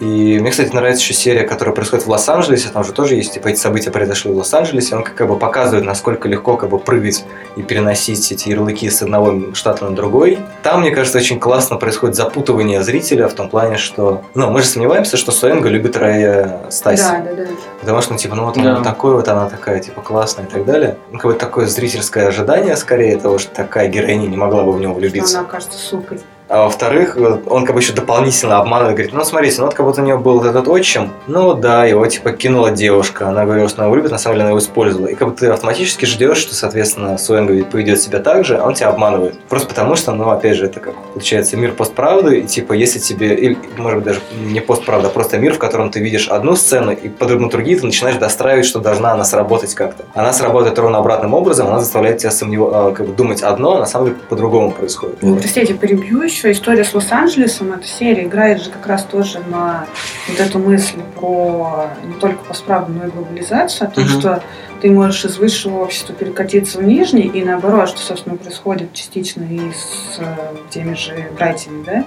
И 0.00 0.38
мне, 0.38 0.50
кстати, 0.50 0.74
нравится 0.74 1.02
еще 1.02 1.12
серия, 1.12 1.42
которая 1.42 1.74
происходит 1.74 2.06
в 2.06 2.08
Лос-Анджелесе. 2.08 2.70
Там 2.70 2.84
же 2.84 2.92
тоже 2.92 3.16
есть, 3.16 3.34
типа, 3.34 3.48
эти 3.48 3.58
события 3.58 3.90
произошли 3.90 4.32
в 4.32 4.36
Лос-Анджелесе. 4.36 4.96
Он 4.96 5.04
как 5.04 5.28
бы 5.28 5.36
показывает, 5.38 5.84
насколько 5.84 6.26
легко 6.26 6.56
как 6.56 6.70
бы 6.70 6.78
прыгать 6.78 7.24
и 7.56 7.62
переносить 7.62 8.32
эти 8.32 8.48
ярлыки 8.48 8.88
с 8.88 9.02
одного 9.02 9.54
штата 9.54 9.84
на 9.84 9.94
другой. 9.94 10.38
Там, 10.62 10.80
мне 10.80 10.90
кажется, 10.90 11.18
очень 11.18 11.38
классно 11.38 11.76
происходит 11.76 12.16
запутывание 12.16 12.82
зрителя 12.82 13.28
в 13.28 13.34
том 13.34 13.50
плане, 13.50 13.76
что... 13.76 14.22
Ну, 14.34 14.50
мы 14.50 14.62
же 14.62 14.68
сомневаемся, 14.68 15.18
что 15.18 15.32
Суэнга 15.32 15.68
любит 15.68 15.96
Рая 15.98 16.62
Стаси. 16.70 17.02
Да, 17.02 17.20
да, 17.20 17.34
да. 17.44 17.48
Потому 17.80 18.00
что, 18.00 18.12
ну, 18.14 18.18
типа, 18.18 18.34
ну 18.36 18.44
вот 18.46 18.56
он 18.56 18.64
Да. 18.64 18.74
вот 18.76 18.84
такой, 18.84 19.12
вот 19.12 19.28
она 19.28 19.50
такая, 19.50 19.80
типа, 19.80 20.00
классная 20.00 20.46
и 20.46 20.48
так 20.48 20.64
далее. 20.64 20.96
Ну, 21.12 21.18
как 21.18 21.30
бы 21.32 21.36
такое 21.38 21.66
зрительское 21.66 22.26
ожидание, 22.28 22.74
скорее, 22.76 23.18
того, 23.18 23.38
что 23.38 23.54
такая 23.54 23.88
героиня 23.88 24.28
не 24.28 24.36
могла 24.38 24.62
бы 24.64 24.72
в 24.72 24.80
него 24.80 24.92
Что 24.94 25.00
влюбиться. 25.00 25.38
она 25.40 25.46
окажется 25.46 25.78
сукой. 25.78 26.20
А 26.50 26.64
во-вторых, 26.64 27.16
он 27.46 27.64
как 27.64 27.76
бы 27.76 27.80
еще 27.80 27.92
дополнительно 27.92 28.58
обманывает, 28.58 28.96
говорит, 28.96 29.14
ну 29.14 29.24
смотрите, 29.24 29.60
ну 29.60 29.66
вот 29.66 29.74
как 29.74 29.86
будто 29.86 30.02
у 30.02 30.04
нее 30.04 30.18
был 30.18 30.42
этот 30.42 30.66
отчим, 30.66 31.12
ну 31.28 31.54
да, 31.54 31.84
его 31.84 32.04
типа 32.06 32.32
кинула 32.32 32.72
девушка, 32.72 33.28
она 33.28 33.44
говорила, 33.44 33.68
что 33.68 33.82
она 33.82 33.86
его 33.86 33.94
любит, 33.94 34.10
на 34.10 34.18
самом 34.18 34.34
деле 34.34 34.42
она 34.42 34.50
его 34.50 34.58
использовала. 34.58 35.06
И 35.06 35.14
как 35.14 35.28
бы 35.28 35.36
ты 35.36 35.46
автоматически 35.46 36.06
ждешь, 36.06 36.38
что, 36.38 36.56
соответственно, 36.56 37.16
Суэнга 37.18 37.52
ведь 37.52 37.70
поведет 37.70 38.00
себя 38.00 38.18
так 38.18 38.44
же, 38.44 38.56
а 38.56 38.66
он 38.66 38.74
тебя 38.74 38.88
обманывает. 38.88 39.38
Просто 39.48 39.68
потому 39.68 39.94
что, 39.94 40.10
ну 40.10 40.28
опять 40.30 40.56
же, 40.56 40.66
это 40.66 40.80
как 40.80 40.96
получается 41.12 41.56
мир 41.56 41.70
постправды, 41.70 42.40
и 42.40 42.42
типа 42.42 42.72
если 42.72 42.98
тебе, 42.98 43.32
или 43.32 43.56
может 43.76 43.98
быть 43.98 44.06
даже 44.06 44.20
не 44.44 44.58
постправда, 44.58 45.06
а 45.06 45.10
просто 45.12 45.38
мир, 45.38 45.54
в 45.54 45.58
котором 45.58 45.92
ты 45.92 46.00
видишь 46.00 46.28
одну 46.28 46.56
сцену, 46.56 46.90
и 46.90 47.08
по 47.08 47.26
другие 47.26 47.78
ты 47.78 47.86
начинаешь 47.86 48.16
достраивать, 48.16 48.66
что 48.66 48.80
должна 48.80 49.12
она 49.12 49.22
сработать 49.22 49.74
как-то. 49.74 50.04
Она 50.14 50.32
сработает 50.32 50.76
ровно 50.80 50.98
обратным 50.98 51.32
образом, 51.32 51.68
она 51.68 51.78
заставляет 51.78 52.18
тебя 52.18 52.32
сомневаться, 52.32 52.90
как 52.96 53.06
бы 53.06 53.12
думать 53.12 53.40
одно, 53.40 53.76
а 53.76 53.78
на 53.78 53.86
самом 53.86 54.06
деле 54.06 54.18
по-другому 54.28 54.72
происходит. 54.72 55.18
Вот. 55.20 55.38
Простите, 55.38 55.74
перебью 55.74 56.22
еще. 56.22 56.39
История 56.44 56.84
с 56.84 56.94
Лос-Анджелесом, 56.94 57.72
эта 57.72 57.86
серия 57.86 58.24
играет 58.24 58.62
же 58.62 58.70
как 58.70 58.86
раз 58.86 59.04
тоже 59.04 59.40
на 59.40 59.86
вот 60.28 60.40
эту 60.40 60.58
мысль 60.58 60.98
про 61.16 61.90
не 62.04 62.14
только 62.14 62.42
постправду, 62.44 62.92
но 62.92 63.06
и 63.06 63.10
глобализацию, 63.10 63.88
о 63.88 63.90
том, 63.90 64.04
Мгм. 64.04 64.20
что 64.20 64.42
ты 64.80 64.90
можешь 64.90 65.26
из 65.26 65.36
высшего 65.36 65.82
общества 65.82 66.14
перекатиться 66.14 66.78
в 66.78 66.82
нижний, 66.82 67.22
и 67.22 67.44
наоборот, 67.44 67.90
что, 67.90 67.98
собственно, 68.00 68.36
происходит 68.36 68.94
частично 68.94 69.42
и 69.42 69.60
с 69.72 70.18
э, 70.18 70.24
теми 70.70 70.94
же 70.94 71.30
братьями, 71.36 71.84
да? 71.84 72.04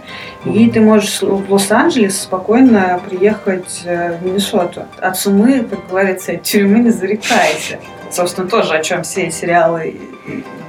И 0.49 0.69
ты 0.69 0.81
можешь 0.81 1.21
в 1.21 1.51
Лос-Анджелес 1.51 2.21
спокойно 2.21 2.99
приехать 3.07 3.81
э, 3.85 4.17
в 4.17 4.25
Миннесоту. 4.25 4.85
От 4.99 5.17
сумы, 5.17 5.67
как 5.69 5.87
говорится, 5.87 6.31
от 6.31 6.43
тюрьмы 6.43 6.79
не 6.79 6.89
зарекайся. 6.89 7.79
Собственно, 8.13 8.47
тоже 8.47 8.75
о 8.75 8.83
чем 8.83 9.01
все 9.03 9.31
сериалы, 9.31 9.95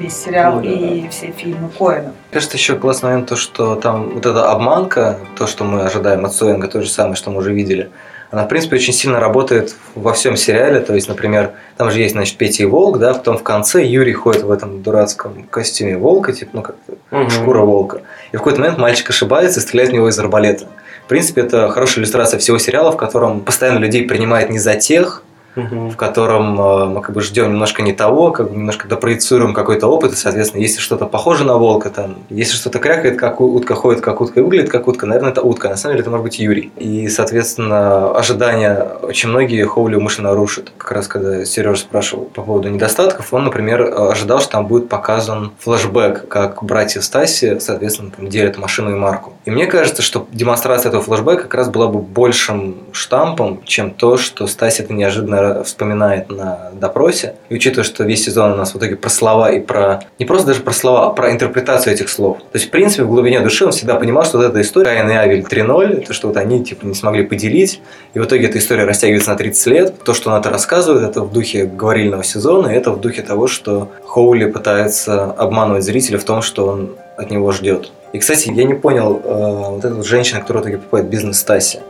весь 0.00 0.16
сериал 0.16 0.57
Ну 0.57 0.62
да. 0.62 0.68
и 0.70 1.09
все 1.11 1.30
фильмы 1.37 1.68
Коэна. 1.78 2.12
Кажется, 2.33 2.57
еще 2.57 2.76
классный 2.76 3.11
момент 3.11 3.28
то, 3.28 3.37
что 3.37 3.76
там 3.76 4.09
вот 4.14 4.24
эта 4.24 4.50
обманка, 4.50 5.18
то, 5.37 5.46
что 5.46 5.64
мы 5.64 5.83
ожидаем 5.83 6.24
от 6.24 6.33
Суэнга, 6.35 6.68
то 6.68 6.80
же 6.80 6.88
самое, 6.88 7.16
что 7.16 7.30
мы 7.30 7.38
уже 7.38 7.52
видели, 7.52 7.90
она, 8.30 8.44
в 8.44 8.48
принципе, 8.48 8.76
очень 8.76 8.92
сильно 8.94 9.20
работает 9.20 9.76
во 9.94 10.12
всем 10.14 10.37
сериале. 10.37 10.80
То 10.80 10.94
есть, 10.94 11.07
например, 11.07 11.52
там 11.76 11.90
же 11.90 12.00
есть, 12.00 12.14
значит, 12.14 12.37
Петя 12.38 12.62
и 12.64 12.66
Волк, 12.66 12.98
да, 12.98 13.12
потом 13.14 13.37
в 13.38 13.42
конце 13.44 13.85
Юрий 13.85 14.14
ходит 14.14 14.42
в 14.42 14.50
этом 14.50 14.83
дурацком 14.83 15.44
костюме 15.50 15.96
волка, 15.98 16.33
типа, 16.33 16.50
ну, 16.54 16.62
как 16.62 16.76
Мгм. 17.11 17.30
шкура 17.30 17.61
волка. 17.61 18.00
И 18.33 18.37
в 18.37 18.40
какой-то 18.40 18.59
момент 18.61 18.78
мальчик 18.78 19.11
ошибается 19.11 19.61
и 19.61 19.62
стреляет 19.62 19.90
в 19.90 19.92
него 19.94 20.09
из 20.09 20.18
арбалета. 20.18 20.66
В 21.04 21.09
принципе, 21.09 21.42
это 21.42 21.68
хорошая 21.68 22.00
иллюстрация 22.02 22.40
всего 22.40 22.59
сериала, 22.59 22.90
в 22.90 22.96
котором 22.96 23.40
постоянно 23.40 23.78
людей 23.78 24.04
принимает 24.09 24.48
не 24.50 24.59
за 24.59 24.74
тех, 24.74 25.22
Мгм. 25.57 25.90
в 25.90 25.97
котором 25.97 26.61
э, 26.61 26.85
мы 26.87 27.01
как 27.01 27.14
бы 27.14 27.21
ждем 27.21 27.53
немножко 27.53 27.83
не 27.83 27.93
того, 27.93 28.33
как 28.33 28.51
бы 28.51 28.57
немножко 28.57 28.88
допроецируем 28.88 29.55
какой-то 29.55 29.87
опыт, 29.87 30.12
и, 30.12 30.17
соответственно, 30.17 30.61
если 30.61 30.81
что-то 30.81 31.07
похоже 31.07 31.45
на 31.45 31.57
волка, 31.57 31.90
там, 31.90 32.17
если 32.29 32.55
что-то 32.57 32.81
крякает, 32.81 33.19
как 33.19 33.40
утка 33.40 33.75
ходит, 33.75 34.01
как 34.01 34.21
утка 34.21 34.40
и 34.40 34.43
выглядит, 34.43 34.71
как 34.71 34.88
утка, 34.88 35.07
наверное, 35.07 35.31
это 35.31 35.43
утка, 35.43 35.69
на 35.69 35.77
самом 35.77 35.95
деле 35.95 36.03
это 36.03 36.11
может 36.11 36.25
быть 36.25 36.38
Юрий. 36.40 36.73
И, 36.77 37.09
соответственно, 37.09 38.11
ожидания 38.11 38.87
очень 39.03 39.29
многие 39.29 39.64
Хоули 39.64 39.95
умышленно 39.95 40.35
рушат. 40.35 40.73
Как 40.77 40.90
раз 40.90 41.07
когда 41.07 41.45
Сереж 41.45 41.81
спрашивал 41.81 42.25
по 42.25 42.43
поводу 42.43 42.69
недостатков, 42.69 43.33
он, 43.33 43.45
например, 43.45 43.95
ожидал, 43.97 44.40
что 44.40 44.53
там 44.53 44.67
будет 44.67 44.88
показан 44.88 45.53
флэшбэк, 45.61 46.27
как 46.27 46.64
братья 46.64 47.01
Стаси, 47.01 47.59
соответственно, 47.61 48.11
там, 48.11 48.29
делят 48.29 48.59
машину 48.59 48.90
и 48.90 48.95
марку. 48.95 49.35
И 49.45 49.51
мне 49.51 49.67
кажется, 49.67 50.03
что 50.03 50.27
демонстрация 50.33 50.88
этого 50.88 51.03
флэшбэка 51.03 51.43
как 51.43 51.55
раз 51.55 51.69
была 51.69 51.87
бы 51.87 52.01
большим 52.01 52.79
штампом, 52.93 53.62
чем 53.64 53.90
то, 53.90 54.17
что 54.17 54.47
Стаси 54.47 54.83
это 54.83 54.93
неожиданно 54.93 55.43
вспоминает 55.64 56.30
на 56.30 56.70
допросе. 56.72 57.35
И 57.50 57.54
учитывая, 57.54 57.85
что 57.85 58.04
весь 58.04 58.24
сезон 58.24 58.52
у 58.52 58.57
нас 58.57 58.72
в 58.72 58.78
итоге 58.78 58.96
про 58.96 59.11
слова 59.11 59.50
и 59.50 59.61
про... 59.61 60.00
Не 60.18 60.24
просто 60.24 60.46
даже 60.48 60.61
про 60.61 60.72
слова, 60.72 61.07
а 61.07 61.11
про 61.11 61.30
интерпретацию 61.30 61.92
этих 61.92 62.09
слов. 62.09 62.38
То 62.38 62.57
есть, 62.59 62.68
в 62.68 62.70
принципе, 62.70 63.02
в 63.04 63.09
глубине 63.09 63.40
души 63.40 63.66
он 63.66 63.72
всегда 63.72 63.96
понимал, 63.96 64.24
что 64.24 64.38
вот 64.38 64.46
эта 64.46 64.61
история 64.61 64.94
Каин 64.94 65.11
и 65.11 65.14
Авель 65.14 65.40
3.0, 65.40 66.07
то, 66.07 66.12
что 66.14 66.28
вот 66.28 66.37
они 66.37 66.64
типа 66.64 66.87
не 66.87 66.94
смогли 66.94 67.24
поделить, 67.24 67.80
и 68.14 68.18
в 68.18 68.24
итоге 68.24 68.46
эта 68.46 68.59
история 68.59 68.85
растягивается 68.85 69.30
на 69.30 69.37
30 69.37 69.66
лет. 69.66 69.94
То, 70.04 70.14
что 70.14 70.30
он 70.30 70.40
это 70.40 70.50
рассказывает, 70.50 71.02
это 71.11 71.22
в 71.22 71.33
духе 71.33 71.66
говорильного 71.66 72.22
сезона, 72.22 72.68
и 72.68 72.74
это 72.74 72.92
в 72.92 73.00
духе 73.00 73.22
того, 73.22 73.48
что 73.48 73.90
Хоули 74.07 74.46
пытается 74.46 75.33
обманывать 75.33 75.85
зрителя 75.85 76.18
в 76.18 76.24
том, 76.24 76.42
что 76.42 76.66
он 76.66 76.96
от 77.16 77.30
него 77.30 77.52
ждет. 77.52 77.90
И, 78.12 78.18
кстати, 78.18 78.50
я 78.50 78.64
не 78.64 78.74
понял, 78.74 79.20
э, 79.24 79.70
вот 79.70 79.85
эта 79.85 79.94
вот 79.94 80.07
женщина, 80.07 80.40
которая 80.40 80.62
в 80.62 80.66
итоге 80.66 80.78
покупает 80.78 81.07
бизнес 81.07 81.38
Стаси, 81.38 81.80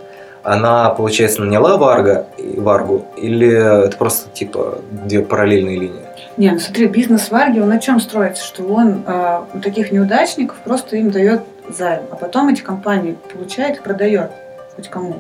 она, 0.45 0.91
получается, 0.91 1.41
наняла 1.43 1.77
Варга, 1.79 2.27
и 2.39 2.61
Варгу, 2.61 3.07
или 3.17 3.85
это 3.87 3.97
просто, 3.97 4.31
типа, 4.31 4.79
две 4.91 5.23
параллельные 5.23 5.79
линии? 5.79 6.03
Не, 6.37 6.51
ну 6.51 6.59
смотри, 6.59 6.87
бизнес 6.87 7.31
Варги, 7.31 7.61
он 7.61 7.69
на 7.69 7.79
чем 7.79 7.99
строится? 8.01 8.45
Что 8.45 8.63
он 8.65 9.03
э, 9.07 9.41
у 9.55 9.59
таких 9.61 9.91
неудачников 9.93 10.57
просто 10.65 10.97
им 10.97 11.11
дает 11.11 11.43
займ, 11.69 12.03
а 12.11 12.17
потом 12.17 12.49
эти 12.49 12.61
компании 12.61 13.17
получает 13.33 13.79
и 13.79 13.81
продает 13.81 14.31
хоть 14.77 14.89
кому. 14.89 15.17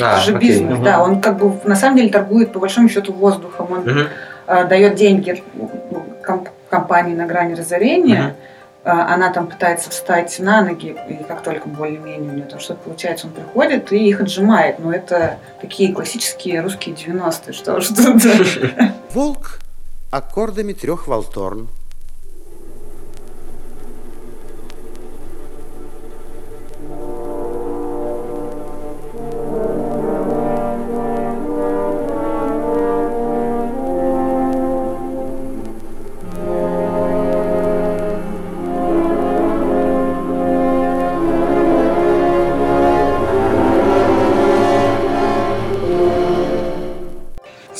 А, 0.00 0.16
Это 0.16 0.20
же 0.26 0.36
окей. 0.36 0.48
бизнес, 0.48 0.74
Мгм. 0.76 0.84
да. 0.84 1.02
Он 1.02 1.20
как 1.20 1.38
бы 1.38 1.52
на 1.64 1.74
самом 1.76 1.96
деле 1.96 2.10
торгует 2.10 2.52
по 2.52 2.58
большому 2.58 2.88
счету 2.88 3.12
воздухом. 3.12 3.66
Он 3.72 3.80
Мгм. 3.80 4.06
э, 4.46 4.64
дает 4.66 4.94
деньги 4.94 5.42
ну, 5.54 5.70
ком- 6.22 6.46
компании 6.68 7.14
на 7.14 7.26
грани 7.26 7.54
разорения. 7.54 8.20
Мгм. 8.22 8.32
А, 8.82 9.14
Она 9.14 9.30
там 9.32 9.46
пытается 9.48 9.90
встать 9.90 10.38
на 10.38 10.62
ноги, 10.62 10.96
и 11.08 11.22
как 11.24 11.42
только 11.42 11.68
более-менее 11.68 12.30
у 12.30 12.34
нее 12.34 12.46
там 12.46 12.60
что-то 12.60 12.80
получается, 12.84 13.26
он 13.26 13.32
приходит 13.32 13.92
и 13.92 14.08
их 14.08 14.20
отжимает. 14.20 14.78
Но 14.78 14.92
это 14.92 15.38
такие 15.60 15.92
классические 15.92 16.60
русские 16.60 16.94
90-е, 16.94 17.52
что 17.52 17.80
тут. 17.80 19.14
Волк 19.14 19.58
аккордами 20.10 20.72
трех 20.72 21.06
волторн 21.06 21.68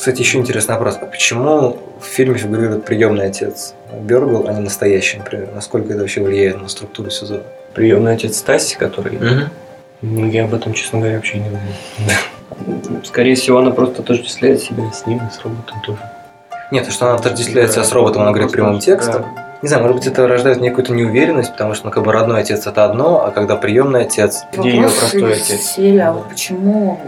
Кстати, 0.01 0.21
еще 0.21 0.39
интересный 0.39 0.73
вопрос. 0.73 0.97
А 0.99 1.05
почему 1.05 1.77
в 1.99 2.05
фильме 2.05 2.35
фигурирует 2.35 2.85
приемный 2.85 3.27
отец 3.27 3.75
Бергл, 4.01 4.47
а 4.47 4.53
не 4.53 4.61
настоящий, 4.61 5.19
например? 5.19 5.49
Насколько 5.53 5.93
это 5.93 5.99
вообще 5.99 6.21
влияет 6.23 6.59
на 6.59 6.69
структуру 6.69 7.11
сезона? 7.11 7.43
Приемный 7.75 8.15
отец 8.15 8.37
Стаси, 8.37 8.77
который... 8.77 9.19
Ну, 10.01 10.27
я 10.27 10.45
об 10.45 10.55
этом, 10.55 10.73
честно 10.73 10.97
говоря, 10.97 11.17
вообще 11.17 11.37
не 11.37 11.49
думаю. 11.49 13.03
Скорее 13.03 13.35
всего, 13.35 13.59
она 13.59 13.69
просто 13.69 14.01
отождествляет 14.01 14.59
себя 14.63 14.91
с 14.91 15.05
ним 15.05 15.19
и 15.19 15.31
с 15.31 15.39
роботом 15.43 15.79
тоже. 15.85 15.99
Нет, 16.71 16.85
то, 16.85 16.91
что 16.91 17.05
она 17.05 17.19
отождествляется 17.19 17.83
с 17.83 17.91
роботом, 17.91 18.23
она 18.23 18.31
говорит 18.31 18.51
прямым 18.51 18.79
текстом. 18.79 19.23
Не 19.61 19.67
знаю, 19.67 19.83
может 19.83 19.97
быть, 19.97 20.07
это 20.07 20.27
рождает 20.27 20.61
некую-то 20.61 20.93
неуверенность, 20.93 21.51
потому 21.51 21.75
что, 21.75 21.85
ну, 21.85 21.91
как 21.91 22.03
бы 22.03 22.11
родной 22.11 22.41
отец 22.41 22.65
это 22.65 22.85
одно, 22.85 23.23
а 23.23 23.29
когда 23.29 23.55
приемный 23.55 24.05
отец, 24.05 24.41
Где 24.51 24.77
Вопрос 24.77 24.95
простой 24.95 25.33
отец? 25.33 25.61
серии, 25.61 25.99
а 25.99 26.11
вот 26.13 26.27
почему, 26.27 26.99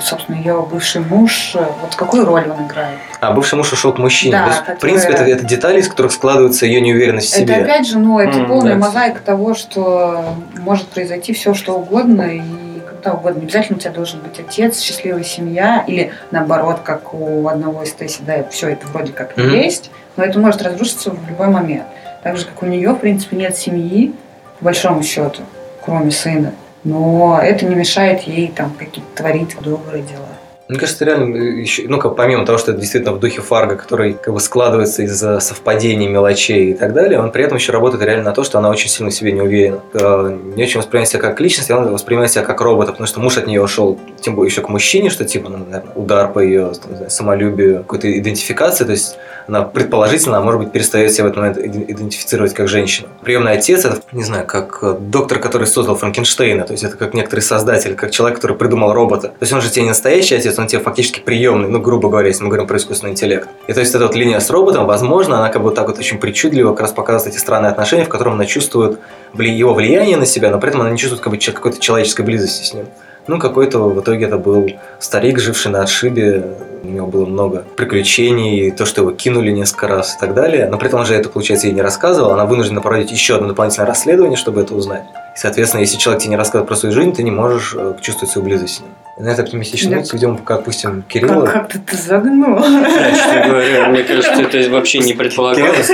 собственно, 0.00 0.36
ее 0.36 0.66
бывший 0.70 1.00
муж, 1.02 1.54
вот 1.82 1.94
какую 1.96 2.24
роль 2.24 2.44
он 2.48 2.66
играет? 2.66 2.98
а 3.20 3.32
бывший 3.32 3.56
муж 3.56 3.72
ушел 3.72 3.92
к 3.92 3.98
мужчине. 3.98 4.32
Да, 4.32 4.42
То 4.42 4.46
есть, 4.48 4.56
в 4.58 4.60
которая- 4.60 4.80
принципе, 4.80 5.12
это, 5.14 5.24
это 5.24 5.44
детали, 5.44 5.80
из 5.80 5.88
которых 5.88 6.12
складывается 6.12 6.66
ее 6.66 6.80
неуверенность 6.80 7.32
в 7.32 7.36
себе. 7.36 7.54
Это 7.54 7.64
опять 7.64 7.86
же, 7.88 7.98
ну, 7.98 8.18
это 8.18 8.38
М, 8.38 8.46
полная 8.46 8.74
да. 8.74 8.78
мозаика 8.80 9.20
того, 9.20 9.54
что 9.54 10.34
может 10.58 10.86
произойти 10.88 11.32
все, 11.32 11.52
что 11.54 11.74
угодно, 11.74 12.22
и 12.22 12.40
когда 12.88 13.14
угодно. 13.14 13.40
Не 13.40 13.46
обязательно 13.46 13.76
у 13.76 13.80
тебя 13.80 13.90
должен 13.92 14.20
быть 14.20 14.38
отец, 14.38 14.80
счастливая 14.80 15.24
семья, 15.24 15.84
или 15.86 16.12
наоборот, 16.30 16.80
как 16.84 17.12
у 17.14 17.48
одного 17.48 17.82
из 17.82 17.92
Тесси, 17.92 18.20
да, 18.26 18.44
все 18.50 18.68
это 18.70 18.86
вроде 18.88 19.12
как 19.12 19.36
и 19.38 19.40
Мгм. 19.40 19.50
есть, 19.54 19.90
но 20.16 20.24
это 20.24 20.38
может 20.38 20.62
разрушиться 20.62 21.10
в 21.10 21.28
любой 21.28 21.48
момент. 21.48 21.84
Так 22.22 22.36
же, 22.36 22.44
как 22.46 22.62
у 22.62 22.66
нее, 22.66 22.90
в 22.90 22.98
принципе, 22.98 23.36
нет 23.36 23.56
семьи, 23.56 24.12
по 24.58 24.66
большому 24.66 25.02
счету, 25.02 25.42
кроме 25.84 26.10
сына. 26.10 26.52
Но 26.84 27.40
это 27.42 27.66
не 27.66 27.74
мешает 27.74 28.22
ей 28.22 28.48
там 28.48 28.72
какие-то 28.72 29.16
творить 29.16 29.56
добрые 29.60 30.02
дела. 30.02 30.28
Мне 30.68 30.78
кажется, 30.78 31.06
реально 31.06 31.34
еще, 31.36 31.84
ну, 31.88 31.98
как 31.98 32.14
помимо 32.14 32.44
того, 32.44 32.58
что 32.58 32.72
это 32.72 32.80
действительно 32.80 33.14
в 33.14 33.20
духе 33.20 33.40
Фарго, 33.40 33.76
который 33.76 34.12
как 34.12 34.34
бы 34.34 34.40
складывается 34.40 35.02
из 35.02 35.18
совпадений, 35.18 36.08
мелочей 36.08 36.72
и 36.72 36.74
так 36.74 36.92
далее, 36.92 37.18
он 37.20 37.32
при 37.32 37.42
этом 37.44 37.56
еще 37.56 37.72
работает 37.72 38.02
реально 38.04 38.24
на 38.24 38.32
то, 38.32 38.44
что 38.44 38.58
она 38.58 38.68
очень 38.68 38.90
сильно 38.90 39.10
в 39.10 39.14
себе 39.14 39.32
не 39.32 39.40
уверена. 39.40 39.80
Э, 39.94 40.36
не 40.56 40.62
очень 40.62 40.78
воспринимает 40.78 41.08
себя 41.08 41.20
как 41.22 41.40
личность, 41.40 41.70
она 41.70 41.90
воспринимает 41.90 42.30
себя 42.30 42.44
как 42.44 42.60
робота, 42.60 42.92
потому 42.92 43.06
что 43.06 43.20
муж 43.20 43.38
от 43.38 43.46
нее 43.46 43.62
ушел, 43.62 43.98
тем 44.20 44.34
более 44.34 44.50
еще 44.50 44.60
к 44.60 44.68
мужчине, 44.68 45.08
что 45.08 45.24
типа, 45.24 45.48
ну, 45.48 45.58
наверное, 45.58 45.94
удар 45.94 46.30
по 46.30 46.38
ее 46.40 46.72
там, 46.82 46.96
знаю, 46.96 47.10
самолюбию, 47.10 47.78
какой-то 47.78 48.18
идентификации, 48.18 48.84
то 48.84 48.92
есть 48.92 49.16
она 49.46 49.62
предположительно, 49.62 50.36
а 50.36 50.42
может 50.42 50.60
быть, 50.60 50.72
перестает 50.72 51.12
себя 51.12 51.24
в 51.24 51.26
этот 51.28 51.38
момент 51.38 51.58
идентифицировать 51.58 52.52
как 52.52 52.68
женщину. 52.68 53.08
Приемный 53.22 53.52
отец 53.52 53.86
это, 53.86 54.02
не 54.12 54.22
знаю, 54.22 54.46
как 54.46 54.80
э, 54.82 54.96
доктор, 55.00 55.38
который 55.38 55.66
создал 55.66 55.96
Франкенштейна, 55.96 56.64
то 56.64 56.72
есть 56.72 56.84
это 56.84 56.98
как 56.98 57.14
некоторый 57.14 57.40
создатель, 57.40 57.94
как 57.94 58.10
человек, 58.10 58.36
который 58.36 58.56
придумал 58.58 58.92
робота. 58.92 59.28
То 59.28 59.36
есть 59.40 59.52
он 59.54 59.62
же 59.62 59.70
тебе 59.70 59.84
не 59.84 59.88
настоящий 59.88 60.34
отец, 60.34 60.57
он 60.62 60.68
тебе 60.68 60.80
фактически 60.80 61.20
приемный, 61.20 61.68
ну, 61.68 61.80
грубо 61.80 62.08
говоря, 62.08 62.28
если 62.28 62.42
мы 62.42 62.48
говорим 62.48 62.66
про 62.66 62.76
искусственный 62.76 63.12
интеллект. 63.12 63.48
И 63.66 63.72
то 63.72 63.80
есть 63.80 63.94
эта 63.94 64.06
вот 64.06 64.14
линия 64.14 64.40
с 64.40 64.50
роботом, 64.50 64.86
возможно, 64.86 65.38
она 65.38 65.48
как 65.48 65.62
бы 65.62 65.70
так 65.70 65.88
вот 65.88 65.98
очень 65.98 66.18
причудливо 66.18 66.70
как 66.70 66.80
раз 66.80 66.92
показывает 66.92 67.34
эти 67.34 67.40
странные 67.40 67.70
отношения, 67.70 68.04
в 68.04 68.08
котором 68.08 68.34
она 68.34 68.46
чувствует 68.46 68.98
его 69.34 69.74
влияние 69.74 70.16
на 70.16 70.26
себя, 70.26 70.50
но 70.50 70.58
при 70.58 70.70
этом 70.70 70.80
она 70.82 70.90
не 70.90 70.98
чувствует 70.98 71.22
как 71.22 71.32
бы 71.32 71.38
какой-то 71.38 71.80
человеческой 71.80 72.22
близости 72.22 72.64
с 72.64 72.74
ним. 72.74 72.86
Ну, 73.28 73.38
какой-то 73.38 73.80
в 73.80 74.00
итоге 74.00 74.24
это 74.24 74.38
был 74.38 74.70
старик, 74.98 75.38
живший 75.38 75.70
на 75.70 75.82
отшибе, 75.82 76.44
у 76.82 76.88
него 76.88 77.06
было 77.06 77.26
много 77.26 77.64
приключений, 77.76 78.70
то, 78.70 78.86
что 78.86 79.02
его 79.02 79.10
кинули 79.10 79.50
несколько 79.50 79.86
раз 79.86 80.16
и 80.16 80.18
так 80.18 80.34
далее. 80.34 80.68
Но 80.70 80.78
при 80.78 80.88
этом 80.88 81.04
же 81.04 81.14
это, 81.14 81.28
получается, 81.28 81.66
ей 81.66 81.74
не 81.74 81.82
рассказывала. 81.82 82.34
Она 82.34 82.46
вынуждена 82.46 82.80
проводить 82.80 83.12
еще 83.12 83.36
одно 83.36 83.48
дополнительное 83.48 83.86
расследование, 83.86 84.36
чтобы 84.36 84.62
это 84.62 84.74
узнать. 84.74 85.02
И, 85.36 85.38
соответственно, 85.38 85.82
если 85.82 85.98
человек 85.98 86.22
тебе 86.22 86.30
не 86.30 86.36
рассказывает 86.36 86.68
про 86.68 86.76
свою 86.76 86.94
жизнь, 86.94 87.12
ты 87.12 87.22
не 87.22 87.30
можешь 87.30 87.74
э, 87.76 87.96
чувствовать 88.00 88.32
свою 88.32 88.46
близость 88.46 88.76
с 88.76 88.80
ним. 88.80 88.90
И 89.18 89.22
на 89.22 89.28
это 89.28 89.42
оптимистичной 89.42 89.96
ноте 89.96 90.10
ведем, 90.14 90.38
как, 90.38 90.58
допустим, 90.58 91.02
Кирилла. 91.02 91.44
Как, 91.44 91.70
как 91.70 91.84
ты 91.84 91.96
загнул. 91.96 92.58
Да, 92.58 93.44
говоря, 93.46 93.88
мне 93.88 94.04
кажется, 94.04 94.32
это 94.32 94.70
вообще 94.70 95.00
не 95.00 95.12
предполагалось. 95.12 95.90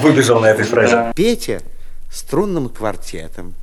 Выбежал 0.00 0.40
на 0.40 0.46
этой 0.46 0.64
фразе. 0.64 1.12
Петя 1.14 1.60
струнным 2.10 2.68
квартетом 2.68 3.54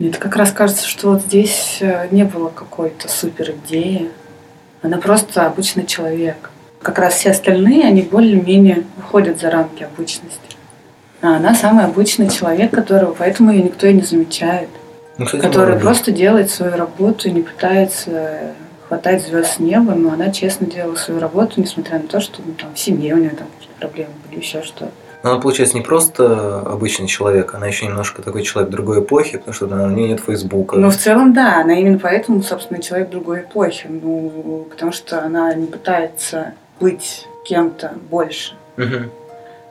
Мне 0.00 0.08
это 0.08 0.18
как 0.18 0.34
раз 0.36 0.50
кажется, 0.50 0.88
что 0.88 1.10
вот 1.10 1.20
здесь 1.20 1.76
э, 1.80 2.08
не 2.10 2.24
было 2.24 2.48
какой-то 2.48 3.06
супер 3.06 3.50
идеи. 3.50 4.10
Она 4.80 4.96
просто 4.96 5.44
обычный 5.44 5.84
человек. 5.84 6.48
Как 6.80 6.98
раз 6.98 7.16
все 7.16 7.32
остальные, 7.32 7.84
они 7.84 8.00
более-менее 8.00 8.84
выходят 8.96 9.38
за 9.38 9.50
рамки 9.50 9.82
обычности. 9.82 10.56
А 11.20 11.36
она 11.36 11.54
самый 11.54 11.84
обычный 11.84 12.30
человек, 12.30 12.70
которого 12.70 13.12
поэтому 13.12 13.52
ее 13.52 13.62
никто 13.62 13.86
и 13.86 13.92
не 13.92 14.00
замечает. 14.00 14.70
Ну, 15.18 15.26
кстати, 15.26 15.42
который 15.42 15.78
просто 15.78 16.12
делает 16.12 16.50
свою 16.50 16.78
работу 16.78 17.28
и 17.28 17.32
не 17.32 17.42
пытается 17.42 18.54
хватать 18.88 19.22
звезд 19.22 19.56
с 19.56 19.58
неба, 19.58 19.92
но 19.92 20.14
она 20.14 20.32
честно 20.32 20.66
делала 20.66 20.96
свою 20.96 21.20
работу, 21.20 21.60
несмотря 21.60 21.98
на 21.98 22.08
то, 22.08 22.20
что 22.20 22.40
ну, 22.42 22.54
там, 22.54 22.72
в 22.72 22.78
семье 22.78 23.12
у 23.12 23.18
нее 23.18 23.30
там 23.30 23.48
какие-то 23.58 23.78
проблемы 23.78 24.12
были, 24.26 24.40
еще 24.40 24.62
что-то. 24.62 24.92
Но 25.22 25.32
она, 25.32 25.40
получается, 25.40 25.76
не 25.76 25.82
просто 25.82 26.60
обычный 26.60 27.06
человек, 27.06 27.54
она 27.54 27.66
еще 27.66 27.86
немножко 27.86 28.22
такой 28.22 28.42
человек 28.42 28.70
другой 28.70 29.00
эпохи, 29.00 29.38
потому 29.38 29.54
что 29.54 29.66
на 29.66 29.92
нее 29.92 30.08
нет 30.08 30.20
Фейсбука. 30.20 30.76
Ну, 30.76 30.90
в 30.90 30.96
целом, 30.96 31.32
да, 31.34 31.60
она 31.60 31.74
именно 31.78 31.98
поэтому, 31.98 32.42
собственно, 32.42 32.82
человек 32.82 33.10
другой 33.10 33.42
эпохи. 33.42 33.86
Ну, 33.88 34.66
потому 34.70 34.92
что 34.92 35.22
она 35.22 35.52
не 35.54 35.66
пытается 35.66 36.54
быть 36.80 37.26
кем-то 37.44 37.92
больше. 38.10 38.54
Угу. 38.78 39.10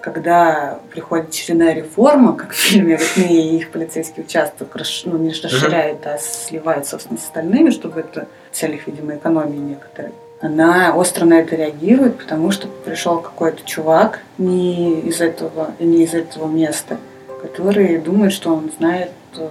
Когда 0.01 0.79
приходит 0.91 1.29
очередная 1.29 1.73
реформа, 1.73 2.33
как 2.33 2.51
в 2.51 2.55
фильме 2.55 2.95
«Ритмия» 2.95 3.41
и 3.41 3.57
их 3.57 3.71
полицейский 3.71 4.23
участок 4.23 4.77
ну, 5.05 5.17
не 5.17 5.29
расширяет, 5.29 6.01
угу. 6.01 6.09
а 6.13 6.17
сливает, 6.19 6.87
собственно, 6.87 7.19
с 7.19 7.23
остальными, 7.23 7.71
чтобы 7.71 8.01
это 8.01 8.27
целях, 8.51 8.87
видимо, 8.87 9.15
экономии 9.15 9.57
некоторые 9.57 10.13
она 10.41 10.95
остро 10.95 11.25
на 11.25 11.39
это 11.39 11.55
реагирует, 11.55 12.17
потому 12.17 12.51
что 12.51 12.67
пришел 12.85 13.19
какой-то 13.19 13.63
чувак 13.65 14.21
не 14.37 15.01
из 15.01 15.21
этого, 15.21 15.71
не 15.79 16.03
из 16.03 16.13
этого 16.13 16.47
места, 16.47 16.97
который 17.41 17.97
думает, 17.97 18.31
что 18.31 18.53
он 18.53 18.71
знает 18.77 19.11
э, 19.37 19.47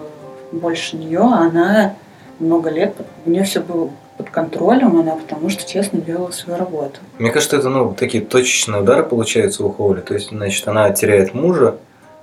больше 0.53 0.97
нее, 0.97 1.21
а 1.21 1.47
она 1.47 1.95
много 2.39 2.71
лет, 2.71 2.95
у 3.27 3.31
нее 3.31 3.45
все 3.45 3.61
было 3.61 3.91
под 4.17 4.31
контролем, 4.31 4.99
она 4.99 5.15
потому 5.15 5.51
что 5.51 5.69
честно 5.69 6.01
делала 6.01 6.31
свою 6.31 6.59
работу. 6.59 7.01
Мне 7.19 7.31
кажется, 7.31 7.57
это 7.57 7.69
ну, 7.69 7.95
такие 7.95 8.25
точечные 8.25 8.83
удары 8.83 9.05
получаются 9.05 9.65
у 9.65 9.71
Хоули. 9.71 10.01
То 10.01 10.15
есть, 10.15 10.31
значит, 10.31 10.67
она 10.67 10.91
теряет 10.91 11.35
мужа, 11.35 11.77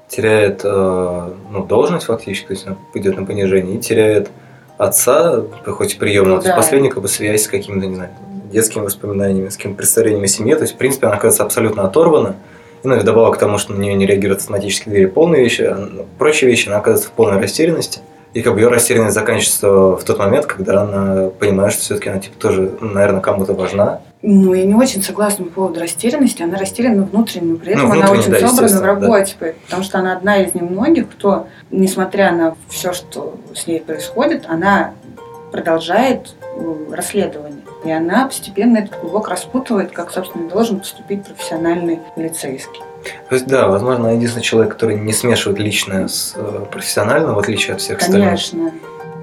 теряет 0.07 0.61
э, 0.63 1.34
ну, 1.51 1.63
должность 1.63 2.07
фактически, 2.07 2.47
то 2.47 2.53
есть 2.53 2.68
она 2.68 2.78
идет 2.95 3.18
на 3.18 3.26
понижение, 3.26 3.76
и 3.76 3.80
теряет 3.80 4.30
отца, 4.78 5.43
хоть 5.66 5.97
приемного, 5.97 6.38
ну, 6.38 6.41
то 6.41 6.47
есть 6.47 6.57
последняя 6.57 6.89
как 6.89 7.01
бы 7.01 7.07
связь 7.07 7.43
с 7.43 7.47
каким-то, 7.47 7.88
не 7.88 7.95
знаю, 7.95 8.11
детскими 8.56 8.84
воспоминаниями, 8.84 9.49
с 9.49 9.58
каким-то 9.58 9.78
представлением 9.78 10.24
о 10.24 10.28
семье. 10.28 10.56
То 10.56 10.64
есть, 10.64 10.74
в 10.74 10.78
принципе, 10.78 11.08
она 11.08 11.18
оказывается 11.18 11.43
абсолютно 11.43 11.84
оторвана. 11.84 12.36
И, 12.84 12.88
ну, 12.88 12.95
и 12.95 12.99
вдобавок 12.99 13.36
к 13.36 13.39
тому, 13.39 13.58
что 13.58 13.74
на 13.74 13.80
нее 13.80 13.93
не 13.93 14.06
реагируют 14.06 14.41
автоматически 14.41 14.89
двери 14.89 15.06
полные 15.06 15.43
вещи, 15.43 15.62
а 15.62 16.06
прочие 16.18 16.49
вещи, 16.49 16.68
она 16.68 16.78
оказывается 16.78 17.10
в 17.10 17.12
полной 17.12 17.39
растерянности. 17.39 17.99
И 18.34 18.41
как 18.41 18.53
бы 18.53 18.60
ее 18.60 18.68
растерянность 18.68 19.16
заканчивается 19.16 19.70
в 19.70 20.03
тот 20.03 20.20
момент, 20.20 20.45
когда 20.45 20.82
она 20.82 21.30
понимает, 21.30 21.72
что 21.72 21.84
все-таки 21.84 22.10
она 22.10 22.20
типа 22.20 22.38
тоже, 22.38 22.72
наверное, 22.82 23.22
кому-то 23.22 23.53
важна. 23.53 24.01
Ну, 24.22 24.53
я 24.53 24.66
не 24.66 24.74
очень 24.74 25.01
согласна 25.01 25.45
по 25.45 25.51
поводу 25.51 25.80
растерянности. 25.80 26.43
Она 26.43 26.58
растеряна 26.58 27.03
внутренне, 27.03 27.53
но 27.53 27.58
при 27.58 27.72
этом 27.74 27.88
ну, 27.88 27.93
она 27.93 28.12
очень 28.12 28.32
да, 28.32 28.47
собрана 28.47 28.82
в 28.82 28.84
работе. 28.84 29.36
Да. 29.39 29.47
Потому 29.66 29.84
что 29.84 29.99
она 29.99 30.18
одна 30.18 30.43
из 30.43 30.53
немногих, 30.53 31.10
кто, 31.10 31.47
несмотря 31.72 32.34
на 32.34 32.56
все, 32.68 32.91
что 32.91 33.36
с 33.53 33.68
ней 33.68 33.80
происходит, 33.80 34.45
она 34.49 34.93
продолжает 35.51 36.36
расследование. 36.91 37.62
И 37.86 37.91
она 37.91 38.25
постепенно 38.25 38.79
этот 38.79 38.95
клубок 38.95 39.29
распутывает, 39.29 39.91
как, 39.91 40.11
собственно, 40.11 40.49
должен 40.49 40.79
поступить 40.79 41.23
профессиональный 41.23 41.99
полицейский. 42.15 42.81
То 43.29 43.36
есть, 43.36 43.45
да, 43.45 43.67
возможно, 43.67 44.07
единственный 44.07 44.41
человек, 44.41 44.73
который 44.73 44.99
не 44.99 45.13
смешивает 45.13 45.59
личное 45.59 46.07
с 46.07 46.33
э, 46.36 46.65
профессиональным, 46.71 47.36
в 47.36 47.39
отличие 47.39 47.75
от 47.75 47.81
всех 47.81 47.99
Конечно. 47.99 48.33
остальных. 48.33 48.73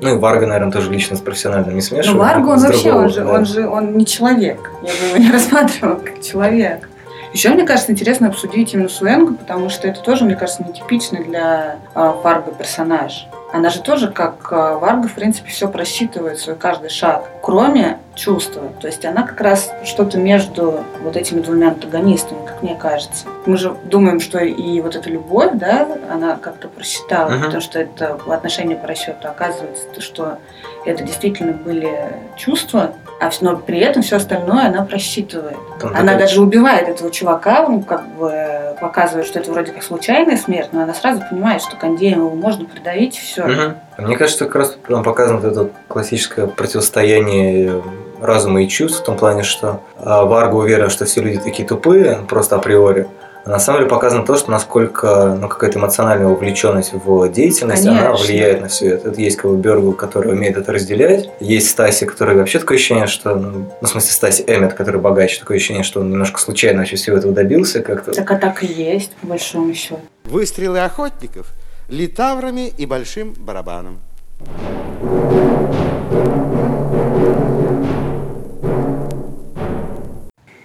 Ну 0.00 0.16
и 0.16 0.18
Варга, 0.18 0.46
наверное, 0.46 0.72
тоже 0.72 0.90
лично 0.92 1.16
с 1.16 1.20
профессиональным 1.20 1.74
не 1.74 1.80
смешивает. 1.80 2.16
Ну, 2.16 2.24
Варга, 2.24 2.48
он 2.50 2.58
вообще, 2.60 2.82
другого, 2.82 3.02
он 3.02 3.10
же, 3.10 3.24
да. 3.24 3.32
он 3.32 3.44
же, 3.44 3.68
он 3.68 3.96
не 3.96 4.06
человек. 4.06 4.70
Я 4.82 4.92
бы 4.92 4.98
его 5.08 5.16
не 5.18 5.32
рассматривала 5.32 5.94
как 5.96 6.20
человек. 6.20 6.88
Еще, 7.33 7.49
мне 7.51 7.64
кажется, 7.64 7.93
интересно 7.93 8.28
обсудить 8.28 8.74
именно 8.74 8.89
Суэнгу, 8.89 9.35
потому 9.35 9.68
что 9.68 9.89
это 9.89 10.01
тоже, 10.01 10.24
мне 10.24 10.37
кажется, 10.37 10.64
нетипичный 10.64 11.24
для 11.24 11.76
э, 11.95 12.12
Фарго 12.22 12.53
персонаж. 12.53 13.26
Она 13.53 13.68
же 13.68 13.83
тоже, 13.83 14.11
как 14.11 14.51
а, 14.51 14.78
Варга, 14.78 15.09
в 15.09 15.12
принципе, 15.12 15.51
все 15.51 15.68
просчитывает, 15.68 16.39
свой 16.39 16.57
каждый 16.57 16.89
шаг, 16.89 17.28
кроме 17.43 17.99
чувства. 18.14 18.62
То 18.80 18.87
есть 18.87 19.05
она 19.05 19.24
как 19.24 19.41
раз 19.43 19.70
что-то 19.85 20.16
между 20.18 20.83
вот 21.03 21.16
этими 21.16 21.41
двумя 21.41 21.68
антагонистами, 21.68 22.47
как 22.47 22.62
мне 22.62 22.74
кажется. 22.74 23.26
Мы 23.45 23.59
же 23.59 23.74
думаем, 23.85 24.20
что 24.20 24.39
и 24.39 24.80
вот 24.80 24.97
эта 24.97 25.11
любовь, 25.11 25.51
да, 25.55 25.87
она 26.11 26.37
как-то 26.37 26.68
просчитала, 26.68 27.30
uh-huh. 27.30 27.45
потому 27.45 27.61
что 27.61 27.78
это 27.78 28.18
в 28.24 28.33
отношении 28.33 28.74
по 28.74 28.87
расчету 28.87 29.28
оказывается, 29.28 30.01
что 30.01 30.39
это 30.87 31.05
действительно 31.05 31.53
были 31.53 32.11
чувства, 32.37 32.95
но 33.41 33.57
при 33.57 33.79
этом 33.79 34.03
все 34.03 34.16
остальное 34.16 34.66
она 34.66 34.85
просчитывает. 34.85 35.57
Там 35.81 35.91
она 35.91 36.12
такая... 36.12 36.18
даже 36.18 36.41
убивает 36.41 36.89
этого 36.89 37.11
чувака, 37.11 37.66
ну, 37.68 37.83
как 37.83 38.07
бы 38.16 38.75
показывает, 38.81 39.27
что 39.27 39.39
это 39.39 39.53
вроде 39.53 39.73
как 39.73 39.83
случайная 39.83 40.37
смерть, 40.37 40.70
но 40.73 40.83
она 40.83 40.95
сразу 40.95 41.23
понимает, 41.29 41.62
что 41.62 41.77
Кондееву 41.77 42.35
можно 42.35 42.64
придавить, 42.64 43.16
все. 43.16 43.43
Угу. 43.43 44.05
Мне 44.07 44.16
кажется, 44.16 44.47
как 44.47 44.57
раз 44.57 44.77
нам 44.89 45.05
показано 45.05 45.39
вот 45.39 45.53
это 45.53 45.70
классическое 45.89 46.47
противостояние 46.47 47.83
разума 48.20 48.62
и 48.62 48.68
чувств 48.68 49.01
в 49.01 49.05
том 49.05 49.16
плане, 49.16 49.43
что 49.43 49.81
а, 49.99 50.25
Варга 50.25 50.55
уверен, 50.55 50.91
что 50.91 51.05
все 51.05 51.20
люди 51.20 51.39
такие 51.39 51.66
тупые, 51.66 52.20
просто 52.29 52.57
априори, 52.57 53.09
на 53.45 53.59
самом 53.59 53.80
деле 53.80 53.90
показано 53.90 54.24
то, 54.24 54.36
что 54.36 54.51
насколько 54.51 55.36
ну, 55.40 55.49
какая-то 55.49 55.78
эмоциональная 55.78 56.28
увлеченность 56.28 56.93
в 56.93 57.28
деятельность, 57.30 57.84
Конечно. 57.84 58.09
она 58.09 58.16
влияет 58.16 58.61
на 58.61 58.68
все 58.68 58.90
это. 58.90 59.09
Это 59.09 59.20
есть 59.20 59.36
как 59.36 59.51
бы 59.51 59.57
Бергл, 59.57 59.93
который 59.93 60.32
умеет 60.32 60.57
это 60.57 60.72
разделять. 60.72 61.30
Есть 61.40 61.70
Стаси, 61.70 62.07
который 62.07 62.36
вообще 62.36 62.59
такое 62.59 62.76
ощущение, 62.76 63.07
что, 63.07 63.34
ну, 63.34 63.66
ну 63.80 63.86
в 63.86 63.88
смысле 63.88 64.12
Стаси 64.12 64.45
Эммет, 64.47 64.74
который 64.74 65.01
богаче, 65.01 65.40
такое 65.40 65.57
ощущение, 65.57 65.82
что 65.82 66.01
он 66.01 66.11
немножко 66.11 66.40
случайно 66.40 66.80
вообще 66.80 66.97
всего 66.97 67.16
этого 67.16 67.32
добился 67.32 67.82
как-то. 67.82 68.12
Так 68.12 68.30
а 68.30 68.36
так 68.36 68.62
и 68.62 68.66
есть, 68.66 69.12
по 69.16 69.26
большому 69.26 69.74
счету. 69.74 70.01
Выстрелы 70.24 70.80
охотников 70.80 71.49
литаврами 71.88 72.72
и 72.78 72.86
большим 72.86 73.34
барабаном. 73.34 74.01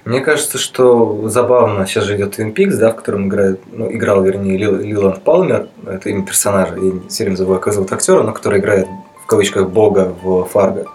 Мне 0.07 0.21
кажется, 0.21 0.57
что 0.57 1.27
забавно, 1.27 1.85
сейчас 1.85 2.05
же 2.05 2.15
идет 2.15 2.39
Twin 2.39 2.53
Peaks, 2.53 2.77
да, 2.77 2.91
в 2.91 2.95
котором 2.95 3.27
играет, 3.27 3.59
ну, 3.73 3.91
играл, 3.91 4.23
вернее, 4.23 4.57
Лил, 4.57 4.77
Лиланд 4.77 5.21
Палмер, 5.21 5.67
это 5.85 6.07
имя 6.07 6.25
персонажа, 6.25 6.75
я 6.77 6.93
все 7.09 7.25
время 7.25 7.35
забываю, 7.35 7.59
как 7.59 7.73
зовут 7.73 7.91
актера, 7.91 8.23
но 8.23 8.31
который 8.31 8.61
играет 8.61 8.87
в 9.21 9.25
кавычках, 9.25 9.69
бога 9.69 10.15
в 10.23 10.45
Фарго. 10.45 10.85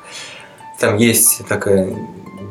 Там 0.81 0.97
есть 0.97 1.47
такая 1.47 1.95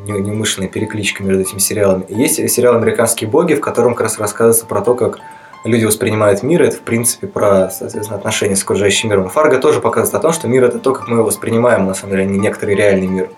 не- 0.06 0.20
неумышленная 0.20 0.68
перекличка 0.68 1.24
между 1.24 1.42
этими 1.42 1.58
сериалами. 1.58 2.04
Есть 2.08 2.36
сериал 2.48 2.76
«Американские 2.76 3.28
боги», 3.28 3.54
в 3.54 3.60
котором 3.60 3.94
как 3.94 4.02
раз 4.02 4.20
рассказывается 4.20 4.64
про 4.64 4.82
то, 4.82 4.94
как 4.94 5.18
люди 5.64 5.84
воспринимают 5.84 6.44
мир. 6.44 6.62
Это, 6.62 6.76
в 6.76 6.82
принципе, 6.82 7.26
про, 7.26 7.70
соответственно, 7.70 8.18
отношения 8.18 8.54
с 8.54 8.62
окружающим 8.62 9.10
миром. 9.10 9.28
Фарго 9.28 9.58
тоже 9.58 9.80
показывает 9.80 10.14
о 10.14 10.20
том, 10.20 10.32
что 10.32 10.46
мир– 10.46 10.62
это 10.66 10.78
то, 10.78 10.92
как 10.92 11.08
мы 11.08 11.16
его 11.16 11.24
воспринимаем, 11.24 11.86
на 11.86 11.94
самом 11.94 12.12
деле, 12.12 12.22
а 12.22 12.26
не 12.26 12.38
некоторый 12.38 12.76
реальный 12.76 13.08
мир. 13.08 13.30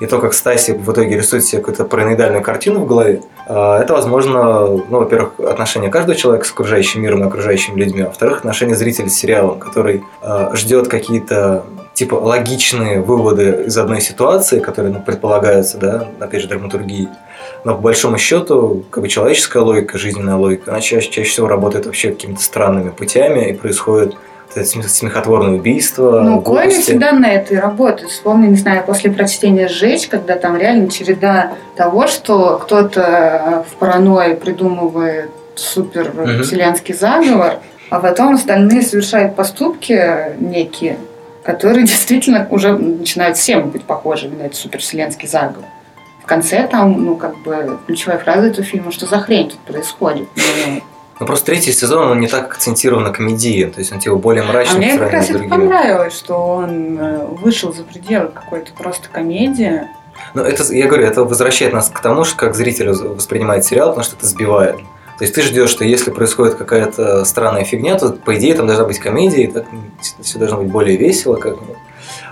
И 0.00 0.06
то, 0.06 0.18
как 0.18 0.32
Стаси 0.32 0.72
в 0.72 0.90
итоге 0.90 1.16
рисует 1.16 1.44
себе 1.44 1.60
какую-то 1.60 1.84
параноидальную 1.84 2.42
картину 2.42 2.80
в 2.80 2.86
голове, 2.86 3.20
а, 3.46 3.80
это, 3.80 3.92
возможно, 3.92 4.66
ну, 4.66 4.98
во-первых, 4.98 5.32
отношение 5.40 5.90
каждого 5.90 6.16
человека 6.16 6.46
с 6.46 6.50
окружающим 6.50 7.02
миром 7.02 7.22
и 7.22 7.26
окружающими 7.26 7.78
людьми, 7.78 8.02
а 8.02 8.06
во-вторых, 8.06 8.38
отношение 8.38 8.76
зрителя 8.76 9.10
с 9.10 9.14
сериалом, 9.14 9.58
который 9.58 10.02
а, 10.22 10.52
ждет 10.54 10.88
какие-то 10.88 11.64
типа 11.92 12.14
логичные 12.14 13.02
выводы 13.02 13.64
из 13.66 13.76
одной 13.76 14.00
ситуации, 14.00 14.60
которые 14.60 14.94
ну, 14.94 15.02
предполагаются, 15.02 15.76
да, 15.76 16.08
опять 16.18 16.40
же, 16.40 16.48
драматургией. 16.48 17.08
Но 17.64 17.74
по 17.74 17.82
большому 17.82 18.16
счету, 18.16 18.84
как 18.90 19.02
бы 19.02 19.08
человеческая 19.08 19.62
логика, 19.62 19.98
жизненная 19.98 20.36
логика, 20.36 20.70
она 20.70 20.80
чаще, 20.80 21.10
чаще 21.10 21.28
всего 21.28 21.46
работает 21.46 21.84
вообще 21.84 22.08
какими-то 22.08 22.40
странными 22.42 22.88
путями 22.88 23.50
и 23.50 23.52
происходит 23.52 24.16
смехотворное 24.54 25.54
убийство, 25.58 26.20
Ну, 26.20 26.40
глупости. 26.40 26.80
всегда 26.80 27.12
на 27.12 27.30
это 27.30 27.54
и 27.54 27.56
работает. 27.56 28.10
Вспомни, 28.10 28.48
не 28.48 28.56
знаю, 28.56 28.84
после 28.84 29.10
прочтения 29.10 29.68
«Сжечь», 29.68 30.08
когда 30.08 30.36
там 30.36 30.56
реально 30.56 30.90
череда 30.90 31.52
того, 31.76 32.06
что 32.06 32.58
кто-то 32.62 33.00
э, 33.00 33.70
в 33.70 33.76
паранойи 33.76 34.34
придумывает 34.34 35.30
супер 35.54 36.12
Мгм. 36.14 36.42
вселенский 36.42 36.94
заговор, 36.94 37.54
а 37.90 38.00
потом 38.00 38.34
остальные 38.34 38.82
совершают 38.82 39.36
поступки 39.36 40.34
некие, 40.40 40.96
которые 41.44 41.84
действительно 41.86 42.46
уже 42.50 42.72
начинают 42.76 43.36
всем 43.36 43.70
быть 43.70 43.84
похожими 43.84 44.34
на 44.36 44.42
этот 44.44 44.56
супервселенский 44.56 45.28
заговор. 45.28 45.64
В 46.22 46.26
конце 46.26 46.66
там, 46.68 47.04
ну, 47.04 47.16
как 47.16 47.36
бы, 47.42 47.78
ключевая 47.86 48.18
фраза 48.18 48.46
этого 48.46 48.64
фильма, 48.64 48.92
что 48.92 49.06
за 49.06 49.18
хрень 49.18 49.48
тут 49.50 49.58
происходит. 49.60 50.28
Ну, 50.36 50.80
Ну, 51.20 51.26
просто 51.26 51.46
третий 51.46 51.72
сезон, 51.72 52.12
он 52.12 52.20
не 52.20 52.28
так 52.28 52.50
акцентирован 52.50 53.04
на 53.04 53.10
комедии, 53.10 53.64
то 53.64 53.78
есть 53.78 53.92
он 53.92 54.00
типа 54.00 54.16
более 54.16 54.42
А 54.42 54.46
мрачный 54.46 54.78
мне 54.78 54.94
по 54.94 55.04
как 55.04 55.12
раз 55.12 55.28
это 55.28 55.44
понравилось, 55.44 56.14
что 56.14 56.34
он 56.34 56.98
э, 56.98 57.26
вышел 57.26 57.74
за 57.74 57.84
пределы 57.84 58.28
какой-то 58.28 58.72
просто 58.72 59.10
комедии. 59.10 59.82
Ну, 60.32 60.42
это, 60.42 60.62
я 60.74 60.86
говорю, 60.86 61.06
это 61.06 61.24
возвращает 61.24 61.74
нас 61.74 61.90
к 61.90 62.00
тому, 62.00 62.24
что 62.24 62.36
как 62.36 62.54
зритель 62.54 62.90
воспринимает 62.90 63.66
сериал, 63.66 63.90
потому 63.90 64.04
что 64.04 64.16
это 64.16 64.26
сбивает. 64.26 64.76
То 64.76 65.24
есть 65.24 65.34
ты 65.34 65.42
ждешь, 65.42 65.68
что 65.68 65.84
если 65.84 66.10
происходит 66.10 66.54
какая-то 66.54 67.26
странная 67.26 67.64
фигня, 67.64 67.98
то 67.98 68.12
по 68.12 68.34
идее 68.38 68.54
там 68.54 68.66
должна 68.66 68.86
быть 68.86 68.98
комедия, 68.98 69.44
и 69.44 69.46
так 69.48 69.66
все 70.22 70.38
должно 70.38 70.56
быть 70.56 70.68
более 70.68 70.96
весело 70.96 71.36
как-нибудь. 71.36 71.76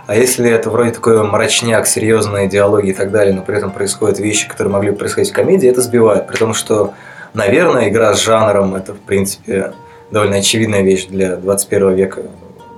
А 0.06 0.16
если 0.16 0.50
это 0.50 0.70
вроде 0.70 0.92
такой 0.92 1.22
мрачняк, 1.22 1.86
серьезные 1.86 2.48
диалоги 2.48 2.88
и 2.88 2.94
так 2.94 3.10
далее, 3.10 3.34
но 3.34 3.42
при 3.42 3.58
этом 3.58 3.70
происходят 3.70 4.18
вещи, 4.18 4.48
которые 4.48 4.72
могли 4.72 4.92
бы 4.92 4.96
происходить 4.96 5.30
в 5.30 5.34
комедии, 5.34 5.68
это 5.68 5.82
сбивает. 5.82 6.26
При 6.26 6.38
том, 6.38 6.54
что, 6.54 6.94
наверное, 7.38 7.88
игра 7.88 8.12
с 8.14 8.20
жанром 8.22 8.74
это, 8.74 8.92
в 8.92 8.98
принципе, 8.98 9.72
довольно 10.10 10.36
очевидная 10.36 10.82
вещь 10.82 11.06
для 11.06 11.36
21 11.36 11.94
века 11.94 12.22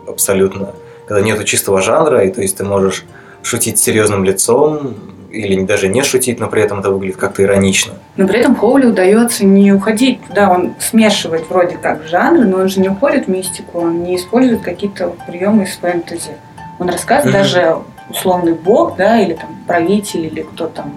абсолютно. 0.06 0.68
Когда 1.08 1.22
нету 1.22 1.42
чистого 1.44 1.80
жанра, 1.80 2.24
и 2.24 2.30
то 2.30 2.40
есть 2.42 2.56
ты 2.58 2.64
можешь 2.64 3.04
шутить 3.42 3.78
серьезным 3.78 4.22
лицом, 4.22 4.94
или 5.32 5.62
даже 5.64 5.88
не 5.88 6.02
шутить, 6.02 6.40
но 6.40 6.48
при 6.48 6.62
этом 6.62 6.80
это 6.80 6.90
выглядит 6.90 7.16
как-то 7.16 7.42
иронично. 7.42 7.94
Но 8.16 8.26
при 8.26 8.40
этом 8.40 8.56
Хоули 8.56 8.86
удается 8.86 9.44
не 9.46 9.72
уходить 9.72 10.20
туда, 10.26 10.50
он 10.50 10.74
смешивает 10.80 11.48
вроде 11.48 11.76
как 11.76 12.02
жанры, 12.08 12.44
но 12.44 12.58
он 12.58 12.68
же 12.68 12.80
не 12.80 12.88
уходит 12.88 13.26
в 13.26 13.28
мистику, 13.28 13.78
он 13.80 14.02
не 14.02 14.16
использует 14.16 14.62
какие-то 14.62 15.14
приемы 15.28 15.64
из 15.64 15.76
фэнтези. 15.76 16.32
Он 16.80 16.88
рассказывает 16.88 17.34
Мгм. 17.34 17.42
даже 17.44 17.76
условный 18.10 18.54
бог, 18.54 18.96
да, 18.96 19.20
или 19.20 19.34
там 19.34 19.50
правитель, 19.68 20.26
или 20.26 20.42
кто 20.42 20.66
там, 20.66 20.92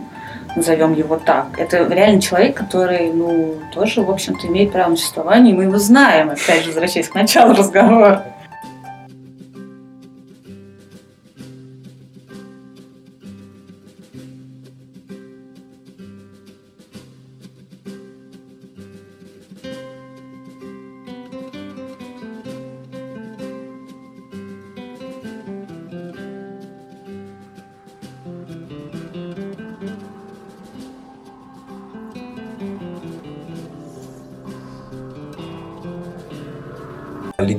назовем 0.55 0.93
его 0.93 1.17
так. 1.17 1.47
Это 1.57 1.85
реально 1.85 2.21
человек, 2.21 2.55
который, 2.55 3.11
ну, 3.11 3.55
тоже, 3.73 4.01
в 4.01 4.11
общем-то, 4.11 4.47
имеет 4.47 4.71
право 4.71 4.91
на 4.91 4.95
существование, 4.95 5.53
и 5.53 5.57
мы 5.57 5.63
его 5.63 5.77
знаем, 5.77 6.29
опять 6.29 6.61
же, 6.61 6.67
возвращаясь 6.67 7.09
к 7.09 7.15
началу 7.15 7.53
разговора. 7.53 8.32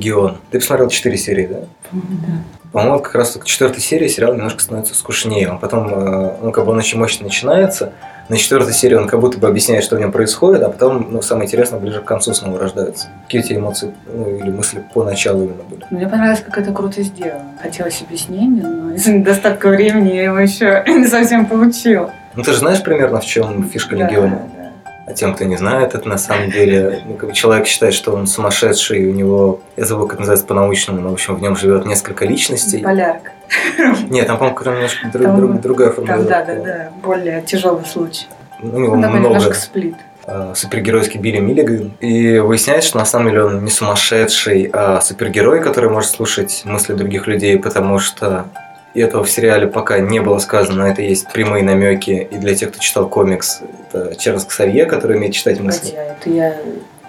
Легион. 0.05 0.37
Ты 0.51 0.59
посмотрел 0.59 0.89
4 0.89 1.17
серии, 1.17 1.47
да? 1.47 1.59
По-моему, 2.71 2.99
как 2.99 3.15
раз 3.15 3.31
к 3.31 3.45
четвертой 3.45 3.81
серии 3.81 4.07
сериал 4.07 4.33
немножко 4.33 4.59
становится 4.61 4.95
скучнее. 4.95 5.49
Он 5.49 5.59
потом, 5.59 5.87
ну, 6.41 6.51
как 6.51 6.65
бы 6.65 6.71
он 6.71 6.77
очень 6.77 6.99
мощно 6.99 7.25
начинается. 7.25 7.93
На 8.27 8.37
четвертой 8.37 8.73
серии 8.73 8.95
он 8.95 9.07
как 9.07 9.19
будто 9.19 9.37
бы 9.37 9.47
объясняет, 9.47 9.83
что 9.83 9.95
в 9.95 9.99
нем 9.99 10.11
происходит, 10.11 10.61
а 10.63 10.69
потом, 10.69 11.07
ну, 11.11 11.21
самое 11.21 11.45
интересное, 11.47 11.79
ближе 11.79 12.01
к 12.01 12.05
концу 12.05 12.33
снова 12.33 12.59
рождаются. 12.59 13.07
Какие 13.23 13.41
у 13.41 13.43
тебя 13.45 13.59
эмоции, 13.59 13.93
ну, 14.13 14.35
или 14.35 14.49
мысли 14.49 14.83
по 14.93 15.03
началу 15.03 15.43
именно 15.43 15.63
были? 15.63 15.85
Мне 15.89 16.07
понравилось, 16.07 16.41
как 16.43 16.57
это 16.57 16.73
круто 16.73 17.01
сделано. 17.01 17.53
Хотелось 17.61 18.01
объяснения, 18.01 18.63
но 18.63 18.93
из-за 18.93 19.13
недостатка 19.13 19.69
времени 19.69 20.13
я 20.13 20.23
его 20.25 20.39
еще 20.39 20.83
не 20.87 21.07
совсем 21.07 21.45
получила. 21.45 22.11
Ну, 22.35 22.43
ты 22.43 22.51
же 22.51 22.57
знаешь 22.57 22.83
примерно, 22.83 23.21
в 23.21 23.25
чем 23.25 23.69
фишка 23.69 23.95
Да, 23.95 24.07
Легиона? 24.07 24.41
А 25.07 25.13
тем, 25.13 25.35
кто 25.35 25.43
не 25.45 25.55
знает, 25.55 25.93
это 25.93 26.09
на 26.09 26.17
самом 26.17 26.49
деле 26.49 27.03
ну, 27.05 27.13
как 27.15 27.29
бы 27.29 27.35
человек 27.35 27.67
считает, 27.67 27.93
что 27.93 28.11
он 28.13 28.25
сумасшедший, 28.25 29.03
и 29.03 29.07
у 29.07 29.13
него, 29.13 29.59
я 29.77 29.85
забыл, 29.85 30.07
как 30.07 30.17
называется 30.19 30.47
по-научному, 30.47 30.99
но, 31.01 31.09
в 31.09 31.13
общем, 31.13 31.35
в 31.35 31.41
нем 31.41 31.55
живет 31.55 31.85
несколько 31.85 32.25
личностей. 32.25 32.79
Полярка. 32.79 33.31
Нет, 34.09 34.25
там, 34.25 34.37
по-моему, 34.39 34.59
немножко 34.71 35.07
друг- 35.09 35.23
Там- 35.25 35.37
друг- 35.37 35.61
другая 35.61 35.91
формулировка. 35.91 36.29
да, 36.29 36.43
да, 36.45 36.55
да, 36.63 36.89
более 37.03 37.41
тяжелый 37.43 37.85
случай. 37.85 38.25
Ну, 38.63 38.75
У 38.75 38.79
него 38.79 38.93
Он 38.93 39.01
такой 39.01 39.19
много 39.19 39.35
немножко 39.35 39.53
сплит. 39.53 39.95
э, 40.25 40.53
супергеройский 40.55 41.19
Билли 41.19 41.37
Миллиган. 41.39 41.91
И 41.99 42.39
выясняется, 42.39 42.89
что 42.89 42.97
на 42.97 43.05
самом 43.05 43.27
деле 43.29 43.43
он 43.43 43.63
не 43.63 43.69
сумасшедший, 43.69 44.71
а 44.73 45.01
супергерой, 45.01 45.61
который 45.61 45.89
может 45.91 46.09
слушать 46.09 46.63
мысли 46.65 46.93
других 46.93 47.27
людей, 47.27 47.59
потому 47.59 47.99
что 47.99 48.45
и 48.95 49.01
этого 49.01 49.23
в 49.23 49.29
сериале 49.29 49.67
пока 49.67 49.99
не 49.99 50.19
было 50.21 50.39
сказано, 50.39 50.83
но 50.83 50.87
это 50.87 51.01
есть 51.01 51.27
прямые 51.31 51.63
намеки. 51.63 52.27
И 52.31 52.37
для 52.37 52.55
тех, 52.55 52.71
кто 52.71 52.79
читал 52.79 53.07
комикс, 53.09 53.59
это 53.91 54.15
Чарльз 54.15 54.45
Ксавье, 54.45 54.85
который 54.85 55.17
умеет 55.17 55.33
читать 55.33 55.59
мысли. 55.59 55.93
А 55.95 56.01
это 56.19 56.29
я 56.29 56.55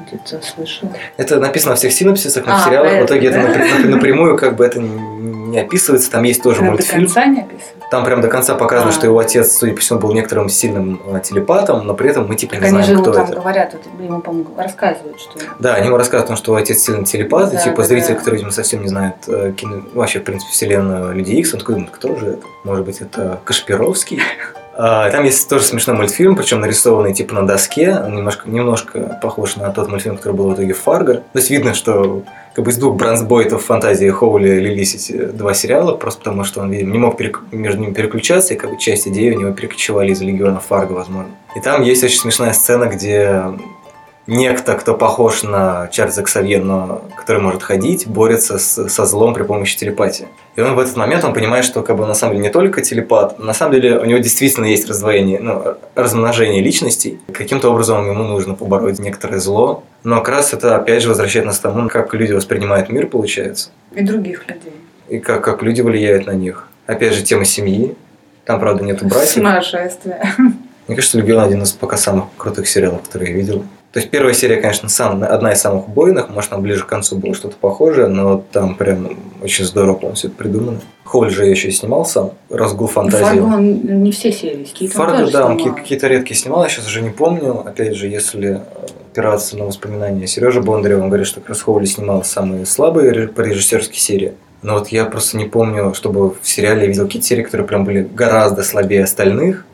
где-то 0.00 0.40
слышала. 0.44 0.92
Это 1.16 1.38
написано 1.40 1.70
во 1.70 1.76
всех 1.76 1.92
синопсисах, 1.92 2.44
но 2.46 2.52
в 2.56 2.56
А, 2.60 2.64
сериалах 2.64 3.02
в 3.02 3.06
итоге 3.06 3.28
это 3.28 3.86
напрямую 3.86 4.36
как 4.36 4.56
бы 4.56 4.64
это 4.66 4.80
не 4.80 5.58
описывается. 5.58 6.10
Там 6.10 6.24
есть 6.24 6.42
тоже 6.42 6.58
Прям 6.58 6.66
до 6.68 6.72
мультфильм. 6.72 7.04
конца 7.06 7.24
не 7.26 7.40
описано. 7.40 7.75
Там 7.90 8.04
прям 8.04 8.20
до 8.20 8.28
конца 8.28 8.54
показано, 8.56 8.90
А. 8.90 8.92
что 8.92 9.06
его 9.06 9.18
отец, 9.18 9.56
судя 9.56 9.74
по 9.74 9.80
всему, 9.80 10.00
был 10.00 10.12
некоторым 10.12 10.48
сильным 10.48 11.00
э, 11.06 11.20
телепатом, 11.22 11.86
но 11.86 11.94
при 11.94 12.10
этом 12.10 12.26
мы 12.26 12.34
типа 12.34 12.54
Так 12.54 12.62
не 12.62 12.66
же 12.66 12.70
знаем, 12.70 12.90
ему 12.90 13.02
кто 13.02 13.12
там 13.12 13.24
это. 13.26 13.36
говорят, 13.40 13.74
это 13.74 14.02
ему, 14.02 14.20
по-моему, 14.20 14.50
рассказывают, 14.56 15.20
что... 15.20 15.38
Да, 15.60 15.74
они 15.74 15.86
ему 15.86 15.96
рассказывают 15.96 16.24
о 16.24 16.28
том, 16.28 16.36
что 16.36 16.52
его 16.52 16.60
отец 16.62 16.80
сильный 16.82 17.04
телепат, 17.04 17.52
и 17.52 17.56
Да, 17.56 17.62
типа 17.62 17.76
да, 17.78 17.82
зритель, 17.84 18.14
да. 18.14 18.14
который, 18.16 18.34
видимо, 18.34 18.50
совсем 18.50 18.82
не 18.82 18.88
знает 18.88 19.14
э, 19.28 19.52
кино- 19.56 19.82
вообще, 19.94 20.18
в 20.18 20.24
принципе, 20.24 20.50
вселенную 20.52 21.14
Люди 21.14 21.30
Икс, 21.32 21.54
он 21.54 21.60
такой 21.60 21.74
думает, 21.76 21.92
кто 21.92 22.16
же 22.16 22.26
это? 22.26 22.46
Может 22.64 22.84
быть, 22.84 23.00
это 23.00 23.40
Кашпировский? 23.44 24.20
А, 24.78 25.10
Там 25.10 25.24
есть 25.24 25.48
тоже 25.48 25.64
смешной 25.64 25.96
мультфильм, 25.96 26.36
причем 26.36 26.60
нарисованный 26.60 27.14
типа 27.14 27.34
на 27.34 27.46
доске. 27.46 27.96
Он 28.04 28.14
немножко, 28.14 28.48
немножко 28.48 29.18
похож 29.22 29.56
на 29.56 29.70
тот 29.70 29.88
мультфильм, 29.88 30.16
который 30.16 30.34
был 30.34 30.50
в 30.50 30.54
итоге 30.54 30.74
Фарго. 30.74 31.14
То 31.14 31.22
есть 31.38 31.50
видно, 31.50 31.72
что 31.74 32.22
как 32.54 32.64
бы 32.64 32.70
из 32.70 32.76
двух 32.78 32.96
бронзбойтов 32.96 33.64
фантазии 33.64 34.08
Хоули 34.08 34.48
лились 34.60 34.94
эти 34.94 35.12
два 35.26 35.54
сериала, 35.54 35.94
просто 35.96 36.20
потому 36.20 36.44
что 36.44 36.60
он 36.60 36.70
видимо, 36.70 36.92
не 36.92 36.98
мог 36.98 37.20
перек- 37.20 37.40
между 37.52 37.80
ними 37.80 37.92
переключаться, 37.92 38.54
и 38.54 38.56
как 38.56 38.70
бы 38.70 38.78
часть 38.78 39.08
идеи 39.08 39.34
у 39.34 39.38
него 39.40 39.52
перекочевали 39.52 40.12
из 40.12 40.20
Легиона 40.20 40.60
Фарго, 40.60 40.92
возможно. 40.92 41.30
И 41.54 41.60
там 41.60 41.82
есть 41.82 42.04
очень 42.04 42.18
смешная 42.18 42.52
сцена, 42.52 42.84
где 42.86 43.42
некто, 44.26 44.74
кто 44.74 44.94
похож 44.94 45.42
на 45.42 45.88
Чарльза 45.92 46.22
Ксавье, 46.22 46.58
но 46.58 47.02
который 47.16 47.40
может 47.42 47.62
ходить, 47.62 48.06
борется 48.06 48.58
с- 48.58 48.88
со 48.88 49.06
злом 49.06 49.34
при 49.34 49.42
помощи 49.44 49.76
телепатии. 49.76 50.26
И 50.56 50.60
он 50.60 50.74
в 50.74 50.78
этот 50.78 50.96
момент 50.96 51.24
он 51.24 51.32
понимает, 51.34 51.64
что 51.64 51.82
как 51.82 51.96
бы 51.96 52.06
на 52.06 52.14
самом 52.14 52.34
деле 52.34 52.46
не 52.48 52.52
только 52.52 52.80
телепат, 52.82 53.38
на 53.38 53.52
самом 53.52 53.74
деле 53.74 53.98
у 53.98 54.04
него 54.04 54.18
действительно 54.18 54.64
есть 54.66 54.88
раздвоение, 54.88 55.38
ну, 55.40 55.74
размножение 55.94 56.62
личностей. 56.62 57.18
Каким-то 57.32 57.70
образом 57.70 58.06
ему 58.08 58.24
нужно 58.24 58.54
побороть 58.54 58.98
некоторое 58.98 59.38
зло. 59.38 59.82
Но 60.02 60.16
как 60.20 60.28
раз 60.30 60.52
это 60.52 60.76
опять 60.76 61.02
же 61.02 61.08
возвращает 61.08 61.46
нас 61.46 61.58
к 61.58 61.62
тому, 61.62 61.88
как 61.88 62.12
люди 62.14 62.32
воспринимают 62.32 62.88
мир, 62.90 63.06
получается, 63.06 63.70
И 63.94 64.02
других 64.02 64.46
людей. 64.48 64.72
и 65.08 65.18
как, 65.18 65.44
как 65.44 65.62
люди 65.62 65.80
влияют 65.82 66.26
на 66.26 66.32
них. 66.32 66.68
Опять 66.86 67.14
же, 67.14 67.22
тема 67.22 67.44
семьи. 67.44 67.94
Там, 68.44 68.60
правда, 68.60 68.84
нету 68.84 69.06
братьев. 69.06 69.30
Сумасшествие. 69.32 70.20
Мне 70.86 70.94
кажется, 70.94 71.18
«Легион» 71.18 71.42
один 71.42 71.62
из 71.62 71.72
пока 71.72 71.96
самых 71.96 72.26
крутых 72.36 72.68
сериалов, 72.68 73.02
которые 73.02 73.32
я 73.32 73.36
видел. 73.36 73.64
То 73.96 74.00
есть 74.00 74.10
первая 74.10 74.34
серия, 74.34 74.58
конечно, 74.58 74.90
сам, 74.90 75.24
одна 75.24 75.54
из 75.54 75.60
самых 75.62 75.88
убойных, 75.88 76.28
может, 76.28 76.50
там 76.50 76.60
ближе 76.60 76.84
к 76.84 76.86
концу 76.86 77.16
было 77.16 77.32
что-то 77.34 77.56
похожее, 77.56 78.08
но 78.08 78.44
там 78.52 78.74
прям 78.74 79.08
очень 79.42 79.64
здорово, 79.64 79.94
по 79.94 80.12
все 80.12 80.28
это 80.28 80.36
придумано. 80.36 80.80
Холли 81.02 81.30
же 81.30 81.46
я 81.46 81.50
еще 81.50 81.68
и 81.68 81.70
снимал 81.70 82.04
сам, 82.04 82.32
разгул 82.50 82.88
фантазии. 82.88 83.24
Фарго 83.24 83.44
он 83.44 84.02
не 84.02 84.12
все 84.12 84.30
серии, 84.30 84.64
какие-то 84.64 84.96
Фарго, 84.96 85.30
да, 85.30 85.46
он 85.46 85.74
какие-то 85.74 86.08
редкие 86.08 86.36
снимал, 86.36 86.64
я 86.64 86.68
сейчас 86.68 86.86
уже 86.86 87.00
не 87.00 87.08
помню. 87.08 87.60
Опять 87.66 87.94
же, 87.94 88.06
если 88.06 88.60
опираться 89.10 89.56
на 89.56 89.64
воспоминания 89.64 90.26
Сережи 90.26 90.60
Бондарева, 90.60 91.00
он 91.00 91.08
говорит, 91.08 91.26
что 91.26 91.40
как 91.40 91.48
раз 91.48 91.62
Хоули 91.62 91.86
снимал 91.86 92.22
самые 92.22 92.66
слабые 92.66 93.28
по 93.28 93.40
режиссерской 93.40 93.96
серии. 93.96 94.34
Но 94.60 94.74
вот 94.74 94.88
я 94.88 95.06
просто 95.06 95.38
не 95.38 95.46
помню, 95.46 95.94
чтобы 95.94 96.34
в 96.34 96.46
сериале 96.46 96.82
я 96.82 96.88
видел 96.88 97.06
какие-то 97.06 97.28
серии, 97.28 97.44
которые 97.44 97.66
прям 97.66 97.86
были 97.86 98.02
гораздо 98.02 98.62
слабее 98.62 99.04
остальных. 99.04 99.64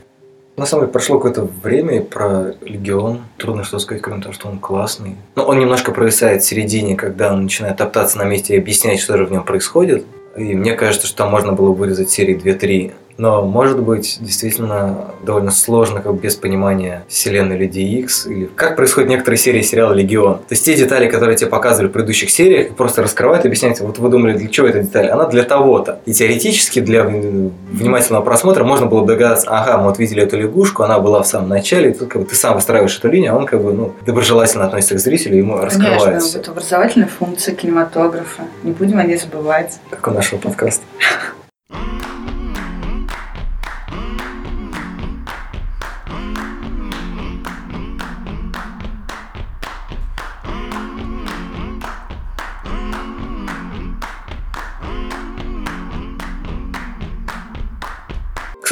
На 0.63 0.67
самом 0.67 0.85
деле 0.85 0.93
прошло 0.93 1.17
какое-то 1.17 1.49
время 1.65 2.03
про 2.03 2.55
Легион. 2.61 3.23
Трудно 3.37 3.65
что 3.65 3.81
сказать, 3.81 4.01
кроме 4.01 4.23
того, 4.23 4.33
что 4.33 4.47
он 4.47 4.61
классный. 4.61 5.17
Но 5.35 5.43
он 5.45 5.59
немножко 5.59 5.91
провисает 5.91 6.45
в 6.45 6.47
середине, 6.47 6.95
когда 6.95 7.33
он 7.33 7.43
начинает 7.43 7.79
топтаться 7.79 8.17
на 8.17 8.23
месте 8.23 8.55
и 8.55 8.59
объяснять, 8.59 9.01
что 9.01 9.17
же 9.17 9.27
в 9.27 9.33
нем 9.33 9.43
происходит. 9.43 10.07
И 10.37 10.55
мне 10.55 10.75
кажется, 10.75 11.09
что 11.09 11.17
там 11.17 11.33
можно 11.33 11.51
было 11.51 11.73
вырезать 11.73 12.11
серии 12.11 12.37
2-3. 12.37 12.93
Но, 13.19 13.43
может 13.43 13.81
быть, 13.81 14.19
действительно 14.21 15.13
довольно 15.23 15.51
сложно, 15.51 16.01
как 16.01 16.21
без 16.21 16.35
понимания 16.35 17.05
вселенной 17.09 17.57
Люди 17.57 17.81
Икс. 17.81 18.27
Или 18.27 18.47
как 18.47 18.77
происходят 18.77 19.11
некоторые 19.11 19.39
серии 19.39 19.63
сериала 19.63 19.93
Легион. 19.93 20.39
То 20.39 20.45
есть 20.51 20.65
те 20.65 20.75
детали, 20.75 21.09
которые 21.09 21.37
тебе 21.37 21.51
показывали 21.51 21.89
в 21.89 21.93
предыдущих 21.93 22.31
сериях, 22.31 22.75
просто 22.75 23.03
раскрывают 23.03 23.45
и 23.45 23.49
объясняют, 23.49 23.81
вот 23.81 23.99
вы 23.99 24.09
думали, 24.09 24.37
для 24.37 24.49
чего 24.49 24.67
эта 24.67 24.81
деталь? 24.83 25.09
Она 25.09 25.27
для 25.27 25.43
того-то. 25.43 26.01
И 26.07 26.13
теоретически 26.13 26.81
для 26.81 27.05
внимательного 27.05 28.23
просмотра 28.23 28.65
можно 28.65 28.87
было 28.87 29.03
бы 29.03 29.07
догадаться, 29.07 29.49
ага, 29.49 29.79
мы 29.79 29.85
вот 29.85 29.99
видели 29.99 30.23
эту 30.23 30.39
лягушку, 30.39 30.83
она 30.83 30.99
была 30.99 31.23
в 31.23 31.27
самом 31.27 31.49
начале, 31.49 31.91
и 31.91 31.95
тут 31.95 32.09
как 32.09 32.23
бы 32.23 32.29
ты 32.29 32.35
сам 32.35 32.55
выстраиваешь 32.55 32.97
эту 32.99 33.09
линию, 33.09 33.35
а 33.35 33.37
он 33.37 33.47
как 33.47 33.63
бы 33.63 33.73
ну, 33.73 33.93
доброжелательно 34.07 34.67
относится 34.67 34.95
к 34.95 34.99
зрителю, 34.99 35.37
ему 35.37 35.59
раскрывает 35.59 36.03
Конечно, 36.03 36.39
это 36.39 36.51
образовательная 36.51 37.09
функция 37.09 37.55
кинематографа. 37.55 38.43
Не 38.63 38.73
будем 38.73 38.99
о 38.99 39.05
ней 39.05 39.17
забывать. 39.17 39.79
как 39.91 40.07
у 40.09 40.11
нашего 40.11 40.39
подкаста. 40.39 40.83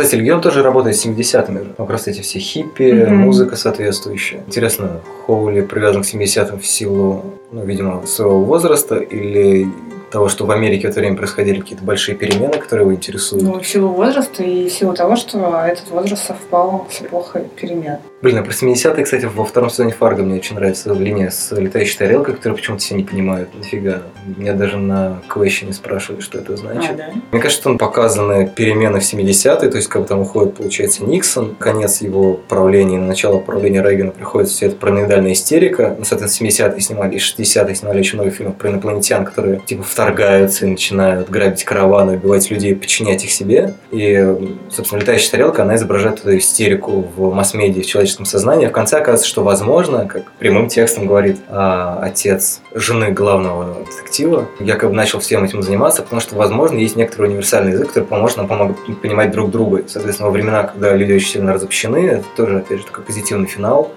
Кстати, 0.03 0.21
Легион 0.21 0.41
тоже 0.41 0.63
работает 0.63 0.97
с 0.97 1.05
70-ми 1.07 1.59
же. 1.61 1.75
Как 1.77 1.91
раз 1.91 2.09
эти 2.09 2.21
все 2.23 2.39
хиппи, 2.39 2.93
Мгм. 2.93 3.17
музыка 3.19 3.57
соответствующая. 3.57 4.41
Интересно, 4.47 5.01
Хоули 5.27 5.61
привязан 5.61 6.03
к 6.03 6.07
70-м 6.07 6.59
в 6.59 6.67
силу, 6.67 7.25
ну, 7.53 7.65
видимо, 7.65 8.07
своего 8.07 8.43
возраста 8.45 8.97
или 8.97 9.69
того, 10.11 10.29
что 10.29 10.47
в 10.47 10.51
Америке 10.51 10.89
в 10.89 10.91
это 10.91 11.01
время 11.01 11.17
происходили 11.17 11.61
какие-то 11.61 11.85
большие 11.85 12.17
перемены, 12.17 12.59
которые 12.59 12.87
его 12.87 12.95
интересуют. 12.95 13.45
Ну, 13.45 13.61
в 13.61 13.67
силу 13.67 13.89
возраста 13.89 14.43
и 14.43 14.69
в 14.69 14.73
силу 14.73 14.95
того, 14.95 15.17
что 15.17 15.39
этот 15.67 15.89
возраст 15.91 16.27
совпал 16.27 16.87
с 16.91 17.03
эпохой 17.03 17.45
перемен. 17.57 17.99
Блин, 18.23 18.39
а 18.39 18.43
про 18.43 18.53
70-е, 18.53 19.05
кстати, 19.05 19.25
во 19.25 19.45
втором 19.45 19.71
сезоне 19.71 19.93
Фарго 19.93 20.23
мне 20.23 20.37
очень 20.37 20.57
нравится 20.57 20.93
линия 20.93 21.31
с 21.31 21.53
летающей 21.53 21.97
тарелкой, 21.97 22.35
которую 22.35 22.59
почему-то 22.59 22.83
все 22.83 22.95
не 22.95 23.05
понимают. 23.05 23.49
Нафига. 23.57 24.03
Меня 24.37 24.53
даже 24.53 24.77
на 24.77 25.23
квеще 25.29 25.73
спрашивали, 25.73 26.21
что 26.21 26.39
это 26.39 26.57
значит. 26.57 26.91
А, 26.93 26.95
да? 26.95 27.05
Мне 27.33 27.41
кажется, 27.41 27.69
он 27.69 27.79
показаны 27.79 28.47
перемены 28.47 29.01
в 29.01 29.03
70-е, 29.03 29.71
то 29.71 29.77
есть 29.77 29.89
как 29.89 30.03
бы 30.03 30.09
там 30.09 30.21
уходит, 30.21 30.57
получается, 30.57 31.05
Никсон, 31.05 31.55
конец 31.55 32.01
его 32.03 32.35
правления, 32.35 32.99
на 32.99 33.07
начало 33.07 33.39
правления 33.39 33.83
Рейгана 33.83 34.11
приходит 34.11 34.51
все 34.51 34.67
это 34.67 34.77
параноидальная 34.77 35.33
истерика. 35.33 35.95
Ну, 35.99 36.05
соответственно, 36.05 36.49
70-е 36.49 36.81
снимали, 36.81 37.17
и 37.17 37.19
60-е 37.19 37.75
снимали 37.75 38.01
очень 38.01 38.19
много 38.19 38.31
фильмов 38.31 38.57
про 38.57 38.71
инопланетян, 38.71 39.25
которые 39.25 39.61
типа 39.61 39.83
вторгаются 40.01 40.65
и 40.65 40.71
начинают 40.71 41.29
грабить 41.29 41.65
караваны, 41.65 42.15
убивать 42.15 42.51
людей, 42.51 42.75
подчинять 42.75 43.23
их 43.25 43.31
себе. 43.31 43.75
И, 43.91 44.57
собственно, 44.71 45.01
летающая 45.01 45.31
тарелка, 45.31 45.63
она 45.63 45.77
изображает 45.77 46.21
эту 46.21 46.39
истерику 46.39 47.07
в 47.15 47.35
масс-медиа, 47.35 47.83
в 47.83 47.87
человеческом 47.87 48.25
сознании. 48.25 48.67
В 48.67 48.73
конце 48.73 48.97
оказывается, 48.97 49.29
что 49.29 49.43
возможно, 49.43 50.07
как 50.07 50.31
прямым 50.39 50.69
текстом 50.69 51.07
говорит 51.07 51.39
а, 51.49 52.01
отец 52.03 52.63
жены 52.75 53.11
главного 53.11 53.85
детектива, 53.85 54.49
якобы 54.59 54.95
начал 54.95 55.21
всем 55.21 55.45
этим 55.45 55.63
заниматься, 55.63 56.03
потому 56.03 56.21
что, 56.23 56.35
возможно, 56.35 56.79
есть 56.79 56.97
некоторый 56.97 57.27
универсальный 57.27 57.73
язык, 57.73 57.89
который 57.89 58.05
поможет 58.05 58.39
нам 58.39 58.49
помог 58.49 58.79
понимать 59.03 59.33
друг 59.33 59.51
друга. 59.51 59.85
Соответственно, 59.87 60.29
во 60.29 60.33
времена, 60.33 60.63
когда 60.63 60.97
люди 60.97 61.13
очень 61.13 61.29
сильно 61.29 61.53
разобщены, 61.53 62.07
это 62.07 62.25
тоже, 62.37 62.59
опять 62.59 62.79
же, 62.79 62.87
такой 62.87 63.05
позитивный 63.05 63.47
финал 63.47 63.93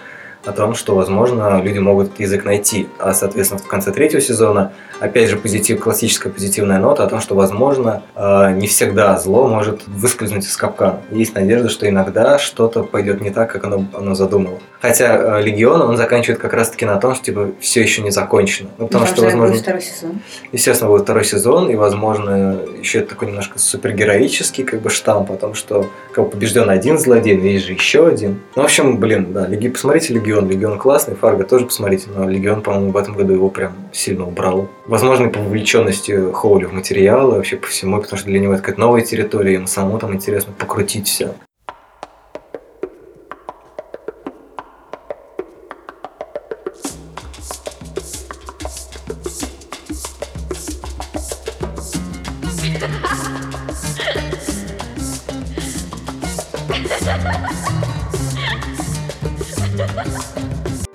о 0.45 0.51
том, 0.51 0.75
что, 0.75 0.95
возможно, 0.95 1.61
люди 1.61 1.79
могут 1.79 2.19
язык 2.19 2.45
найти. 2.45 2.87
А, 2.99 3.13
соответственно, 3.13 3.61
в 3.61 3.67
конце 3.67 3.91
третьего 3.91 4.21
сезона, 4.21 4.73
опять 4.99 5.29
же, 5.29 5.37
позитив, 5.37 5.79
классическая 5.79 6.29
позитивная 6.29 6.79
нота 6.79 7.03
о 7.03 7.07
том, 7.07 7.21
что, 7.21 7.35
возможно, 7.35 8.03
э, 8.15 8.51
не 8.53 8.67
всегда 8.67 9.17
зло 9.17 9.47
может 9.47 9.87
выскользнуть 9.87 10.45
из 10.45 10.55
капкана. 10.57 11.01
Есть 11.11 11.35
надежда, 11.35 11.69
что 11.69 11.87
иногда 11.87 12.37
что-то 12.37 12.83
пойдет 12.83 13.21
не 13.21 13.29
так, 13.29 13.51
как 13.51 13.63
оно, 13.63 13.85
оно 13.93 14.15
задумало. 14.15 14.59
Хотя 14.83 15.37
э, 15.39 15.41
Легион, 15.41 15.81
он 15.81 15.95
заканчивает 15.95 16.41
как 16.41 16.51
раз-таки 16.51 16.83
на 16.83 16.97
том, 16.97 17.15
что, 17.15 17.23
типа, 17.23 17.51
все 17.61 17.81
еще 17.81 18.01
не 18.01 18.11
закончено. 18.11 18.69
Ну, 18.77 18.87
потому 18.87 19.05
Там 19.05 19.15
что, 19.15 19.23
возможно... 19.23 19.55
второй 19.55 19.81
сезон. 19.81 20.19
Естественно, 20.51 20.89
будет 20.89 21.03
второй 21.03 21.23
сезон, 21.23 21.69
и, 21.69 21.75
возможно, 21.75 22.59
еще 22.81 22.99
это 22.99 23.11
такой 23.11 23.29
немножко 23.29 23.59
супергероический 23.59 24.65
как 24.65 24.81
бы 24.81 24.89
штамп 24.89 25.31
о 25.31 25.37
том, 25.37 25.53
что 25.53 25.87
как 26.11 26.25
бы 26.25 26.31
побежден 26.31 26.69
один 26.69 26.99
злодей, 26.99 27.37
но 27.37 27.45
есть 27.45 27.65
же 27.65 27.71
еще 27.71 28.05
один. 28.05 28.41
Ну, 28.57 28.63
в 28.63 28.65
общем, 28.65 28.97
блин, 28.97 29.31
да, 29.31 29.47
Леги... 29.47 29.69
посмотрите 29.69 30.15
Легион. 30.15 30.49
Легион 30.49 30.77
классный, 30.77 31.15
Фарго 31.15 31.45
тоже 31.45 31.65
посмотрите, 31.65 32.07
но 32.13 32.29
Легион, 32.29 32.61
по-моему, 32.61 32.91
в 32.91 32.97
этом 32.97 33.15
году 33.15 33.31
его 33.31 33.47
прям 33.47 33.71
сильно 33.93 34.27
убрал. 34.27 34.67
Возможно, 34.85 35.27
и 35.27 35.29
по 35.29 35.39
вовлеченности 35.39 36.33
Хоули 36.33 36.65
в 36.65 36.73
материалы, 36.73 37.37
вообще 37.37 37.55
по 37.55 37.67
всему, 37.67 38.01
потому 38.01 38.19
что 38.19 38.27
для 38.27 38.41
него 38.41 38.51
это 38.51 38.61
какая-то 38.61 38.81
новая 38.81 39.01
территория, 39.01 39.53
ему 39.53 39.67
самому 39.67 39.97
там 39.97 40.13
интересно 40.13 40.51
покрутить 40.51 41.07
все. 41.07 41.35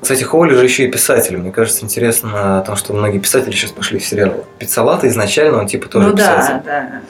Кстати, 0.09 0.25
Хоули 0.25 0.55
же 0.55 0.65
еще 0.65 0.85
и 0.85 0.91
писатель. 0.91 1.37
Мне 1.37 1.53
кажется, 1.53 1.85
интересно 1.85 2.61
о 2.61 2.63
том, 2.63 2.77
что 2.77 2.95
многие 2.95 3.19
писатели 3.19 3.51
сейчас 3.51 3.73
пошли 3.73 3.99
в 3.99 4.07
сериал. 4.07 4.47
Пиццалата 4.59 5.07
изначально 5.07 5.59
он 5.59 5.67
типа 5.67 5.87
тоже 5.91 6.09
ну 6.09 6.17
писатель. 6.17 6.65
да, 6.65 6.81
да. 6.91 7.01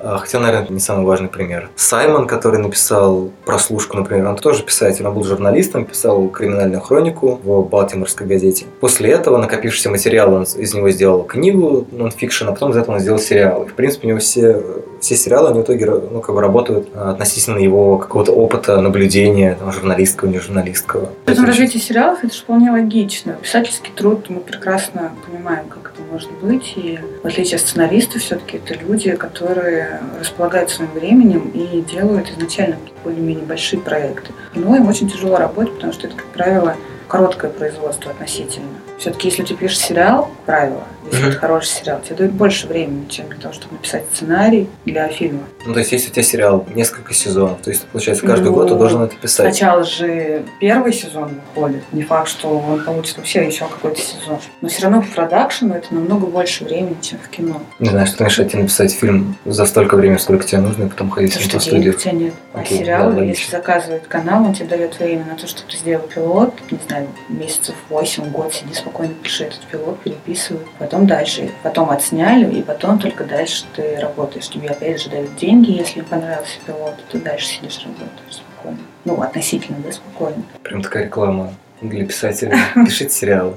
А, 0.00 0.18
Хотя, 0.18 0.38
наверное, 0.38 0.70
не 0.70 0.80
самый 0.80 1.04
важный 1.04 1.28
пример. 1.28 1.70
Саймон, 1.76 2.26
который 2.26 2.60
написал 2.60 3.30
прослушку, 3.44 3.96
например, 3.96 4.26
он 4.26 4.36
тоже 4.36 4.62
писатель. 4.62 5.06
Он 5.06 5.14
был 5.14 5.24
журналистом, 5.24 5.84
писал 5.84 6.28
криминальную 6.28 6.80
хронику 6.80 7.40
в 7.42 7.62
Балтиморской 7.62 8.26
газете. 8.26 8.66
После 8.80 9.10
этого, 9.10 9.38
накопившийся 9.38 9.90
материал, 9.90 10.32
он 10.32 10.42
из 10.42 10.74
него 10.74 10.90
сделал 10.90 11.24
книгу 11.24 11.86
нонфикшн, 11.90 12.48
а 12.48 12.52
потом 12.52 12.70
из 12.70 12.76
этого 12.76 12.96
он 12.96 13.00
сделал 13.00 13.18
сериал. 13.18 13.64
И, 13.64 13.68
в 13.68 13.74
принципе, 13.74 14.06
у 14.06 14.10
него 14.10 14.20
все, 14.20 14.62
все 15.00 15.16
сериалы, 15.16 15.48
они 15.50 15.60
в 15.60 15.64
итоге 15.64 15.86
ну, 15.86 16.20
как 16.20 16.34
бы 16.34 16.40
работают 16.40 16.88
а, 16.94 17.10
относительно 17.10 17.58
его 17.58 17.98
какого-то 17.98 18.32
опыта, 18.32 18.80
наблюдения, 18.80 19.56
там, 19.58 19.72
журналистского, 19.72 20.28
не 20.28 20.38
журналистского. 20.38 21.10
В 21.26 21.30
этом 21.30 21.44
развитии 21.44 21.78
сериалов 21.78 22.22
это 22.22 22.34
же 22.34 22.42
вполне 22.42 22.70
логично. 22.70 23.36
Писательский 23.42 23.92
труд, 23.94 24.26
мы 24.28 24.40
прекрасно 24.40 25.12
понимаем, 25.26 25.68
как 25.68 25.92
это 25.94 26.02
может 26.10 26.30
быть. 26.42 26.74
И 26.76 26.98
в 27.22 27.26
отличие 27.26 27.56
от 27.56 27.62
сценаристов, 27.62 28.22
все-таки 28.22 28.58
это 28.58 28.74
люди, 28.74 29.14
которые 29.14 29.77
располагают 30.18 30.70
своим 30.70 30.92
временем 30.92 31.50
и 31.54 31.82
делают 31.82 32.30
изначально 32.30 32.76
более-менее 33.04 33.44
большие 33.44 33.80
проекты. 33.80 34.32
Но 34.54 34.76
им 34.76 34.88
очень 34.88 35.08
тяжело 35.10 35.36
работать, 35.36 35.74
потому 35.74 35.92
что 35.92 36.06
это, 36.06 36.16
как 36.16 36.26
правило, 36.26 36.76
короткое 37.08 37.50
производство 37.50 38.10
относительно. 38.10 38.68
Все-таки, 38.98 39.28
если 39.28 39.42
ты 39.42 39.54
пишешь 39.54 39.78
сериал, 39.78 40.30
правило, 40.46 40.84
если 41.10 41.22
Мгм. 41.22 41.30
это 41.30 41.38
хороший 41.40 41.68
сериал, 41.68 42.00
тебе 42.04 42.16
дают 42.16 42.32
больше 42.32 42.66
времени, 42.66 43.06
чем 43.08 43.28
для 43.28 43.38
того, 43.38 43.54
чтобы 43.54 43.74
написать 43.74 44.04
сценарий 44.12 44.68
для 44.84 45.08
фильма. 45.08 45.40
Ну, 45.66 45.72
то 45.72 45.78
есть, 45.80 45.92
если 45.92 46.08
у 46.10 46.12
тебя 46.12 46.22
сериал 46.22 46.66
несколько 46.74 47.14
сезонов, 47.14 47.60
то 47.62 47.70
есть, 47.70 47.86
получается, 47.86 48.26
каждый 48.26 48.46
Ну, 48.48 48.54
год 48.54 48.68
ты 48.68 48.74
должен 48.74 49.02
это 49.02 49.16
писать. 49.16 49.54
Сначала 49.54 49.84
же 49.84 50.42
первый 50.60 50.92
сезон 50.92 51.40
выходит. 51.54 51.82
Не 51.92 52.02
факт, 52.02 52.28
что 52.28 52.48
он 52.58 52.82
получит 52.84 53.16
вообще 53.16 53.46
еще 53.46 53.66
какой-то 53.66 54.00
сезон. 54.00 54.38
Но 54.60 54.68
все 54.68 54.82
равно 54.82 55.02
по 55.02 55.08
продакшену 55.08 55.74
это 55.74 55.92
намного 55.94 56.26
больше 56.26 56.64
времени, 56.64 56.96
чем 57.00 57.18
в 57.18 57.28
кино. 57.28 57.62
Не 57.78 57.90
знаю, 57.90 58.06
что 58.06 58.24
мешает 58.24 58.50
тебе 58.50 58.62
написать 58.62 58.92
фильм 58.92 59.36
за 59.44 59.64
столько 59.66 59.96
времени, 59.96 60.18
сколько 60.18 60.44
тебе 60.44 60.60
нужно, 60.60 60.84
и 60.84 60.88
потом 60.88 61.10
ходить 61.10 61.32
с 61.32 61.36
Потому 61.36 61.52
ним 61.52 61.60
что 61.60 61.70
по 61.70 61.76
денег 61.76 61.92
студии. 61.98 62.10
у 62.10 62.12
тебя 62.14 62.24
нет. 62.26 62.34
А 62.54 62.60
Окей, 62.60 62.78
сериал, 62.78 63.12
да, 63.12 63.22
если 63.22 63.50
заказывает 63.50 64.06
канал, 64.08 64.44
он 64.44 64.54
тебе 64.54 64.66
дает 64.66 64.98
время 64.98 65.24
на 65.26 65.36
то, 65.36 65.46
чтобы 65.46 65.70
ты 65.70 65.76
сделал 65.76 66.04
пилот. 66.06 66.54
Не 66.70 66.78
знаю, 66.88 67.08
месяцев 67.28 67.74
8, 67.88 68.30
год 68.30 68.52
сиди 68.54 68.74
спокойно, 68.74 69.14
пиши 69.22 69.44
этот 69.44 69.60
пилот, 69.70 69.98
переписывай. 70.00 70.60
Потом 70.78 70.97
дальше. 71.06 71.50
Потом 71.62 71.90
отсняли, 71.90 72.58
и 72.58 72.62
потом 72.62 72.98
только 72.98 73.24
дальше 73.24 73.64
ты 73.74 73.98
работаешь. 74.00 74.48
Тебе 74.48 74.68
опять 74.68 75.00
же 75.02 75.10
дают 75.10 75.36
деньги, 75.36 75.70
если 75.70 76.00
понравился 76.02 76.58
пилот, 76.66 76.94
ты 77.10 77.18
дальше 77.18 77.46
сидишь 77.46 77.80
работаешь 77.84 78.34
спокойно. 78.34 78.78
Ну, 79.04 79.20
относительно, 79.22 79.78
да, 79.84 79.92
спокойно. 79.92 80.42
Прям 80.62 80.82
такая 80.82 81.04
реклама 81.04 81.52
для 81.80 82.04
писателей. 82.06 82.56
Пишите 82.74 83.10
сериалы. 83.10 83.54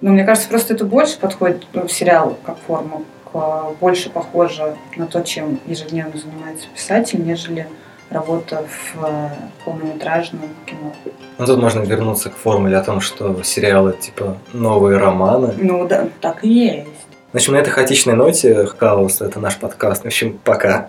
Ну, 0.00 0.12
мне 0.12 0.24
кажется, 0.24 0.48
просто 0.48 0.74
это 0.74 0.84
больше 0.84 1.18
подходит 1.18 1.66
ну, 1.72 1.86
в 1.86 1.92
сериал 1.92 2.36
как 2.44 2.58
форма, 2.66 3.02
к- 3.32 3.72
больше 3.80 4.10
похоже 4.10 4.76
на 4.96 5.06
то, 5.06 5.22
чем 5.22 5.58
ежедневно 5.66 6.18
занимается 6.18 6.66
писатель, 6.74 7.24
нежели 7.24 7.66
работа 8.10 8.64
в 8.94 9.04
э, 9.04 9.28
полнометражном 9.64 10.42
кино. 10.66 10.92
Ну, 11.38 11.46
тут 11.46 11.60
можно 11.60 11.80
вернуться 11.80 12.30
к 12.30 12.36
формуле 12.36 12.76
о 12.76 12.82
том, 12.82 13.00
что 13.00 13.42
сериалы 13.42 13.92
типа 13.92 14.36
новые 14.52 14.98
романы. 14.98 15.54
Ну 15.58 15.86
да, 15.86 16.08
так 16.20 16.44
и 16.44 16.48
есть. 16.48 16.88
В 17.32 17.36
общем, 17.36 17.54
на 17.54 17.56
этой 17.56 17.70
хаотичной 17.70 18.14
ноте 18.14 18.66
хаос 18.66 19.20
это 19.20 19.40
наш 19.40 19.56
подкаст. 19.56 20.04
В 20.04 20.06
общем, 20.06 20.38
пока. 20.44 20.88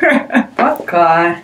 Пока. 0.56 1.36